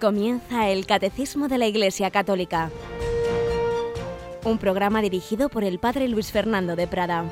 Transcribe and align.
Comienza 0.00 0.68
el 0.68 0.86
Catecismo 0.86 1.48
de 1.48 1.58
la 1.58 1.66
Iglesia 1.66 2.12
Católica, 2.12 2.70
un 4.44 4.58
programa 4.58 5.02
dirigido 5.02 5.48
por 5.48 5.64
el 5.64 5.80
Padre 5.80 6.06
Luis 6.06 6.30
Fernando 6.30 6.76
de 6.76 6.86
Prada. 6.86 7.24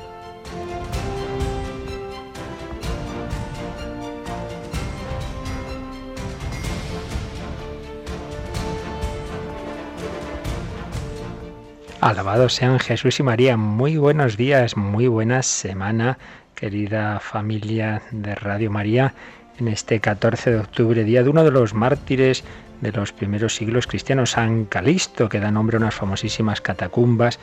Alabados 12.01 12.53
sean 12.53 12.79
Jesús 12.79 13.17
y 13.21 13.23
María. 13.23 13.55
Muy 13.55 13.95
buenos 13.95 14.35
días, 14.35 14.75
muy 14.75 15.07
buena 15.07 15.41
semana, 15.41 16.17
querida 16.53 17.21
familia 17.21 18.01
de 18.11 18.35
Radio 18.35 18.69
María 18.69 19.13
en 19.59 19.67
este 19.67 19.99
14 19.99 20.51
de 20.51 20.59
octubre, 20.59 21.03
día 21.03 21.23
de 21.23 21.29
uno 21.29 21.43
de 21.43 21.51
los 21.51 21.73
mártires 21.73 22.43
de 22.81 22.91
los 22.91 23.11
primeros 23.11 23.55
siglos 23.55 23.87
cristianos, 23.87 24.31
San 24.31 24.65
Calisto, 24.65 25.29
que 25.29 25.39
da 25.39 25.51
nombre 25.51 25.77
a 25.77 25.79
unas 25.79 25.95
famosísimas 25.95 26.61
catacumbas 26.61 27.39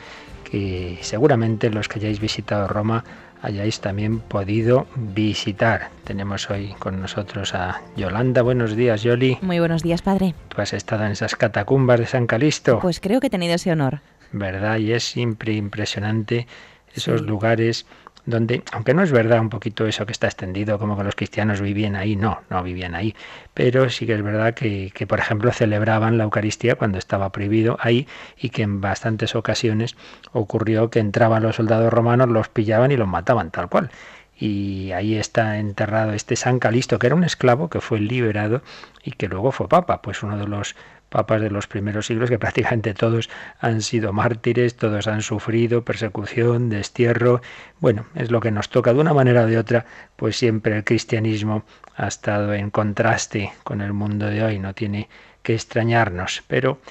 que 0.49 0.97
seguramente 1.01 1.69
los 1.69 1.87
que 1.87 1.99
hayáis 1.99 2.19
visitado 2.19 2.67
Roma 2.67 3.03
hayáis 3.41 3.79
también 3.79 4.19
podido 4.19 4.87
visitar. 4.95 5.89
Tenemos 6.03 6.49
hoy 6.49 6.73
con 6.79 7.01
nosotros 7.01 7.53
a 7.53 7.81
Yolanda. 7.95 8.41
Buenos 8.41 8.75
días, 8.75 9.03
Yoli. 9.03 9.37
Muy 9.41 9.59
buenos 9.59 9.83
días, 9.83 10.01
padre. 10.01 10.33
¿Tú 10.47 10.61
has 10.61 10.73
estado 10.73 11.05
en 11.05 11.11
esas 11.11 11.35
catacumbas 11.35 11.99
de 11.99 12.05
San 12.05 12.27
Calisto? 12.27 12.79
Pues 12.79 12.99
creo 12.99 13.19
que 13.19 13.27
he 13.27 13.29
tenido 13.29 13.55
ese 13.55 13.71
honor. 13.71 13.99
¿Verdad? 14.31 14.77
Y 14.77 14.93
es 14.93 15.03
siempre 15.03 15.53
impresionante 15.53 16.47
esos 16.93 17.21
lugares 17.21 17.85
donde, 18.25 18.63
aunque 18.71 18.93
no 18.93 19.03
es 19.03 19.11
verdad 19.11 19.39
un 19.39 19.49
poquito 19.49 19.85
eso 19.87 20.05
que 20.05 20.11
está 20.11 20.27
extendido, 20.27 20.79
como 20.79 20.97
que 20.97 21.03
los 21.03 21.15
cristianos 21.15 21.61
vivían 21.61 21.95
ahí, 21.95 22.15
no, 22.15 22.41
no 22.49 22.63
vivían 22.63 22.95
ahí, 22.95 23.15
pero 23.53 23.89
sí 23.89 24.05
que 24.05 24.13
es 24.13 24.23
verdad 24.23 24.53
que, 24.53 24.91
que, 24.93 25.07
por 25.07 25.19
ejemplo, 25.19 25.51
celebraban 25.51 26.17
la 26.17 26.23
Eucaristía 26.23 26.75
cuando 26.75 26.97
estaba 26.97 27.31
prohibido 27.31 27.77
ahí 27.79 28.07
y 28.37 28.49
que 28.49 28.63
en 28.63 28.81
bastantes 28.81 29.35
ocasiones 29.35 29.95
ocurrió 30.33 30.89
que 30.89 30.99
entraban 30.99 31.43
los 31.43 31.57
soldados 31.57 31.91
romanos, 31.93 32.29
los 32.29 32.49
pillaban 32.49 32.91
y 32.91 32.97
los 32.97 33.07
mataban 33.07 33.51
tal 33.51 33.69
cual. 33.69 33.91
Y 34.37 34.91
ahí 34.91 35.15
está 35.15 35.59
enterrado 35.59 36.11
este 36.11 36.35
San 36.35 36.59
Calisto, 36.59 36.99
que 36.99 37.07
era 37.07 37.15
un 37.15 37.23
esclavo 37.23 37.69
que 37.69 37.79
fue 37.79 37.99
liberado 38.01 38.61
y 39.03 39.11
que 39.11 39.29
luego 39.29 39.51
fue 39.53 39.69
papa, 39.69 40.01
pues 40.01 40.23
uno 40.23 40.37
de 40.37 40.47
los 40.47 40.75
papas 41.15 41.39
de 41.39 41.49
los 41.49 41.67
primeros 41.67 42.07
siglos, 42.07 42.29
que 42.29 42.37
prácticamente 42.45 42.93
todos 42.93 43.29
han 43.61 43.81
sido 43.81 44.11
mártires, 44.11 44.75
todos 44.75 45.07
han 45.07 45.21
sufrido 45.21 45.85
persecución, 45.85 46.67
destierro. 46.67 47.41
Bueno, 47.79 48.05
es 48.15 48.31
lo 48.31 48.41
que 48.41 48.51
nos 48.51 48.67
toca 48.67 48.93
de 48.93 48.99
una 48.99 49.13
manera 49.13 49.43
o 49.43 49.47
de 49.47 49.57
otra, 49.57 49.85
pues 50.17 50.35
siempre 50.35 50.75
el 50.75 50.83
cristianismo 50.83 51.63
ha 51.95 52.07
estado 52.07 52.53
en 52.53 52.69
contraste 52.69 53.53
con 53.63 53.79
el 53.79 53.93
mundo 53.93 54.25
de 54.25 54.43
hoy, 54.43 54.59
no 54.59 54.73
tiene 54.73 55.07
que 55.41 55.53
extrañarnos, 55.53 56.43
pero 56.47 56.81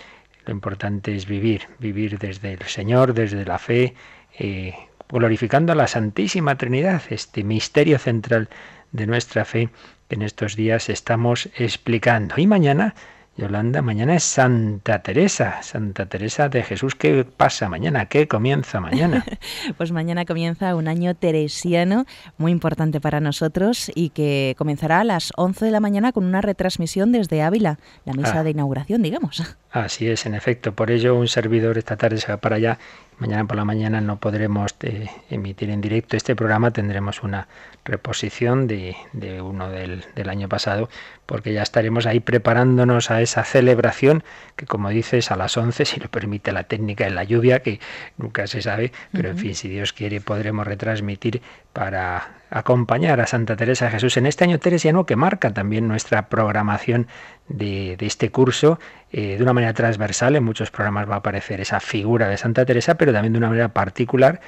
lo 0.47 0.53
importante 0.55 1.15
es 1.15 1.27
vivir, 1.27 1.69
vivir 1.79 2.19
desde 2.19 2.55
el 2.55 2.63
Señor, 2.63 3.13
desde 3.13 3.45
la 3.45 3.59
fe, 3.59 3.95
eh, 4.39 4.73
glorificando 5.11 5.73
a 5.73 5.77
la 5.77 5.87
Santísima 5.87 6.57
Trinidad, 6.57 7.03
este 7.11 7.45
misterio 7.45 7.99
central 7.99 8.49
de 8.93 9.07
nuestra 9.07 9.45
fe 9.45 9.69
que 10.09 10.15
en 10.15 10.23
estos 10.23 10.57
días 10.57 10.89
estamos 10.89 11.51
explicando. 11.59 12.37
Y 12.39 12.47
mañana 12.47 12.95
Yolanda, 13.37 13.83
mañana 13.83 14.15
es 14.15 14.23
Santa 14.23 15.03
Teresa, 15.03 15.61
Santa 15.63 16.07
Teresa 16.07 16.49
de 16.49 16.63
Jesús. 16.63 16.95
¿Qué 16.95 17.25
pasa 17.25 17.69
mañana? 17.69 18.07
¿Qué 18.07 18.29
comienza 18.29 18.79
mañana? 18.81 19.25
pues 19.77 19.91
mañana 19.91 20.25
comienza 20.25 20.77
un 20.77 20.87
año 20.87 21.17
teresiano 21.17 22.07
muy 22.39 22.53
importante 22.53 23.01
para 23.01 23.19
nosotros 23.19 23.91
y 23.95 24.11
que 24.11 24.55
comenzará 24.57 25.01
a 25.01 25.05
las 25.05 25.33
11 25.37 25.65
de 25.65 25.71
la 25.73 25.81
mañana 25.81 26.13
con 26.13 26.25
una 26.25 26.43
retransmisión 26.43 27.11
desde 27.11 27.43
Ávila, 27.43 27.81
la 28.05 28.13
mesa 28.13 28.41
Ah. 28.41 28.43
de 28.45 28.51
inauguración, 28.51 29.03
digamos. 29.03 29.43
Así 29.73 30.07
es, 30.09 30.27
en 30.27 30.35
efecto. 30.37 30.73
Por 30.73 30.93
ello, 30.93 31.17
un 31.17 31.27
servidor 31.27 31.77
esta 31.77 31.97
tarde 31.97 32.19
se 32.19 32.31
va 32.31 32.37
para 32.39 32.55
allá. 32.57 32.79
Mañana 33.19 33.45
por 33.45 33.57
la 33.57 33.65
mañana 33.65 34.01
no 34.01 34.19
podremos 34.19 34.75
eh, 34.83 35.09
emitir 35.31 35.71
en 35.71 35.81
directo 35.81 36.17
este 36.17 36.35
programa. 36.35 36.73
Tendremos 36.73 37.23
una 37.23 37.47
reposición 37.85 38.67
de, 38.67 38.97
de 39.13 39.41
uno 39.41 39.71
del, 39.71 40.05
del 40.15 40.29
año 40.29 40.49
pasado, 40.49 40.89
porque 41.27 41.53
ya 41.53 41.63
estaremos 41.63 42.07
ahí 42.07 42.21
preparándonos 42.21 43.11
a 43.11 43.23
esa 43.23 43.45
celebración 43.45 44.25
que, 44.57 44.67
como 44.67 44.91
dices, 44.91 45.31
a 45.31 45.37
las 45.37 45.57
11, 45.57 45.85
si 45.85 46.01
lo 46.01 46.09
permite 46.09 46.51
la 46.53 46.65
técnica 46.65 47.05
de 47.05 47.11
la 47.11 47.25
lluvia, 47.25 47.61
que 47.61 47.79
nunca 48.17 48.47
se 48.47 48.63
sabe, 48.63 48.93
pero 49.13 49.29
en 49.31 49.39
fin, 49.39 49.55
si 49.55 49.69
Dios 49.69 49.93
quiere, 49.93 50.21
podremos 50.21 50.67
retransmitir 50.67 51.41
para 51.73 52.44
acompañar 52.55 53.21
a 53.21 53.27
Santa 53.27 53.57
Teresa 53.57 53.87
de 53.87 53.91
Jesús 53.91 54.17
en 54.17 54.27
este 54.27 54.45
año 54.45 54.61
teresiano 54.61 55.07
que 55.07 55.17
marca 55.17 55.53
también 55.53 55.89
nuestra 55.89 56.29
programación 56.29 57.09
de, 57.49 57.97
este 57.99 58.31
curso 58.31 58.79
eh, 59.11 59.37
de 59.37 59.43
una 59.43 59.53
manera 59.53 59.75
transversal. 59.75 60.37
En 60.37 60.45
muchos 60.45 60.71
programas 60.71 61.11
va 61.11 61.15
a 61.15 61.19
aparecer 61.19 61.61
esa 61.61 61.81
figura 61.81 62.29
de 62.29 62.37
Santa 62.37 62.65
Teresa, 62.65 62.95
pero 62.95 63.13
también 63.13 63.33
de 63.33 63.39
una 63.39 63.49
manera 63.49 63.71
particular 63.71 64.41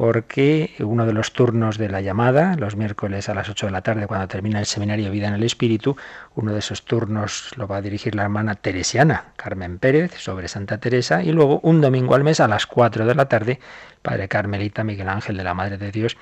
porque 0.00 0.72
uno 0.78 1.04
de 1.04 1.12
los 1.12 1.34
turnos 1.34 1.76
de 1.76 1.90
la 1.90 2.00
llamada, 2.00 2.56
los 2.56 2.74
miércoles 2.74 3.28
a 3.28 3.34
las 3.34 3.50
8 3.50 3.66
de 3.66 3.72
la 3.72 3.82
tarde, 3.82 4.06
cuando 4.06 4.28
termina 4.28 4.58
el 4.58 4.64
seminario 4.64 5.10
Vida 5.10 5.28
en 5.28 5.34
el 5.34 5.42
Espíritu, 5.42 5.94
uno 6.34 6.54
de 6.54 6.60
esos 6.60 6.86
turnos 6.86 7.50
lo 7.58 7.68
va 7.68 7.76
a 7.76 7.82
dirigir 7.82 8.14
la 8.14 8.22
hermana 8.22 8.54
teresiana, 8.54 9.34
Carmen 9.36 9.78
Pérez, 9.78 10.14
sobre 10.16 10.48
Santa 10.48 10.78
Teresa, 10.78 11.22
y 11.22 11.32
luego 11.32 11.60
un 11.64 11.82
domingo 11.82 12.14
al 12.14 12.24
mes 12.24 12.40
a 12.40 12.48
las 12.48 12.66
4 12.66 13.04
de 13.04 13.14
la 13.14 13.26
tarde, 13.26 13.60
Padre 14.00 14.26
Carmelita 14.28 14.84
Miguel 14.84 15.10
Ángel 15.10 15.36
de 15.36 15.44
la 15.44 15.52
Madre 15.52 15.76
de 15.76 15.92
Dios 15.92 16.16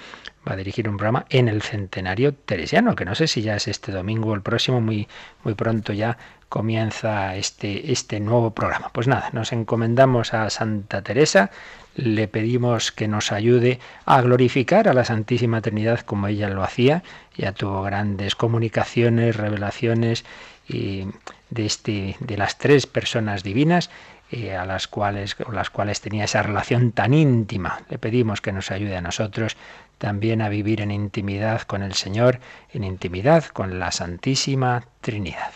va 0.48 0.54
a 0.54 0.56
dirigir 0.56 0.88
un 0.88 0.96
programa 0.96 1.26
en 1.28 1.46
el 1.46 1.62
centenario 1.62 2.34
teresiano, 2.34 2.96
que 2.96 3.04
no 3.04 3.14
sé 3.14 3.28
si 3.28 3.42
ya 3.42 3.54
es 3.54 3.68
este 3.68 3.92
domingo 3.92 4.30
o 4.30 4.34
el 4.34 4.42
próximo, 4.42 4.80
muy, 4.80 5.06
muy 5.44 5.54
pronto 5.54 5.92
ya 5.92 6.18
comienza 6.48 7.36
este, 7.36 7.92
este 7.92 8.20
nuevo 8.20 8.50
programa. 8.50 8.90
Pues 8.92 9.06
nada, 9.06 9.30
nos 9.32 9.52
encomendamos 9.52 10.34
a 10.34 10.48
Santa 10.50 11.02
Teresa, 11.02 11.50
le 11.94 12.28
pedimos 12.28 12.92
que 12.92 13.08
nos 13.08 13.32
ayude 13.32 13.80
a 14.06 14.20
glorificar 14.22 14.88
a 14.88 14.94
la 14.94 15.04
Santísima 15.04 15.60
Trinidad 15.60 16.00
como 16.00 16.28
ella 16.28 16.48
lo 16.48 16.62
hacía. 16.62 17.02
Ya 17.36 17.52
tuvo 17.52 17.82
grandes 17.82 18.36
comunicaciones, 18.36 19.36
revelaciones 19.36 20.24
y 20.68 21.08
de, 21.50 21.66
este, 21.66 22.16
de 22.20 22.36
las 22.36 22.58
tres 22.58 22.86
personas 22.86 23.42
divinas 23.42 23.90
eh, 24.30 24.54
a 24.54 24.64
las 24.64 24.86
cuales, 24.86 25.34
con 25.34 25.54
las 25.54 25.70
cuales 25.70 26.00
tenía 26.00 26.24
esa 26.24 26.42
relación 26.42 26.92
tan 26.92 27.14
íntima. 27.14 27.80
Le 27.88 27.98
pedimos 27.98 28.40
que 28.40 28.52
nos 28.52 28.70
ayude 28.70 28.96
a 28.96 29.00
nosotros 29.00 29.56
también 29.98 30.42
a 30.42 30.48
vivir 30.48 30.80
en 30.80 30.90
intimidad 30.90 31.62
con 31.62 31.82
el 31.82 31.94
Señor, 31.94 32.38
en 32.72 32.84
intimidad 32.84 33.46
con 33.46 33.78
la 33.80 33.90
Santísima 33.90 34.84
Trinidad. 35.00 35.52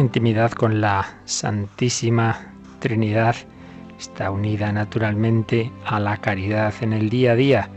Intimidad 0.00 0.52
con 0.52 0.80
la 0.80 1.06
Santísima 1.24 2.52
Trinidad 2.80 3.36
está 3.98 4.30
unida 4.30 4.70
naturalmente 4.70 5.72
a 5.84 5.98
la 6.00 6.18
caridad 6.18 6.74
en 6.82 6.92
el 6.92 7.08
día 7.08 7.32
a 7.32 7.36
día. 7.36 7.70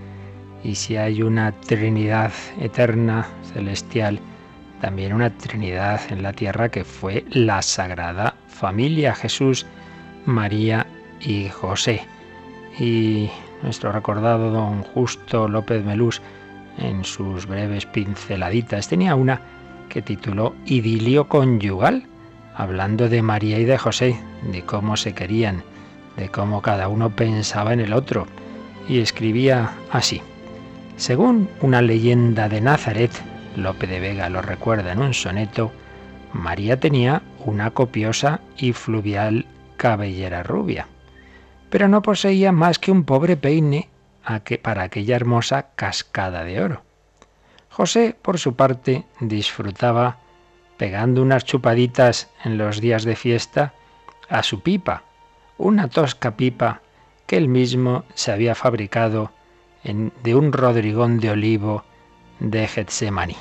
Y 0.63 0.75
si 0.75 0.97
hay 0.97 1.22
una 1.22 1.52
Trinidad 1.52 2.31
eterna, 2.59 3.25
celestial, 3.54 4.19
también 4.81 5.13
una 5.13 5.30
Trinidad 5.38 6.01
en 6.10 6.24
la 6.24 6.33
tierra 6.33 6.69
que 6.69 6.83
fue 6.83 7.25
la 7.30 7.62
Sagrada 7.62 8.36
Familia, 8.48 9.16
Jesús, 9.16 9.66
María 10.25 10.86
y 11.21 11.48
José. 11.50 12.01
Y 12.80 13.30
nuestro 13.62 13.92
recordado 13.92 14.51
don 14.51 14.83
Justo 14.83 15.48
López 15.48 15.86
Melús, 15.86 16.21
en 16.77 17.04
sus 17.04 17.45
breves 17.45 17.86
pinceladitas, 17.86 18.88
tenía 18.88 19.16
una 19.16 19.42
que 19.89 20.01
tituló 20.01 20.56
Idilio 20.66 21.27
conyugal, 21.27 22.08
hablando 22.59 23.07
de 23.07 23.21
María 23.21 23.57
y 23.57 23.63
de 23.63 23.77
José, 23.77 24.19
de 24.44 24.63
cómo 24.63 24.97
se 24.97 25.13
querían, 25.13 25.63
de 26.17 26.27
cómo 26.27 26.61
cada 26.61 26.89
uno 26.89 27.15
pensaba 27.15 27.71
en 27.71 27.79
el 27.79 27.94
otro, 27.94 28.27
y 28.89 29.00
escribía 29.00 29.71
así. 29.91 30.21
Según 30.97 31.50
una 31.61 31.81
leyenda 31.81 32.50
de 32.50 32.59
Nazaret, 32.59 33.11
Lope 33.56 33.88
de 33.88 34.01
Vega 34.01 34.27
lo 34.27 34.41
recuerda 34.41 34.91
en 34.91 35.00
un 35.00 35.13
soneto, 35.13 35.71
María 36.33 36.77
tenía 36.77 37.21
una 37.45 37.71
copiosa 37.71 38.41
y 38.57 38.73
fluvial 38.73 39.45
cabellera 39.77 40.44
rubia, 40.44 40.85
pero 41.69 41.88
no 41.88 42.01
poseía 42.01 42.51
más 42.51 42.77
que 42.77 42.91
un 42.91 43.06
pobre 43.06 43.38
peine 43.38 43.88
para 44.61 44.83
aquella 44.83 45.15
hermosa 45.15 45.67
cascada 45.77 46.44
de 46.44 46.61
oro. 46.61 46.81
José, 47.69 48.17
por 48.21 48.38
su 48.38 48.57
parte, 48.57 49.06
disfrutaba 49.21 50.17
pegando 50.80 51.22
unas 51.22 51.44
chupaditas 51.44 52.30
en 52.46 52.58
los 52.58 52.80
días 52.80 53.04
de 53.04 53.18
fiesta 53.18 53.74
a 54.30 54.42
su 54.44 54.62
pipa, 54.62 55.04
una 55.58 55.90
tosca 55.90 56.38
pipa 56.38 56.81
que 57.28 57.36
él 57.36 57.50
mismo 57.50 58.06
se 58.16 58.31
había 58.31 58.56
fabricado 58.56 59.31
de 59.84 60.36
un 60.36 60.54
rodrigón 60.54 61.20
de 61.20 61.31
olivo 61.31 61.84
de 62.40 62.66
Getsemaní. 62.66 63.36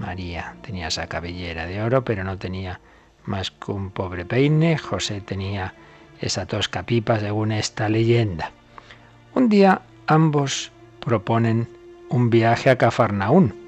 María 0.00 0.56
tenía 0.62 0.88
esa 0.88 1.06
cabellera 1.06 1.64
de 1.66 1.80
oro, 1.80 2.04
pero 2.04 2.24
no 2.24 2.36
tenía 2.38 2.80
más 3.24 3.52
que 3.52 3.70
un 3.70 3.90
pobre 3.90 4.24
peine. 4.24 4.76
José 4.78 5.20
tenía 5.20 5.74
esa 6.20 6.46
tosca 6.46 6.82
pipa, 6.82 7.20
según 7.20 7.52
esta 7.52 7.88
leyenda. 7.88 8.50
Un 9.32 9.48
día 9.48 9.82
ambos 10.08 10.72
proponen 10.98 11.68
un 12.08 12.30
viaje 12.30 12.68
a 12.68 12.76
Cafarnaún. 12.76 13.65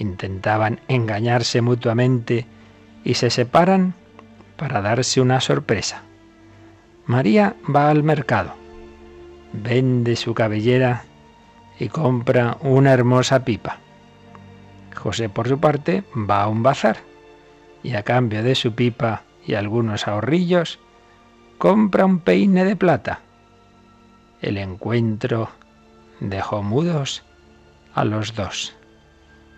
Intentaban 0.00 0.80
engañarse 0.88 1.60
mutuamente 1.60 2.46
y 3.04 3.14
se 3.14 3.28
separan 3.28 3.92
para 4.56 4.80
darse 4.80 5.20
una 5.20 5.42
sorpresa. 5.42 6.04
María 7.04 7.54
va 7.68 7.90
al 7.90 8.02
mercado, 8.02 8.54
vende 9.52 10.16
su 10.16 10.32
cabellera 10.32 11.04
y 11.78 11.88
compra 11.88 12.56
una 12.62 12.94
hermosa 12.94 13.44
pipa. 13.44 13.76
José, 14.96 15.28
por 15.28 15.46
su 15.48 15.60
parte, 15.60 16.02
va 16.16 16.44
a 16.44 16.48
un 16.48 16.62
bazar 16.62 16.96
y 17.82 17.94
a 17.94 18.02
cambio 18.02 18.42
de 18.42 18.54
su 18.54 18.74
pipa 18.74 19.24
y 19.46 19.52
algunos 19.52 20.08
ahorrillos, 20.08 20.78
compra 21.58 22.06
un 22.06 22.20
peine 22.20 22.64
de 22.64 22.74
plata. 22.74 23.20
El 24.40 24.56
encuentro 24.56 25.50
dejó 26.20 26.62
mudos 26.62 27.22
a 27.92 28.04
los 28.04 28.34
dos 28.34 28.79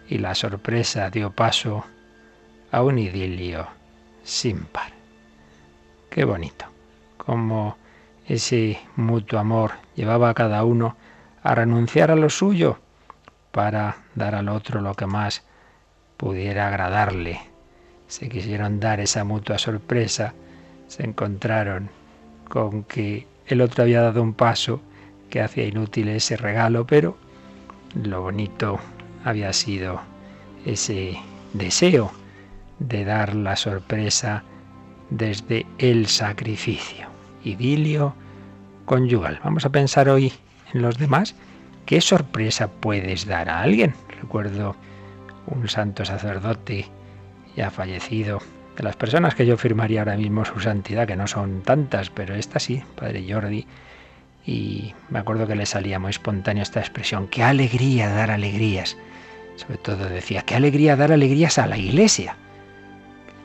y 0.09 0.19
la 0.19 0.35
sorpresa 0.35 1.11
dio 1.11 1.31
paso 1.31 1.85
a 2.71 2.83
un 2.83 2.99
idilio 2.99 3.67
sin 4.23 4.65
par. 4.65 4.93
Qué 6.11 6.25
bonito, 6.25 6.67
como 7.17 7.77
ese 8.27 8.81
mutuo 8.97 9.39
amor 9.39 9.73
llevaba 9.95 10.31
a 10.31 10.35
cada 10.35 10.65
uno 10.65 10.97
a 11.43 11.55
renunciar 11.55 12.11
a 12.11 12.17
lo 12.17 12.31
suyo 12.31 12.79
para 13.51 13.97
dar 14.15 14.35
al 14.35 14.49
otro 14.49 14.81
lo 14.81 14.95
que 14.95 15.07
más 15.07 15.43
pudiera 16.17 16.69
agradarle. 16.69 17.41
Se 18.07 18.29
quisieron 18.29 18.81
dar 18.81 19.01
esa 19.01 19.25
mutua 19.25 19.59
sorpresa, 19.59 20.35
se 20.87 21.05
encontraron 21.05 21.91
con 22.49 22.85
que 22.85 23.27
el 23.47 23.61
otro 23.61 23.83
había 23.83 24.03
dado 24.03 24.23
un 24.23 24.35
paso 24.35 24.81
que 25.31 25.41
hacía 25.41 25.65
inútil 25.65 26.09
ese 26.09 26.37
regalo, 26.37 26.87
pero 26.87 27.17
lo 27.95 28.21
bonito 28.23 28.79
había 29.25 29.53
sido 29.53 30.01
ese 30.65 31.19
deseo 31.53 32.13
de 32.79 33.05
dar 33.05 33.35
la 33.35 33.57
sorpresa 33.57 34.43
desde 35.11 35.67
el 35.79 36.07
sacrificio. 36.07 37.07
Idilio 37.45 38.15
conyugal. 38.85 39.41
Vamos 39.45 39.65
a 39.65 39.71
pensar 39.71 40.09
hoy 40.09 40.33
en 40.73 40.83
los 40.83 40.99
demás. 40.99 41.35
¿Qué 41.87 42.01
sorpresa 42.01 42.69
puedes 42.69 43.27
dar 43.27 43.49
a 43.49 43.61
alguien? 43.63 43.95
Recuerdo 44.21 44.77
un 45.47 45.69
santo 45.69 46.05
sacerdote 46.05 46.87
ya 47.57 47.71
fallecido, 47.71 48.41
de 48.77 48.83
las 48.83 48.97
personas 48.97 49.35
que 49.35 49.45
yo 49.45 49.57
firmaría 49.57 50.01
ahora 50.01 50.17
mismo 50.17 50.45
su 50.45 50.61
santidad, 50.61 51.07
que 51.07 51.17
no 51.17 51.27
son 51.27 51.63
tantas, 51.63 52.11
pero 52.11 52.35
esta 52.35 52.59
sí, 52.59 52.83
Padre 52.97 53.27
Jordi, 53.29 53.67
y 54.47 54.95
me 55.11 55.19
acuerdo 55.19 55.47
que 55.47 55.55
le 55.55 55.67
salía 55.67 55.99
muy 55.99 56.11
espontánea 56.11 56.63
esta 56.63 56.81
expresión, 56.81 57.29
qué 57.29 57.43
alegría 57.43 58.09
dar 58.09 58.31
alegrías. 58.31 58.97
Sobre 59.63 59.79
todo 59.79 60.09
decía, 60.09 60.43
qué 60.43 60.57
alegría 60.57 60.97
dar 60.97 61.13
alegrías 61.13 61.59
a 61.59 61.67
la 61.67 61.79
iglesia. 61.79 62.37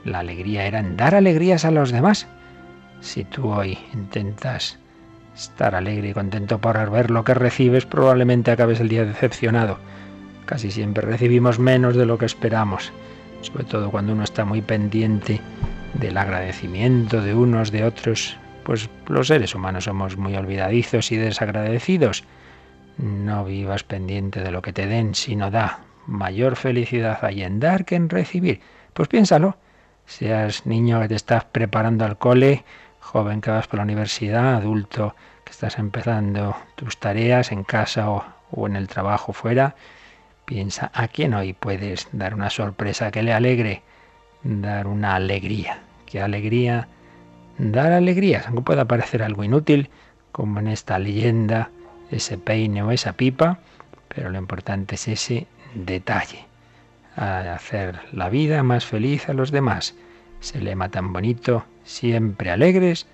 La 0.04 0.20
alegría 0.20 0.66
era 0.66 0.80
en 0.80 0.98
dar 0.98 1.14
alegrías 1.14 1.64
a 1.64 1.72
los 1.72 1.92
demás. 1.92 2.28
Si 3.02 3.24
tú 3.24 3.52
hoy 3.52 3.78
intentas 3.94 4.80
estar 5.36 5.76
alegre 5.76 6.10
y 6.10 6.14
contento 6.14 6.60
por 6.60 6.90
ver 6.90 7.12
lo 7.12 7.24
que 7.24 7.36
recibes, 7.36 7.86
probablemente 7.86 8.50
acabes 8.50 8.80
el 8.80 8.90
día 8.90 9.06
decepcionado. 9.06 9.78
Casi 10.46 10.72
siempre 10.72 11.06
recibimos 11.06 11.60
menos 11.60 11.96
de 11.96 12.06
lo 12.06 12.18
que 12.18 12.26
esperamos, 12.26 12.92
sobre 13.42 13.66
todo 13.66 13.92
cuando 13.92 14.14
uno 14.14 14.24
está 14.24 14.46
muy 14.46 14.62
pendiente 14.62 15.40
del 15.94 16.18
agradecimiento 16.18 17.22
de 17.22 17.36
unos, 17.36 17.72
de 17.72 17.84
otros, 17.84 18.38
pues 18.64 18.90
los 19.08 19.28
seres 19.28 19.54
humanos 19.54 19.84
somos 19.84 20.18
muy 20.18 20.36
olvidadizos 20.36 21.12
y 21.12 21.18
desagradecidos. 21.18 22.24
No 22.98 23.46
vivas 23.46 23.84
pendiente 23.84 24.42
de 24.42 24.52
lo 24.52 24.64
que 24.64 24.74
te 24.74 24.88
den, 24.88 25.14
sino 25.14 25.52
da. 25.52 25.82
Mayor 26.08 26.56
felicidad 26.56 27.20
hay 27.22 27.44
en 27.44 27.60
dar 27.60 27.86
que 27.86 27.96
en 27.96 28.10
recibir. 28.10 28.62
Pues 28.94 29.10
piénsalo. 29.10 29.58
Seas 30.06 30.66
niño 30.66 31.02
que 31.02 31.10
te 31.10 31.16
estás 31.16 31.44
preparando 31.44 32.06
al 32.06 32.18
cole, 32.18 32.64
joven 33.02 33.42
que 33.42 33.52
vas 33.52 33.68
por 33.68 33.78
la 33.78 33.84
universidad, 33.84 34.56
adulto 34.56 35.16
que 35.44 35.52
estás 35.52 35.78
empezando 35.78 36.56
tus 36.76 36.98
tareas 36.98 37.52
en 37.52 37.66
casa 37.66 38.10
o, 38.10 38.24
o 38.52 38.68
en 38.68 38.78
el 38.78 38.88
trabajo 38.88 39.34
fuera, 39.34 39.76
piensa 40.46 40.92
a 40.94 41.10
quién 41.10 41.34
hoy 41.34 41.52
puedes 41.52 42.08
dar 42.14 42.34
una 42.34 42.50
sorpresa 42.50 43.12
que 43.12 43.22
le 43.22 43.34
alegre, 43.34 43.82
dar 44.44 44.88
una 44.88 45.16
alegría. 45.16 45.82
¿Qué 46.06 46.22
alegría? 46.22 46.88
Dar 47.58 47.92
alegrías, 47.92 48.48
aunque 48.48 48.62
pueda 48.62 48.86
parecer 48.86 49.24
algo 49.24 49.44
inútil, 49.44 49.90
como 50.32 50.60
en 50.60 50.68
esta 50.68 51.00
leyenda, 51.00 51.70
ese 52.12 52.38
peine 52.38 52.82
o 52.82 52.92
esa 52.92 53.14
pipa, 53.14 53.60
pero 54.08 54.30
lo 54.30 54.38
importante 54.38 54.96
es 54.96 55.08
ese 55.10 55.48
detalle, 55.74 56.46
a 57.16 57.54
hacer 57.54 58.00
la 58.12 58.30
vida 58.30 58.64
más 58.64 58.86
feliz 58.86 59.30
a 59.30 59.34
los 59.34 59.52
demás. 59.52 59.96
Ese 60.42 60.62
lema 60.62 60.90
tan 60.90 61.14
bonito, 61.14 61.66
siempre 61.84 62.52
alegres 62.52 63.08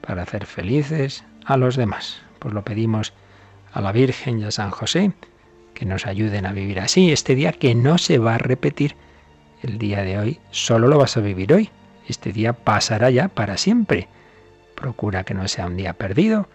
para 0.00 0.22
hacer 0.22 0.46
felices 0.46 1.24
a 1.44 1.56
los 1.56 1.76
demás. 1.76 2.20
Pues 2.38 2.54
lo 2.54 2.62
pedimos 2.62 3.12
a 3.72 3.80
la 3.80 3.92
Virgen 3.92 4.40
y 4.40 4.44
a 4.44 4.50
San 4.50 4.70
José 4.70 5.12
que 5.74 5.86
nos 5.86 6.06
ayuden 6.06 6.46
a 6.46 6.52
vivir 6.52 6.80
así 6.80 7.12
este 7.12 7.34
día 7.34 7.52
que 7.52 7.74
no 7.74 7.98
se 7.98 8.18
va 8.18 8.34
a 8.34 8.38
repetir. 8.38 8.96
El 9.62 9.78
día 9.78 10.02
de 10.02 10.18
hoy 10.18 10.40
solo 10.50 10.88
lo 10.88 10.98
vas 10.98 11.16
a 11.16 11.20
vivir 11.20 11.52
hoy. 11.52 11.70
Este 12.08 12.32
día 12.32 12.52
pasará 12.52 13.10
ya 13.10 13.28
para 13.28 13.56
siempre. 13.56 14.08
Procura 14.74 15.24
que 15.24 15.34
no 15.34 15.46
sea 15.46 15.66
un 15.66 15.76
día 15.76 15.92
perdido, 15.92 16.48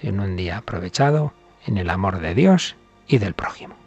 sino 0.00 0.24
un 0.24 0.36
día 0.36 0.58
aprovechado 0.58 1.32
en 1.66 1.78
el 1.78 1.90
amor 1.90 2.20
de 2.20 2.34
Dios 2.34 2.76
y 3.06 3.18
del 3.18 3.34
prójimo. 3.34 3.81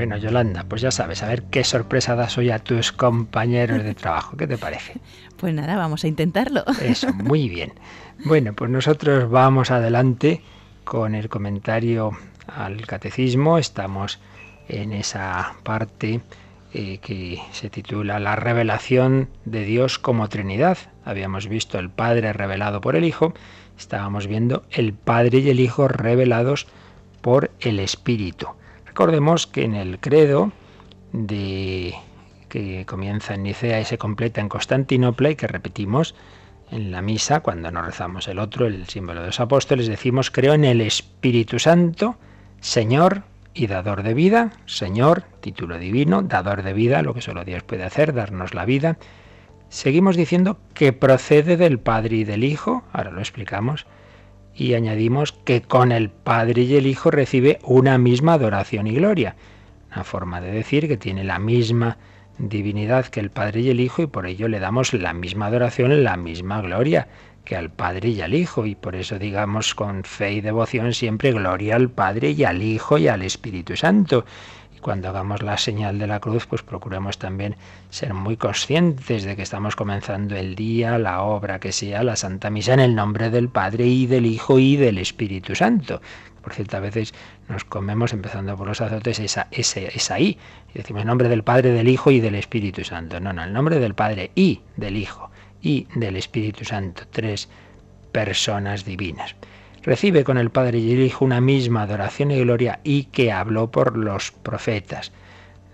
Bueno, 0.00 0.16
Yolanda, 0.16 0.64
pues 0.66 0.80
ya 0.80 0.90
sabes, 0.90 1.22
a 1.22 1.28
ver 1.28 1.42
qué 1.50 1.62
sorpresa 1.62 2.14
das 2.14 2.38
hoy 2.38 2.48
a 2.48 2.58
tus 2.58 2.90
compañeros 2.90 3.84
de 3.84 3.94
trabajo. 3.94 4.34
¿Qué 4.34 4.46
te 4.46 4.56
parece? 4.56 4.94
Pues 5.36 5.54
nada, 5.54 5.76
vamos 5.76 6.04
a 6.04 6.08
intentarlo. 6.08 6.64
Eso, 6.82 7.12
muy 7.12 7.50
bien. 7.50 7.74
Bueno, 8.24 8.54
pues 8.54 8.70
nosotros 8.70 9.30
vamos 9.30 9.70
adelante 9.70 10.42
con 10.84 11.14
el 11.14 11.28
comentario 11.28 12.12
al 12.46 12.86
catecismo. 12.86 13.58
Estamos 13.58 14.20
en 14.68 14.92
esa 14.92 15.54
parte 15.62 16.20
eh, 16.72 16.98
que 16.98 17.42
se 17.52 17.68
titula 17.68 18.20
La 18.20 18.36
revelación 18.36 19.28
de 19.44 19.64
Dios 19.64 19.98
como 19.98 20.28
Trinidad. 20.28 20.78
Habíamos 21.04 21.46
visto 21.46 21.78
el 21.78 21.90
Padre 21.90 22.32
revelado 22.32 22.80
por 22.80 22.96
el 22.96 23.04
Hijo, 23.04 23.34
estábamos 23.78 24.26
viendo 24.26 24.64
el 24.70 24.94
Padre 24.94 25.38
y 25.38 25.50
el 25.50 25.60
Hijo 25.60 25.88
revelados 25.88 26.66
por 27.20 27.50
el 27.60 27.80
Espíritu. 27.80 28.48
Recordemos 28.90 29.46
que 29.46 29.62
en 29.62 29.76
el 29.76 30.00
credo 30.00 30.50
de 31.12 31.94
que 32.48 32.84
comienza 32.86 33.34
en 33.34 33.44
Nicea 33.44 33.80
y 33.80 33.84
se 33.84 33.98
completa 33.98 34.40
en 34.40 34.48
Constantinopla 34.48 35.30
y 35.30 35.36
que 35.36 35.46
repetimos 35.46 36.16
en 36.72 36.90
la 36.90 37.00
misa 37.00 37.38
cuando 37.38 37.70
nos 37.70 37.86
rezamos 37.86 38.26
el 38.26 38.40
otro, 38.40 38.66
el 38.66 38.88
símbolo 38.88 39.20
de 39.20 39.28
los 39.28 39.38
apóstoles, 39.38 39.86
decimos 39.86 40.32
creo 40.32 40.54
en 40.54 40.64
el 40.64 40.80
Espíritu 40.80 41.60
Santo, 41.60 42.16
Señor 42.58 43.22
y 43.54 43.68
dador 43.68 44.02
de 44.02 44.12
vida, 44.12 44.50
Señor, 44.66 45.22
título 45.40 45.78
divino, 45.78 46.22
dador 46.22 46.64
de 46.64 46.72
vida, 46.72 47.02
lo 47.02 47.14
que 47.14 47.22
solo 47.22 47.44
Dios 47.44 47.62
puede 47.62 47.84
hacer, 47.84 48.12
darnos 48.12 48.54
la 48.54 48.64
vida. 48.64 48.98
Seguimos 49.68 50.16
diciendo 50.16 50.58
que 50.74 50.92
procede 50.92 51.56
del 51.56 51.78
Padre 51.78 52.16
y 52.16 52.24
del 52.24 52.42
Hijo, 52.42 52.82
ahora 52.92 53.12
lo 53.12 53.20
explicamos, 53.20 53.86
y 54.54 54.74
añadimos 54.74 55.32
que 55.32 55.62
con 55.62 55.92
el 55.92 56.10
Padre 56.10 56.62
y 56.62 56.76
el 56.76 56.86
Hijo 56.86 57.10
recibe 57.10 57.58
una 57.62 57.98
misma 57.98 58.34
adoración 58.34 58.86
y 58.86 58.94
gloria. 58.94 59.36
Una 59.92 60.04
forma 60.04 60.40
de 60.40 60.52
decir 60.52 60.88
que 60.88 60.96
tiene 60.96 61.24
la 61.24 61.38
misma 61.38 61.98
divinidad 62.38 63.06
que 63.06 63.20
el 63.20 63.30
Padre 63.30 63.60
y 63.60 63.70
el 63.70 63.80
Hijo 63.80 64.02
y 64.02 64.06
por 64.06 64.26
ello 64.26 64.48
le 64.48 64.60
damos 64.60 64.92
la 64.92 65.12
misma 65.12 65.46
adoración, 65.46 66.04
la 66.04 66.16
misma 66.16 66.60
gloria 66.60 67.08
que 67.44 67.56
al 67.56 67.70
Padre 67.70 68.10
y 68.10 68.20
al 68.20 68.34
Hijo 68.34 68.66
y 68.66 68.74
por 68.74 68.94
eso 68.94 69.18
digamos 69.18 69.74
con 69.74 70.04
fe 70.04 70.34
y 70.34 70.40
devoción 70.40 70.94
siempre 70.94 71.32
gloria 71.32 71.76
al 71.76 71.90
Padre 71.90 72.30
y 72.30 72.44
al 72.44 72.62
Hijo 72.62 72.98
y 72.98 73.08
al 73.08 73.22
Espíritu 73.22 73.76
Santo. 73.76 74.24
Cuando 74.80 75.08
hagamos 75.08 75.42
la 75.42 75.58
señal 75.58 75.98
de 75.98 76.06
la 76.06 76.20
cruz, 76.20 76.46
pues 76.46 76.62
procuremos 76.62 77.18
también 77.18 77.56
ser 77.90 78.14
muy 78.14 78.36
conscientes 78.36 79.24
de 79.24 79.36
que 79.36 79.42
estamos 79.42 79.76
comenzando 79.76 80.36
el 80.36 80.54
día, 80.54 80.98
la 80.98 81.22
obra 81.22 81.58
que 81.58 81.72
sea, 81.72 82.02
la 82.02 82.16
Santa 82.16 82.50
Misa 82.50 82.74
en 82.74 82.80
el 82.80 82.94
nombre 82.94 83.30
del 83.30 83.48
Padre 83.48 83.86
y 83.86 84.06
del 84.06 84.24
Hijo 84.24 84.58
y 84.58 84.76
del 84.76 84.98
Espíritu 84.98 85.54
Santo. 85.54 86.00
Por 86.42 86.54
cierto, 86.54 86.78
a 86.78 86.80
veces 86.80 87.12
nos 87.48 87.64
comemos, 87.64 88.14
empezando 88.14 88.56
por 88.56 88.66
los 88.66 88.80
azotes, 88.80 89.18
esa, 89.18 89.48
ese, 89.50 89.94
esa 89.94 90.18
I. 90.18 90.38
Y 90.74 90.78
decimos 90.78 91.02
en 91.02 91.08
nombre 91.08 91.28
del 91.28 91.44
Padre, 91.44 91.72
del 91.72 91.88
Hijo 91.88 92.10
y 92.10 92.20
del 92.20 92.34
Espíritu 92.34 92.82
Santo. 92.82 93.20
No, 93.20 93.32
no, 93.32 93.44
el 93.44 93.52
nombre 93.52 93.78
del 93.78 93.94
Padre 93.94 94.30
y 94.34 94.62
del 94.76 94.96
Hijo 94.96 95.30
y 95.60 95.86
del 95.94 96.16
Espíritu 96.16 96.64
Santo, 96.64 97.02
tres 97.10 97.48
personas 98.12 98.84
divinas. 98.84 99.36
Recibe 99.82 100.24
con 100.24 100.36
el 100.36 100.50
Padre 100.50 100.78
y 100.78 100.92
el 100.92 101.00
Hijo 101.00 101.24
una 101.24 101.40
misma 101.40 101.82
adoración 101.82 102.30
y 102.30 102.40
gloria 102.40 102.80
y 102.84 103.04
que 103.04 103.32
habló 103.32 103.70
por 103.70 103.96
los 103.96 104.30
profetas. 104.30 105.10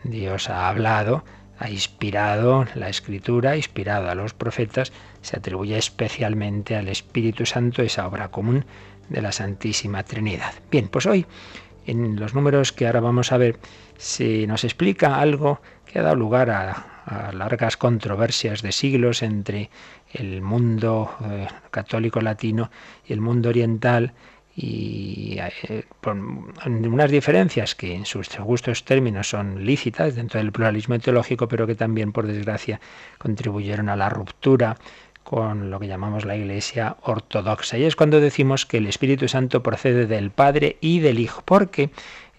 Dios 0.05 0.49
ha 0.49 0.69
hablado, 0.69 1.25
ha 1.59 1.71
inspirado 1.71 2.67
la 2.77 2.89
escritura, 2.89 3.57
inspirado 3.57 4.09
a 4.09 4.15
los 4.15 4.33
profetas, 4.33 4.93
se 5.23 5.37
atribuye 5.37 5.77
especialmente 5.77 6.77
al 6.77 6.89
Espíritu 6.89 7.47
Santo 7.47 7.83
esa 7.83 8.07
obra 8.07 8.29
común 8.29 8.65
de 9.09 9.23
la 9.23 9.33
Santísima 9.33 10.05
Trinidad. 10.05 10.53
Bien, 10.71 10.87
pues 10.87 11.07
hoy, 11.07 11.27
en 11.87 12.15
los 12.17 12.33
números 12.33 12.73
que 12.73 12.87
ahora 12.87 13.01
vamos 13.01 13.33
a 13.33 13.39
ver, 13.39 13.59
se 13.97 14.47
nos 14.47 14.63
explica 14.63 15.19
algo 15.19 15.61
que 15.85 15.99
ha 15.99 16.03
dado 16.03 16.17
lugar 16.17 16.51
a, 16.51 16.93
largas 17.33 17.77
controversias 17.77 18.63
de 18.63 18.73
siglos 18.73 19.23
entre 19.23 19.71
el 20.13 20.43
mundo 20.43 21.11
eh, 21.25 21.47
católico 21.71 22.21
latino 22.21 22.71
y 23.07 23.13
el 23.13 23.21
mundo 23.21 23.49
oriental 23.49 24.13
y 24.59 25.37
eh, 25.39 25.85
unas 26.07 27.11
diferencias 27.11 27.75
que 27.75 27.95
en 27.95 28.07
sus 28.07 28.29
justos 28.29 28.85
términos 28.85 29.29
son 29.29 29.67
lícitas 29.67 30.15
dentro 30.15 30.41
del 30.41 30.51
pluralismo 30.51 30.99
teológico, 30.99 31.47
pero 31.47 31.67
que 31.67 31.75
también, 31.75 32.11
por 32.11 32.27
desgracia, 32.27 32.81
contribuyeron 33.19 33.91
a 33.91 33.97
la 33.97 34.09
ruptura 34.09 34.79
con 35.23 35.71
lo 35.71 35.79
que 35.79 35.89
llamamos 35.89 36.25
la 36.25 36.37
Iglesia 36.37 36.97
ortodoxa. 37.03 37.77
Y 37.77 37.85
es 37.85 37.97
cuando 37.97 38.21
decimos 38.21 38.65
que 38.65 38.79
el 38.79 38.87
Espíritu 38.87 39.29
Santo 39.29 39.63
procede 39.63 40.07
del 40.07 40.31
Padre 40.31 40.79
y 40.81 41.01
del 41.01 41.19
Hijo, 41.19 41.43
porque 41.45 41.91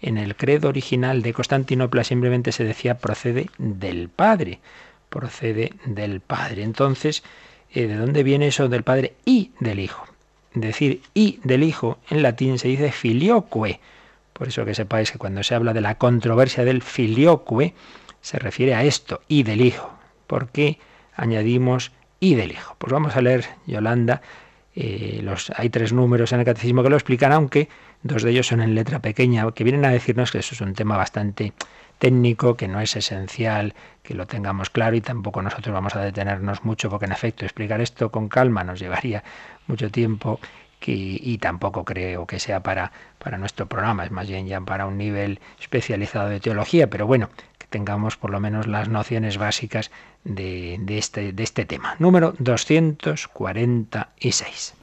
en 0.01 0.17
el 0.17 0.35
credo 0.35 0.69
original 0.69 1.21
de 1.21 1.33
Constantinopla 1.33 2.03
simplemente 2.03 2.51
se 2.51 2.63
decía 2.63 2.97
procede 2.97 3.47
del 3.59 4.09
Padre, 4.09 4.59
procede 5.09 5.73
del 5.85 6.21
Padre. 6.21 6.63
Entonces, 6.63 7.23
eh, 7.73 7.87
¿de 7.87 7.95
dónde 7.95 8.23
viene 8.23 8.47
eso 8.47 8.69
del 8.69 8.83
Padre 8.83 9.13
y 9.25 9.51
del 9.59 9.79
Hijo? 9.79 10.05
Decir 10.53 11.01
y 11.13 11.39
del 11.43 11.63
Hijo 11.63 11.99
en 12.09 12.23
latín 12.23 12.59
se 12.59 12.67
dice 12.67 12.91
filioque. 12.91 13.79
Por 14.33 14.47
eso 14.47 14.65
que 14.65 14.75
sepáis 14.75 15.11
que 15.11 15.17
cuando 15.17 15.43
se 15.43 15.55
habla 15.55 15.73
de 15.73 15.81
la 15.81 15.95
controversia 15.95 16.63
del 16.63 16.81
filioque, 16.81 17.73
se 18.21 18.39
refiere 18.39 18.75
a 18.75 18.83
esto, 18.83 19.21
y 19.27 19.43
del 19.43 19.61
Hijo. 19.61 19.91
¿Por 20.27 20.49
qué 20.49 20.79
añadimos 21.17 21.91
y 22.19 22.35
del 22.35 22.51
Hijo. 22.51 22.75
Pues 22.77 22.93
vamos 22.93 23.15
a 23.15 23.21
leer, 23.21 23.45
Yolanda, 23.65 24.21
eh, 24.75 25.19
los, 25.23 25.51
hay 25.55 25.69
tres 25.69 25.91
números 25.91 26.31
en 26.31 26.39
el 26.39 26.45
catecismo 26.45 26.83
que 26.83 26.89
lo 26.89 26.95
explican, 26.95 27.31
aunque 27.31 27.67
dos 28.03 28.23
de 28.23 28.31
ellos 28.31 28.47
son 28.47 28.61
en 28.61 28.75
letra 28.75 28.99
pequeña, 28.99 29.51
que 29.51 29.63
vienen 29.63 29.85
a 29.85 29.89
decirnos 29.89 30.31
que 30.31 30.39
eso 30.39 30.55
es 30.55 30.61
un 30.61 30.73
tema 30.73 30.95
bastante 30.97 31.53
técnico, 31.99 32.55
que 32.55 32.67
no 32.67 32.79
es 32.79 32.95
esencial 32.95 33.73
que 34.07 34.13
lo 34.13 34.25
tengamos 34.25 34.69
claro 34.69 34.95
y 34.95 35.01
tampoco 35.01 35.41
nosotros 35.41 35.73
vamos 35.73 35.93
a 35.97 35.99
detenernos 35.99 36.63
mucho, 36.63 36.89
porque 36.89 37.07
en 37.07 37.11
efecto 37.11 37.43
explicar 37.43 37.81
esto 37.81 38.09
con 38.09 38.29
calma 38.29 38.63
nos 38.63 38.79
llevaría 38.79 39.21
mucho 39.67 39.91
tiempo 39.91 40.39
y 40.85 41.37
tampoco 41.39 41.83
creo 41.83 42.25
que 42.25 42.39
sea 42.39 42.61
para, 42.61 42.93
para 43.17 43.37
nuestro 43.37 43.65
programa, 43.65 44.05
es 44.05 44.11
más 44.11 44.29
bien 44.29 44.47
ya 44.47 44.61
para 44.61 44.85
un 44.85 44.97
nivel 44.97 45.41
especializado 45.59 46.29
de 46.29 46.39
teología, 46.39 46.89
pero 46.89 47.05
bueno, 47.05 47.27
tengamos 47.69 48.15
por 48.15 48.31
lo 48.31 48.39
menos 48.39 48.67
las 48.67 48.87
nociones 48.87 49.37
básicas 49.37 49.91
de, 50.23 50.79
este, 50.87 51.33
de 51.33 51.43
este 51.43 51.65
tema. 51.65 51.97
Número 51.99 52.33
246. 52.39 54.73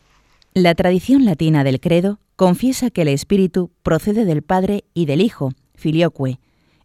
La 0.52 0.74
tradición 0.74 1.24
latina 1.24 1.64
del 1.64 1.80
credo 1.80 2.18
confiesa 2.36 2.90
que 2.90 3.00
el 3.02 3.08
Espíritu 3.08 3.70
procede 3.82 4.26
del 4.26 4.42
Padre 4.42 4.84
y 4.92 5.06
del 5.06 5.22
Hijo, 5.22 5.54
filioque. 5.74 6.38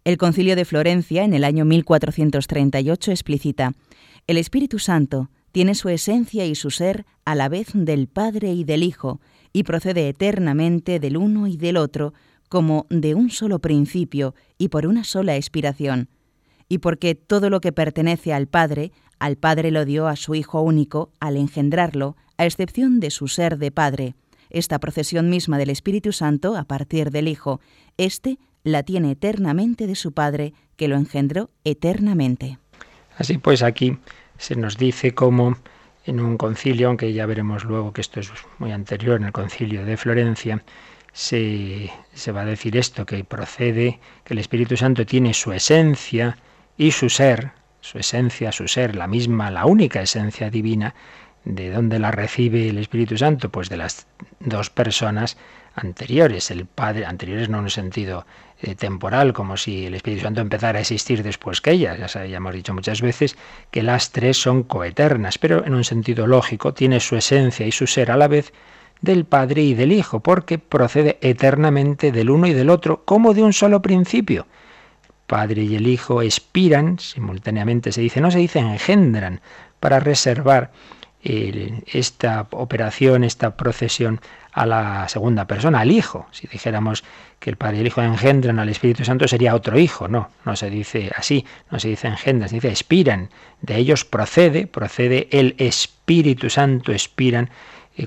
El 0.05 0.17
concilio 0.17 0.55
de 0.55 0.65
Florencia, 0.65 1.23
en 1.23 1.33
el 1.33 1.43
año 1.43 1.65
1438, 1.65 3.11
explicita, 3.11 3.73
el 4.27 4.37
Espíritu 4.37 4.79
Santo 4.79 5.29
tiene 5.51 5.75
su 5.75 5.89
esencia 5.89 6.45
y 6.45 6.55
su 6.55 6.71
ser 6.71 7.05
a 7.25 7.35
la 7.35 7.49
vez 7.49 7.69
del 7.73 8.07
Padre 8.07 8.53
y 8.53 8.63
del 8.63 8.83
Hijo, 8.83 9.19
y 9.51 9.63
procede 9.63 10.07
eternamente 10.07 10.99
del 10.99 11.17
uno 11.17 11.47
y 11.47 11.57
del 11.57 11.75
otro, 11.77 12.13
como 12.47 12.85
de 12.89 13.13
un 13.13 13.29
solo 13.29 13.59
principio 13.59 14.35
y 14.57 14.69
por 14.69 14.87
una 14.87 15.03
sola 15.03 15.35
expiración, 15.35 16.07
y 16.69 16.77
porque 16.77 17.15
todo 17.15 17.49
lo 17.49 17.59
que 17.59 17.71
pertenece 17.71 18.33
al 18.33 18.47
Padre, 18.47 18.91
al 19.19 19.35
Padre 19.35 19.69
lo 19.69 19.85
dio 19.85 20.07
a 20.07 20.15
su 20.15 20.33
Hijo 20.33 20.61
único 20.61 21.11
al 21.19 21.35
engendrarlo, 21.35 22.15
a 22.37 22.45
excepción 22.45 22.99
de 22.99 23.11
su 23.11 23.27
ser 23.27 23.57
de 23.57 23.71
Padre. 23.71 24.15
Esta 24.49 24.79
procesión 24.79 25.29
misma 25.29 25.57
del 25.57 25.69
Espíritu 25.69 26.13
Santo, 26.13 26.55
a 26.55 26.63
partir 26.63 27.11
del 27.11 27.27
Hijo, 27.27 27.59
éste 27.97 28.39
la 28.63 28.83
tiene 28.83 29.11
eternamente 29.11 29.87
de 29.87 29.95
su 29.95 30.13
Padre, 30.13 30.53
que 30.75 30.87
lo 30.87 30.95
engendró 30.95 31.49
eternamente. 31.63 32.57
Así 33.17 33.37
pues, 33.37 33.63
aquí 33.63 33.97
se 34.37 34.55
nos 34.55 34.77
dice 34.77 35.13
cómo 35.13 35.57
en 36.05 36.19
un 36.19 36.37
concilio, 36.37 36.87
aunque 36.87 37.13
ya 37.13 37.25
veremos 37.25 37.65
luego 37.65 37.93
que 37.93 38.01
esto 38.01 38.19
es 38.19 38.31
muy 38.57 38.71
anterior, 38.71 39.19
en 39.19 39.25
el 39.25 39.31
concilio 39.31 39.85
de 39.85 39.97
Florencia, 39.97 40.63
se, 41.11 41.91
se 42.13 42.31
va 42.31 42.41
a 42.41 42.45
decir 42.45 42.77
esto, 42.77 43.05
que 43.05 43.23
procede, 43.23 43.99
que 44.23 44.33
el 44.33 44.39
Espíritu 44.39 44.77
Santo 44.77 45.05
tiene 45.05 45.33
su 45.33 45.51
esencia 45.51 46.37
y 46.77 46.91
su 46.91 47.09
ser, 47.09 47.51
su 47.81 47.97
esencia, 47.97 48.51
su 48.51 48.67
ser, 48.67 48.95
la 48.95 49.07
misma, 49.07 49.51
la 49.51 49.65
única 49.65 50.01
esencia 50.01 50.49
divina, 50.49 50.95
¿de 51.45 51.71
dónde 51.71 51.99
la 51.99 52.11
recibe 52.11 52.69
el 52.69 52.77
Espíritu 52.77 53.17
Santo? 53.17 53.49
Pues 53.49 53.69
de 53.69 53.77
las 53.77 54.07
dos 54.39 54.69
personas 54.69 55.37
anteriores, 55.75 56.51
el 56.51 56.65
Padre, 56.65 57.05
anteriores 57.05 57.49
no 57.49 57.57
en 57.57 57.65
un 57.65 57.69
sentido 57.69 58.25
eh, 58.61 58.75
temporal, 58.75 59.31
como 59.33 59.55
si 59.55 59.85
el 59.85 59.93
Espíritu 59.93 60.23
Santo 60.23 60.41
empezara 60.41 60.79
a 60.79 60.81
existir 60.81 61.23
después 61.23 61.61
que 61.61 61.71
ella, 61.71 61.95
ya, 61.95 62.25
ya 62.25 62.37
hemos 62.37 62.53
dicho 62.53 62.73
muchas 62.73 63.01
veces 63.01 63.37
que 63.71 63.83
las 63.83 64.11
tres 64.11 64.41
son 64.41 64.63
coeternas, 64.63 65.37
pero 65.37 65.65
en 65.65 65.73
un 65.73 65.83
sentido 65.83 66.27
lógico 66.27 66.73
tiene 66.73 66.99
su 66.99 67.15
esencia 67.15 67.65
y 67.65 67.71
su 67.71 67.87
ser 67.87 68.11
a 68.11 68.17
la 68.17 68.27
vez 68.27 68.51
del 69.01 69.25
Padre 69.25 69.61
y 69.61 69.73
del 69.75 69.91
Hijo, 69.91 70.19
porque 70.19 70.57
procede 70.57 71.17
eternamente 71.21 72.11
del 72.11 72.29
uno 72.29 72.47
y 72.47 72.53
del 72.53 72.69
otro, 72.69 73.05
como 73.05 73.33
de 73.33 73.43
un 73.43 73.53
solo 73.53 73.81
principio. 73.81 74.45
Padre 75.25 75.63
y 75.63 75.75
el 75.75 75.87
Hijo 75.87 76.21
expiran, 76.21 76.99
simultáneamente 76.99 77.91
se 77.91 78.01
dice, 78.01 78.19
no 78.19 78.29
se 78.29 78.39
dice 78.39 78.59
engendran, 78.59 79.41
para 79.79 79.99
reservar 79.99 80.71
esta 81.21 82.47
operación, 82.51 83.23
esta 83.23 83.55
procesión 83.57 84.21
a 84.51 84.65
la 84.65 85.07
segunda 85.09 85.45
persona, 85.45 85.81
al 85.81 85.91
Hijo. 85.91 86.27
Si 86.31 86.47
dijéramos 86.47 87.03
que 87.39 87.49
el 87.49 87.55
Padre 87.55 87.77
y 87.77 87.79
el 87.81 87.87
Hijo 87.87 88.01
engendran 88.01 88.59
al 88.59 88.69
Espíritu 88.69 89.03
Santo, 89.05 89.27
sería 89.27 89.55
otro 89.55 89.79
Hijo. 89.79 90.07
No, 90.07 90.29
no 90.45 90.55
se 90.55 90.69
dice 90.69 91.11
así, 91.15 91.45
no 91.71 91.79
se 91.79 91.89
dice 91.89 92.07
engendran, 92.07 92.49
se 92.49 92.55
dice 92.55 92.69
expiran. 92.69 93.29
De 93.61 93.77
ellos 93.77 94.05
procede, 94.05 94.67
procede 94.67 95.27
el 95.31 95.55
Espíritu 95.57 96.49
Santo, 96.49 96.91
expiran 96.91 97.49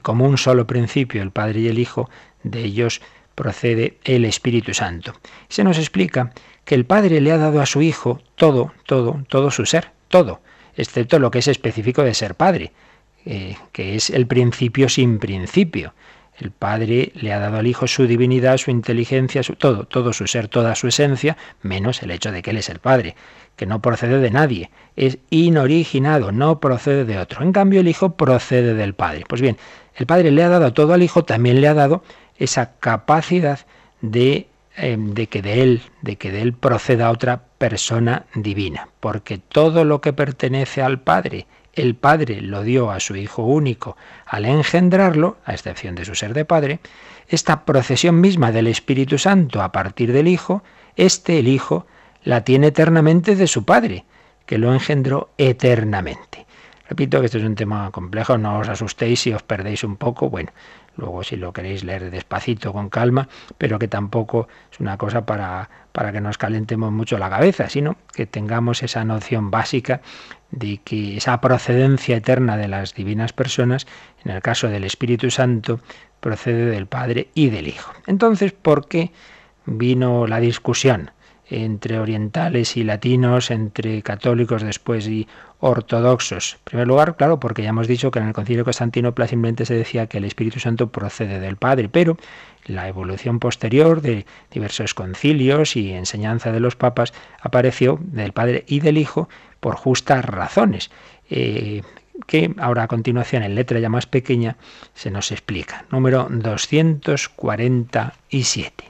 como 0.01 0.25
un 0.25 0.39
solo 0.39 0.67
principio, 0.67 1.23
el 1.23 1.31
Padre 1.31 1.61
y 1.61 1.69
el 1.69 1.79
Hijo, 1.79 2.09
de 2.43 2.61
ellos 2.61 3.03
procede 3.35 3.99
el 4.05 4.25
Espíritu 4.25 4.75
Santo. 4.75 5.15
Se 5.49 5.65
nos 5.65 5.79
explica 5.79 6.33
que 6.65 6.75
el 6.75 6.85
Padre 6.85 7.21
le 7.21 7.33
ha 7.33 7.39
dado 7.39 7.61
a 7.61 7.67
su 7.67 7.83
Hijo 7.83 8.21
todo, 8.37 8.73
todo, 8.87 9.23
todo 9.29 9.51
su 9.51 9.67
ser, 9.67 9.91
todo, 10.09 10.41
excepto 10.77 11.19
lo 11.19 11.31
que 11.31 11.41
es 11.41 11.49
específico 11.49 12.03
de 12.03 12.15
ser 12.15 12.35
Padre, 12.35 12.73
eh, 13.25 13.57
que 13.73 13.95
es 13.97 14.11
el 14.11 14.27
principio 14.27 14.89
sin 14.89 15.19
principio. 15.19 15.95
El 16.39 16.51
Padre 16.51 17.13
le 17.15 17.33
ha 17.33 17.39
dado 17.39 17.59
al 17.59 17.67
Hijo 17.67 17.87
su 17.87 18.07
divinidad, 18.07 18.57
su 18.57 18.71
inteligencia, 18.71 19.43
su, 19.43 19.55
todo, 19.55 19.85
todo 19.85 20.13
su 20.13 20.27
ser, 20.27 20.49
toda 20.49 20.75
su 20.75 20.89
esencia, 20.89 21.37
menos 21.63 22.03
el 22.03 22.11
hecho 22.11 22.33
de 22.33 22.43
que 22.43 22.51
Él 22.51 22.57
es 22.57 22.69
el 22.69 22.79
Padre, 22.79 23.15
que 23.57 23.67
no 23.67 23.83
procede 23.83 24.19
de 24.19 24.31
nadie, 24.31 24.71
es 24.97 25.19
inoriginado, 25.31 26.33
no 26.33 26.59
procede 26.59 27.05
de 27.05 27.19
otro. 27.19 27.43
En 27.43 27.53
cambio, 27.53 27.81
el 27.81 27.89
Hijo 27.89 28.17
procede 28.17 28.75
del 28.75 28.95
Padre. 28.95 29.25
Pues 29.29 29.41
bien, 29.41 29.59
el 29.95 30.07
Padre 30.07 30.31
le 30.31 30.43
ha 30.43 30.49
dado 30.49 30.73
todo 30.73 30.95
al 30.95 31.03
Hijo, 31.03 31.25
también 31.25 31.61
le 31.61 31.69
ha 31.69 31.75
dado 31.75 32.03
esa 32.39 32.73
capacidad 32.81 33.61
de 34.01 34.49
eh, 34.77 34.97
de 34.99 35.27
que 35.27 35.43
de 35.43 35.63
él, 35.63 35.83
de 36.01 36.17
que 36.17 36.33
de 36.33 36.41
él 36.41 36.55
proceda 36.55 37.11
otra 37.11 37.43
persona 37.59 38.25
divina, 38.35 38.89
porque 39.01 39.37
todo 39.37 39.85
lo 39.85 40.01
que 40.01 40.15
pertenece 40.15 40.81
al 40.81 40.99
Padre, 40.99 41.47
el 41.73 41.95
Padre 41.95 42.41
lo 42.41 42.63
dio 42.63 42.91
a 42.91 43.01
su 43.01 43.17
Hijo 43.17 43.43
único 43.45 43.97
al 44.27 44.45
engendrarlo, 44.45 45.39
a 45.45 45.53
excepción 45.55 45.95
de 45.95 46.05
su 46.05 46.15
ser 46.15 46.35
de 46.35 46.45
Padre, 46.45 46.81
esta 47.29 47.65
procesión 47.65 48.21
misma 48.21 48.53
del 48.53 48.67
Espíritu 48.67 49.19
Santo 49.19 49.63
a 49.63 49.73
partir 49.73 50.13
del 50.13 50.29
Hijo, 50.29 50.63
este 50.97 51.39
el 51.39 51.49
Hijo 51.49 51.87
la 52.25 52.45
tiene 52.45 52.69
eternamente 52.69 53.37
de 53.37 53.47
su 53.47 53.65
Padre, 53.65 54.05
que 54.47 54.59
lo 54.59 54.73
engendró 54.73 55.31
eternamente. 55.39 56.47
Repito 56.89 57.21
que 57.21 57.27
esto 57.27 57.39
es 57.39 57.45
un 57.45 57.55
tema 57.55 57.91
complejo, 57.91 58.37
no 58.37 58.59
os 58.59 58.69
asustéis 58.69 59.21
si 59.21 59.33
os 59.33 59.43
perdéis 59.43 59.83
un 59.83 59.97
poco, 59.97 60.29
bueno, 60.29 60.53
luego 60.97 61.23
si 61.23 61.37
lo 61.37 61.53
queréis 61.53 61.85
leer 61.85 62.11
despacito, 62.11 62.73
con 62.73 62.91
calma, 62.91 63.29
pero 63.57 63.79
que 63.79 63.89
tampoco 63.89 64.47
es 64.71 64.79
una 64.79 64.99
cosa 64.99 65.25
para, 65.25 65.71
para 65.93 66.13
que 66.13 66.21
nos 66.21 66.37
calentemos 66.37 66.93
mucho 66.93 67.17
la 67.19 67.31
cabeza, 67.31 67.71
sino 67.71 67.97
que 68.13 68.27
tengamos 68.27 68.83
esa 68.83 69.05
noción 69.05 69.51
básica 69.51 70.03
de 70.53 70.79
que 70.85 71.17
esa 71.17 71.41
procedencia 71.41 72.17
eterna 72.17 72.57
de 72.57 72.69
las 72.69 72.95
divinas 72.95 73.33
personas, 73.33 73.87
en 74.25 74.31
el 74.31 74.41
caso 74.41 74.69
del 74.69 74.85
Espíritu 74.85 75.31
Santo, 75.31 75.81
procede 76.21 76.67
del 76.67 76.87
Padre 76.87 77.29
y 77.35 77.51
del 77.51 77.67
Hijo. 77.67 77.93
Entonces, 78.07 78.53
¿por 78.53 78.87
qué 78.87 79.11
vino 79.67 80.27
la 80.27 80.39
discusión? 80.39 81.11
entre 81.53 81.99
orientales 81.99 82.77
y 82.77 82.85
latinos, 82.85 83.51
entre 83.51 84.03
católicos 84.03 84.63
después 84.63 85.07
y 85.07 85.29
ortodoxos. 85.61 86.55
En 86.55 86.61
primer 86.65 86.89
lugar, 86.89 87.17
claro, 87.17 87.39
porque 87.41 87.63
ya 87.63 87.69
hemos 87.69 87.87
dicho 87.87 88.11
que 88.11 88.19
en 88.19 88.29
el 88.29 88.33
Concilio 88.33 88.61
de 88.61 88.65
Constantinopla 88.65 89.29
simplemente 89.29 89.67
se 89.67 89.75
decía 89.75 90.07
que 90.07 90.19
el 90.19 90.25
Espíritu 90.25 90.61
Santo 90.61 90.91
procede 90.91 91.41
del 91.41 91.57
Padre, 91.57 91.89
pero 91.91 92.17
la 92.65 92.89
evolución 92.89 93.39
posterior 93.39 94.01
de 94.01 94.25
diversos 94.51 94.95
concilios 94.95 95.77
y 95.77 95.93
enseñanza 95.93 96.53
de 96.53 96.61
los 96.61 96.75
papas 96.75 97.13
apareció 97.41 97.99
del 98.01 98.33
Padre 98.33 98.65
y 98.67 98.81
del 98.81 98.97
Hijo 98.97 99.29
por 99.63 99.77
justas 99.77 100.25
razones. 100.25 100.91
Eh, 101.31 101.83
que 102.27 102.55
ahora 102.59 102.83
a 102.83 102.89
continuación 102.89 103.43
en 103.43 103.55
letra 103.55 103.81
ya 103.81 103.89
más 103.89 104.05
pequeña 104.07 104.59
se 104.95 105.11
nos 105.11 105.33
explica. 105.33 105.87
Número 105.91 106.29
247. 106.31 108.85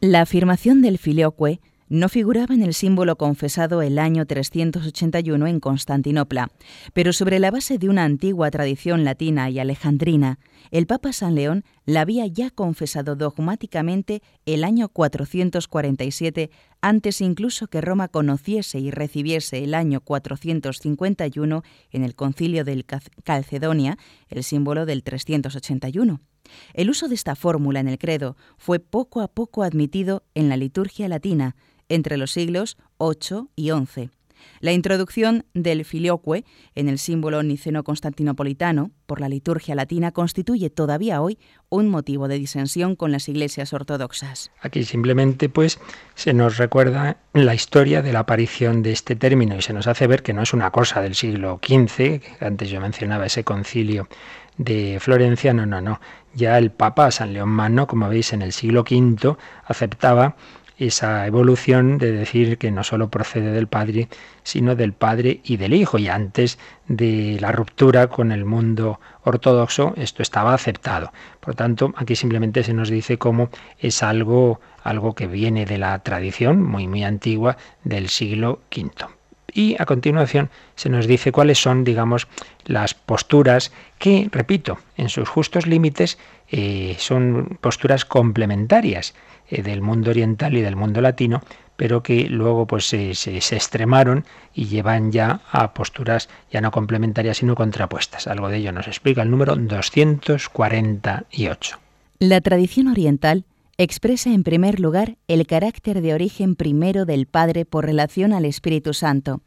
La 0.00 0.20
afirmación 0.20 0.82
del 0.82 0.98
filioque 0.98 1.58
no 1.88 2.08
figuraba 2.08 2.54
en 2.54 2.62
el 2.62 2.74
símbolo 2.74 3.16
confesado 3.16 3.82
el 3.82 3.98
año 3.98 4.26
381 4.26 5.46
en 5.46 5.60
Constantinopla, 5.60 6.50
pero 6.92 7.12
sobre 7.12 7.38
la 7.38 7.50
base 7.50 7.78
de 7.78 7.88
una 7.88 8.04
antigua 8.04 8.50
tradición 8.50 9.04
latina 9.04 9.50
y 9.50 9.58
alejandrina, 9.58 10.38
el 10.70 10.86
Papa 10.86 11.12
San 11.12 11.34
León 11.34 11.64
la 11.84 12.00
había 12.00 12.26
ya 12.26 12.50
confesado 12.50 13.16
dogmáticamente 13.16 14.22
el 14.46 14.64
año 14.64 14.88
447, 14.88 16.50
antes 16.80 17.20
incluso 17.20 17.66
que 17.66 17.80
Roma 17.80 18.08
conociese 18.08 18.78
y 18.78 18.90
recibiese 18.90 19.62
el 19.62 19.74
año 19.74 20.00
451 20.00 21.62
en 21.90 22.04
el 22.04 22.14
concilio 22.14 22.64
del 22.64 22.84
Calcedonia, 23.24 23.98
el 24.28 24.42
símbolo 24.42 24.86
del 24.86 25.02
381. 25.02 26.20
El 26.74 26.90
uso 26.90 27.08
de 27.08 27.14
esta 27.14 27.36
fórmula 27.36 27.80
en 27.80 27.88
el 27.88 27.98
credo 27.98 28.36
fue 28.58 28.78
poco 28.78 29.20
a 29.20 29.28
poco 29.28 29.62
admitido 29.62 30.24
en 30.34 30.48
la 30.48 30.56
liturgia 30.56 31.08
latina, 31.08 31.56
entre 31.94 32.16
los 32.16 32.32
siglos 32.32 32.76
VIII 32.98 33.48
y 33.56 33.70
XI. 33.70 34.10
La 34.60 34.72
introducción 34.72 35.44
del 35.54 35.84
filioque 35.84 36.44
en 36.74 36.88
el 36.88 36.98
símbolo 36.98 37.42
niceno-constantinopolitano 37.42 38.90
por 39.06 39.20
la 39.20 39.28
liturgia 39.28 39.74
latina 39.74 40.12
constituye 40.12 40.70
todavía 40.70 41.20
hoy 41.20 41.38
un 41.68 41.88
motivo 41.88 42.28
de 42.28 42.38
disensión 42.38 42.96
con 42.96 43.12
las 43.12 43.28
iglesias 43.28 43.72
ortodoxas. 43.72 44.50
Aquí 44.60 44.84
simplemente 44.84 45.48
pues 45.48 45.80
se 46.14 46.32
nos 46.32 46.56
recuerda 46.56 47.18
la 47.32 47.54
historia 47.54 48.00
de 48.02 48.12
la 48.12 48.20
aparición 48.20 48.82
de 48.82 48.92
este 48.92 49.16
término 49.16 49.56
y 49.56 49.62
se 49.62 49.72
nos 49.72 49.86
hace 49.86 50.06
ver 50.06 50.22
que 50.22 50.32
no 50.32 50.42
es 50.42 50.52
una 50.52 50.70
cosa 50.70 51.00
del 51.02 51.14
siglo 51.14 51.60
XV, 51.62 52.22
antes 52.40 52.70
yo 52.70 52.80
mencionaba 52.80 53.26
ese 53.26 53.44
concilio 53.44 54.08
de 54.56 54.98
Florencia, 55.00 55.52
no, 55.52 55.66
no, 55.66 55.80
no. 55.80 56.00
Ya 56.32 56.58
el 56.58 56.70
Papa 56.70 57.10
San 57.10 57.32
León 57.32 57.48
Magno, 57.48 57.86
como 57.86 58.08
veis, 58.08 58.32
en 58.32 58.42
el 58.42 58.52
siglo 58.52 58.82
V 58.82 59.36
aceptaba 59.66 60.36
esa 60.78 61.26
evolución 61.26 61.98
de 61.98 62.12
decir 62.12 62.58
que 62.58 62.70
no 62.70 62.82
solo 62.84 63.08
procede 63.08 63.52
del 63.52 63.66
Padre, 63.68 64.08
sino 64.42 64.74
del 64.74 64.92
Padre 64.92 65.40
y 65.44 65.56
del 65.56 65.74
Hijo. 65.74 65.98
Y 65.98 66.08
antes 66.08 66.58
de 66.88 67.38
la 67.40 67.52
ruptura 67.52 68.08
con 68.08 68.32
el 68.32 68.44
mundo 68.44 69.00
ortodoxo, 69.22 69.94
esto 69.96 70.22
estaba 70.22 70.54
aceptado. 70.54 71.12
Por 71.40 71.54
tanto, 71.54 71.92
aquí 71.96 72.16
simplemente 72.16 72.62
se 72.62 72.74
nos 72.74 72.90
dice 72.90 73.18
cómo 73.18 73.50
es 73.78 74.02
algo, 74.02 74.60
algo 74.82 75.14
que 75.14 75.26
viene 75.26 75.66
de 75.66 75.78
la 75.78 75.98
tradición 76.00 76.62
muy, 76.62 76.88
muy 76.88 77.04
antigua 77.04 77.56
del 77.84 78.08
siglo 78.08 78.60
V. 78.74 79.23
Y 79.54 79.76
a 79.78 79.86
continuación 79.86 80.50
se 80.74 80.88
nos 80.88 81.06
dice 81.06 81.30
cuáles 81.30 81.62
son, 81.62 81.84
digamos, 81.84 82.26
las 82.64 82.94
posturas 82.94 83.70
que, 83.98 84.28
repito, 84.32 84.80
en 84.96 85.08
sus 85.08 85.28
justos 85.28 85.68
límites 85.68 86.18
eh, 86.50 86.96
son 86.98 87.56
posturas 87.60 88.04
complementarias 88.04 89.14
eh, 89.48 89.62
del 89.62 89.80
mundo 89.80 90.10
oriental 90.10 90.56
y 90.56 90.60
del 90.60 90.74
mundo 90.74 91.00
latino, 91.00 91.40
pero 91.76 92.02
que 92.02 92.28
luego 92.28 92.66
pues 92.66 92.88
se, 92.88 93.14
se, 93.14 93.36
extremaron 93.36 94.24
y 94.54 94.64
llevan 94.66 95.12
ya 95.12 95.42
a 95.50 95.72
posturas 95.72 96.28
ya 96.50 96.60
no 96.60 96.72
complementarias 96.72 97.36
sino 97.38 97.54
contrapuestas. 97.54 98.26
Algo 98.26 98.48
de 98.48 98.56
ello 98.56 98.72
nos 98.72 98.88
explica 98.88 99.22
el 99.22 99.30
número 99.30 99.54
248. 99.54 101.78
La 102.18 102.40
tradición 102.40 102.88
oriental 102.88 103.44
expresa 103.76 104.32
en 104.32 104.44
primer 104.44 104.78
lugar 104.78 105.18
el 105.26 105.46
carácter 105.46 106.00
de 106.00 106.14
origen 106.14 106.54
primero 106.54 107.06
del 107.06 107.26
Padre 107.26 107.64
por 107.64 107.84
relación 107.84 108.32
al 108.32 108.44
Espíritu 108.44 108.94
Santo. 108.94 109.42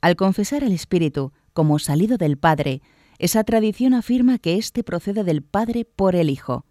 Al 0.00 0.14
confesar 0.14 0.62
al 0.62 0.72
Espíritu 0.72 1.32
como 1.52 1.78
salido 1.78 2.16
del 2.16 2.36
Padre, 2.36 2.80
esa 3.18 3.42
tradición 3.44 3.94
afirma 3.94 4.38
que 4.38 4.56
éste 4.56 4.84
procede 4.84 5.24
del 5.24 5.42
Padre 5.42 5.84
por 5.84 6.14
el 6.14 6.30
Hijo. 6.30 6.64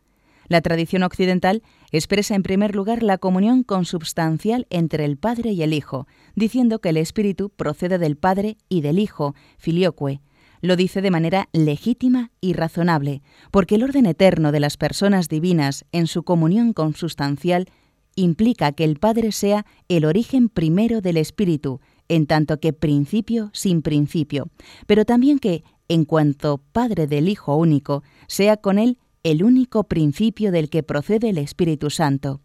La 0.47 0.62
tradición 0.62 1.04
occidental 1.04 1.63
expresa 1.91 2.36
en 2.36 2.43
primer 2.43 2.76
lugar 2.76 3.04
la 3.04 3.17
comunión 3.17 3.63
consubstancial 3.63 4.67
entre 4.69 5.06
el 5.06 5.17
Padre 5.17 5.52
y 5.52 5.63
el 5.63 5.74
Hijo, 5.74 6.08
diciendo 6.36 6.80
que 6.80 6.89
el 6.89 6.97
Espíritu 6.97 7.50
procede 7.50 7.97
del 7.97 8.17
Padre 8.17 8.58
y 8.69 8.82
del 8.82 9.00
Hijo, 9.00 9.36
filioque. 9.58 10.21
Lo 10.62 10.76
dice 10.76 11.02
de 11.02 11.12
manera 11.12 11.50
legítima 11.54 12.32
y 12.39 12.54
razonable, 12.54 13.21
porque 13.52 13.76
el 13.76 13.84
orden 13.84 14.06
eterno 14.06 14.52
de 14.52 14.60
las 14.60 14.78
personas 14.78 15.28
divinas 15.28 15.86
en 15.91 16.08
su 16.08 16.24
comunión 16.24 16.74
consubstancial 16.74 17.67
implica 18.15 18.71
que 18.71 18.84
el 18.84 18.97
Padre 18.97 19.32
sea 19.32 19.65
el 19.88 20.06
origen 20.06 20.50
primero 20.50 21.02
del 21.02 21.17
Espíritu, 21.17 21.82
en 22.08 22.28
tanto 22.28 22.60
que 22.60 22.74
principio 22.74 23.50
sin 23.54 23.82
principio, 23.82 24.50
pero 24.86 25.06
también 25.06 25.39
que, 25.39 25.63
en 25.88 26.06
cuanto 26.06 26.62
Padre 26.71 27.08
del 27.08 27.30
Hijo 27.30 27.56
único, 27.56 28.04
sea 28.28 28.58
con 28.58 28.80
él 28.80 28.97
el 29.24 29.43
único 29.43 29.86
principio 29.86 30.52
del 30.52 30.69
que 30.69 30.84
procede 30.84 31.30
el 31.30 31.38
Espíritu 31.38 31.89
Santo. 31.89 32.41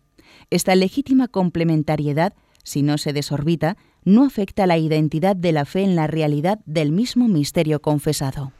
Esta 0.51 0.75
legítima 0.75 1.29
complementariedad, 1.29 2.35
si 2.63 2.83
no 2.83 2.99
se 2.99 3.13
desorbita, 3.13 3.77
no 4.07 4.25
afecta 4.25 4.67
la 4.67 4.79
identidad 4.79 5.37
de 5.37 5.53
la 5.53 5.67
fe 5.67 5.83
en 5.83 5.97
la 5.97 6.07
realidad 6.07 6.61
del 6.65 6.93
mismo 6.93 7.29
misterio 7.29 7.83
confesado. 7.83 8.53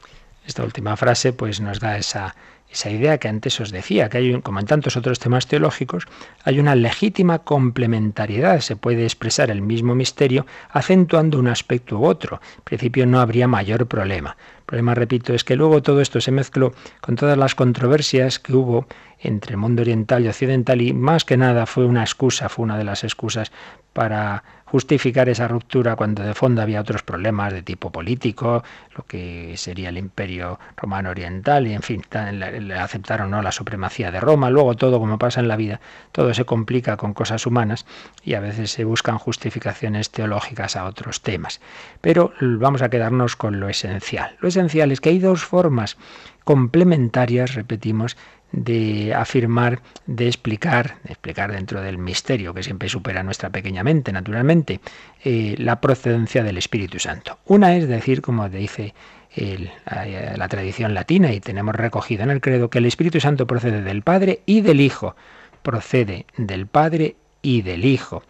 Esta 0.45 0.63
última 0.63 0.95
frase 0.95 1.33
pues 1.33 1.59
nos 1.59 1.79
da 1.79 1.97
esa 1.97 2.35
esa 2.69 2.89
idea 2.89 3.17
que 3.17 3.27
antes 3.27 3.59
os 3.61 3.71
decía, 3.71 4.09
que 4.09 4.17
hay, 4.17 4.41
como 4.41 4.59
en 4.59 4.65
tantos 4.65 4.97
otros 4.97 5.19
temas 5.19 5.47
teológicos, 5.47 6.05
hay 6.43 6.59
una 6.59 6.75
legítima 6.75 7.39
complementariedad, 7.39 8.59
se 8.59 8.75
puede 8.75 9.03
expresar 9.03 9.49
el 9.49 9.61
mismo 9.61 9.95
misterio 9.95 10.45
acentuando 10.69 11.39
un 11.39 11.47
aspecto 11.47 11.97
u 11.97 12.05
otro. 12.05 12.41
En 12.57 12.63
principio 12.63 13.05
no 13.05 13.21
habría 13.21 13.47
mayor 13.47 13.87
problema. 13.87 14.35
El 14.59 14.65
problema, 14.65 14.95
repito, 14.95 15.33
es 15.33 15.45
que 15.45 15.55
luego 15.55 15.81
todo 15.81 16.01
esto 16.01 16.19
se 16.19 16.31
mezcló 16.31 16.73
con 16.99 17.15
todas 17.15 17.37
las 17.37 17.55
controversias 17.55 18.37
que 18.37 18.53
hubo 18.53 18.87
entre 19.19 19.51
el 19.51 19.57
mundo 19.57 19.81
oriental 19.81 20.25
y 20.25 20.27
occidental 20.27 20.81
y 20.81 20.93
más 20.93 21.23
que 21.23 21.37
nada 21.37 21.65
fue 21.65 21.85
una 21.85 22.01
excusa, 22.01 22.49
fue 22.49 22.63
una 22.63 22.77
de 22.77 22.83
las 22.83 23.03
excusas 23.03 23.51
para 23.93 24.43
justificar 24.69 25.29
esa 25.29 25.47
ruptura 25.47 25.95
cuando 25.95 26.23
de 26.23 26.33
fondo 26.33 26.61
había 26.61 26.81
otros 26.81 27.01
problemas 27.01 27.53
de 27.53 27.63
tipo 27.63 27.89
político, 27.89 28.63
lo 28.95 29.05
que 29.05 29.53
sería 29.55 29.89
el 29.89 29.97
imperio 29.97 30.59
romano 30.75 31.09
oriental 31.09 31.67
y 31.67 31.73
en 31.73 31.81
fin, 31.81 32.01
aceptaron 32.77 33.31
no 33.31 33.41
la 33.41 33.53
supremacía 33.53 34.11
de 34.11 34.19
Roma, 34.19 34.49
luego 34.49 34.75
todo 34.75 34.99
como 34.99 35.17
pasa 35.17 35.39
en 35.39 35.47
la 35.47 35.55
vida, 35.55 35.79
todo 36.11 36.33
se 36.33 36.43
complica 36.43 36.97
con 36.97 37.13
cosas 37.13 37.45
humanas 37.45 37.85
y 38.23 38.33
a 38.33 38.41
veces 38.41 38.71
se 38.71 38.83
buscan 38.83 39.17
justificaciones 39.17 40.11
teológicas 40.11 40.75
a 40.75 40.85
otros 40.85 41.21
temas. 41.21 41.61
Pero 42.01 42.33
vamos 42.41 42.81
a 42.81 42.89
quedarnos 42.89 43.37
con 43.37 43.61
lo 43.61 43.69
esencial. 43.69 44.35
Lo 44.41 44.49
esencial 44.49 44.91
es 44.91 44.99
que 44.99 45.09
hay 45.09 45.19
dos 45.19 45.45
formas 45.45 45.97
complementarias, 46.43 47.55
repetimos, 47.55 48.15
de 48.51 49.13
afirmar, 49.13 49.81
de 50.05 50.27
explicar, 50.27 50.97
de 51.03 51.13
explicar 51.13 51.51
dentro 51.51 51.81
del 51.81 51.97
misterio 51.97 52.53
que 52.53 52.63
siempre 52.63 52.89
supera 52.89 53.23
nuestra 53.23 53.49
pequeña 53.49 53.83
mente, 53.83 54.11
naturalmente, 54.11 54.79
eh, 55.23 55.55
la 55.57 55.81
procedencia 55.81 56.43
del 56.43 56.57
Espíritu 56.57 56.99
Santo. 56.99 57.39
Una 57.45 57.75
es 57.75 57.87
decir, 57.87 58.21
como 58.21 58.49
dice 58.49 58.93
la 59.85 60.47
tradición 60.47 60.95
latina 60.95 61.31
y 61.31 61.39
tenemos 61.39 61.75
recogido 61.75 62.23
en 62.23 62.31
el 62.31 62.41
credo, 62.41 62.69
que 62.69 62.79
el 62.79 62.85
Espíritu 62.85 63.19
Santo 63.19 63.45
procede 63.45 63.83
del 63.83 64.01
Padre 64.01 64.41
y 64.45 64.61
del 64.61 64.81
Hijo, 64.81 65.15
procede 65.61 66.25
del 66.37 66.65
Padre 66.65 67.17
y 67.41 67.61
del 67.61 67.85
Hijo, 67.85 68.23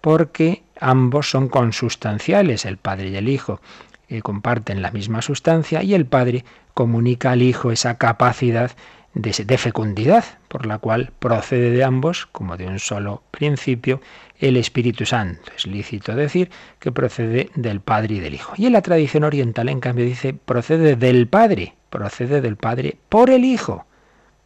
porque 0.00 0.62
ambos 0.80 1.30
son 1.30 1.48
consustanciales, 1.48 2.64
el 2.64 2.76
Padre 2.76 3.10
y 3.10 3.16
el 3.16 3.28
Hijo 3.28 3.60
eh, 4.08 4.22
comparten 4.22 4.82
la 4.82 4.90
misma 4.90 5.22
sustancia 5.22 5.82
y 5.82 5.94
el 5.94 6.06
Padre 6.06 6.44
comunica 6.74 7.32
al 7.32 7.42
Hijo 7.42 7.70
esa 7.70 7.98
capacidad 7.98 8.72
de, 9.14 9.58
fecundidad, 9.58 10.24
por 10.48 10.66
la 10.66 10.78
cual 10.78 11.12
procede 11.18 11.70
de 11.70 11.84
ambos, 11.84 12.26
como 12.26 12.56
de 12.56 12.66
un 12.66 12.78
solo 12.78 13.22
principio, 13.30 14.00
el 14.38 14.56
Espíritu 14.56 15.06
Santo. 15.06 15.50
Es 15.56 15.66
lícito 15.66 16.14
decir 16.14 16.50
que 16.78 16.92
procede 16.92 17.50
del 17.54 17.80
Padre 17.80 18.16
y 18.16 18.20
del 18.20 18.34
Hijo. 18.34 18.54
Y 18.56 18.66
en 18.66 18.72
la 18.72 18.82
tradición 18.82 19.24
oriental, 19.24 19.68
en 19.68 19.80
cambio, 19.80 20.04
dice 20.04 20.34
procede 20.34 20.96
del 20.96 21.26
Padre, 21.26 21.74
procede 21.90 22.40
del 22.40 22.56
Padre 22.56 22.96
por 23.08 23.30
el 23.30 23.44
Hijo. 23.44 23.86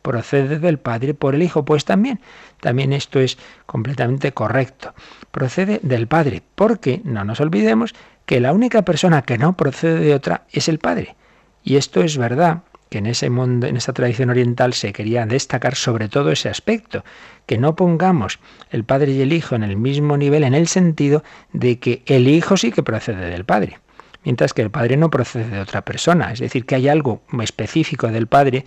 Procede 0.01 0.59
del 0.59 0.79
Padre 0.79 1.15
por 1.15 1.35
el 1.35 1.43
Hijo, 1.43 1.65
pues 1.65 1.85
también, 1.85 2.21
también 2.61 2.93
esto 2.93 3.21
es 3.21 3.39
completamente 3.67 4.33
correcto. 4.33 4.95
Procede 5.31 5.79
del 5.83 6.09
Padre, 6.09 6.43
porque 6.57 7.01
no 7.05 7.25
nos 7.25 7.41
olvidemos 7.41 7.95
que 8.27 8.41
la 8.41 8.53
única 8.53 8.83
persona 8.83 9.23
que 9.23 9.39
no 9.39 9.57
procede 9.57 10.01
de 10.01 10.15
otra 10.15 10.43
es 10.51 10.69
el 10.69 10.79
Padre. 10.79 11.15
Y 11.63 11.77
esto 11.77 12.03
es 12.03 12.19
verdad 12.19 12.63
que 12.93 12.99
en 12.99 13.07
ese 13.07 13.31
mundo, 13.31 13.67
en 13.67 13.79
esa 13.79 13.95
tradición 13.95 14.29
oriental 14.29 14.75
se 14.75 14.93
quería 14.93 15.25
destacar 15.25 15.77
sobre 15.77 16.11
todo 16.11 16.31
ese 16.31 16.51
aspecto, 16.51 17.05
que 17.47 17.57
no 17.57 17.75
pongamos 17.75 18.39
el 18.71 18.85
Padre 18.85 19.13
y 19.13 19.23
el 19.23 19.33
Hijo 19.33 19.55
en 19.55 19.63
el 19.63 19.79
mismo 19.79 20.19
nivel 20.19 20.45
en 20.45 20.53
el 20.53 20.69
sentido 20.69 21.25
de 21.55 21.79
que 21.79 22.03
el 22.05 22.29
Hijo 22.29 22.59
sí 22.59 22.71
que 22.71 22.83
procede 22.83 23.31
del 23.31 23.47
Padre, 23.47 23.79
mientras 24.25 24.53
que 24.53 24.61
el 24.61 24.71
Padre 24.71 24.99
no 24.99 25.09
procede 25.09 25.49
de 25.49 25.61
otra 25.61 25.81
persona, 25.87 26.33
es 26.33 26.41
decir, 26.41 26.67
que 26.67 26.75
hay 26.75 26.89
algo 26.89 27.23
específico 27.41 28.09
del 28.09 28.27
Padre 28.27 28.67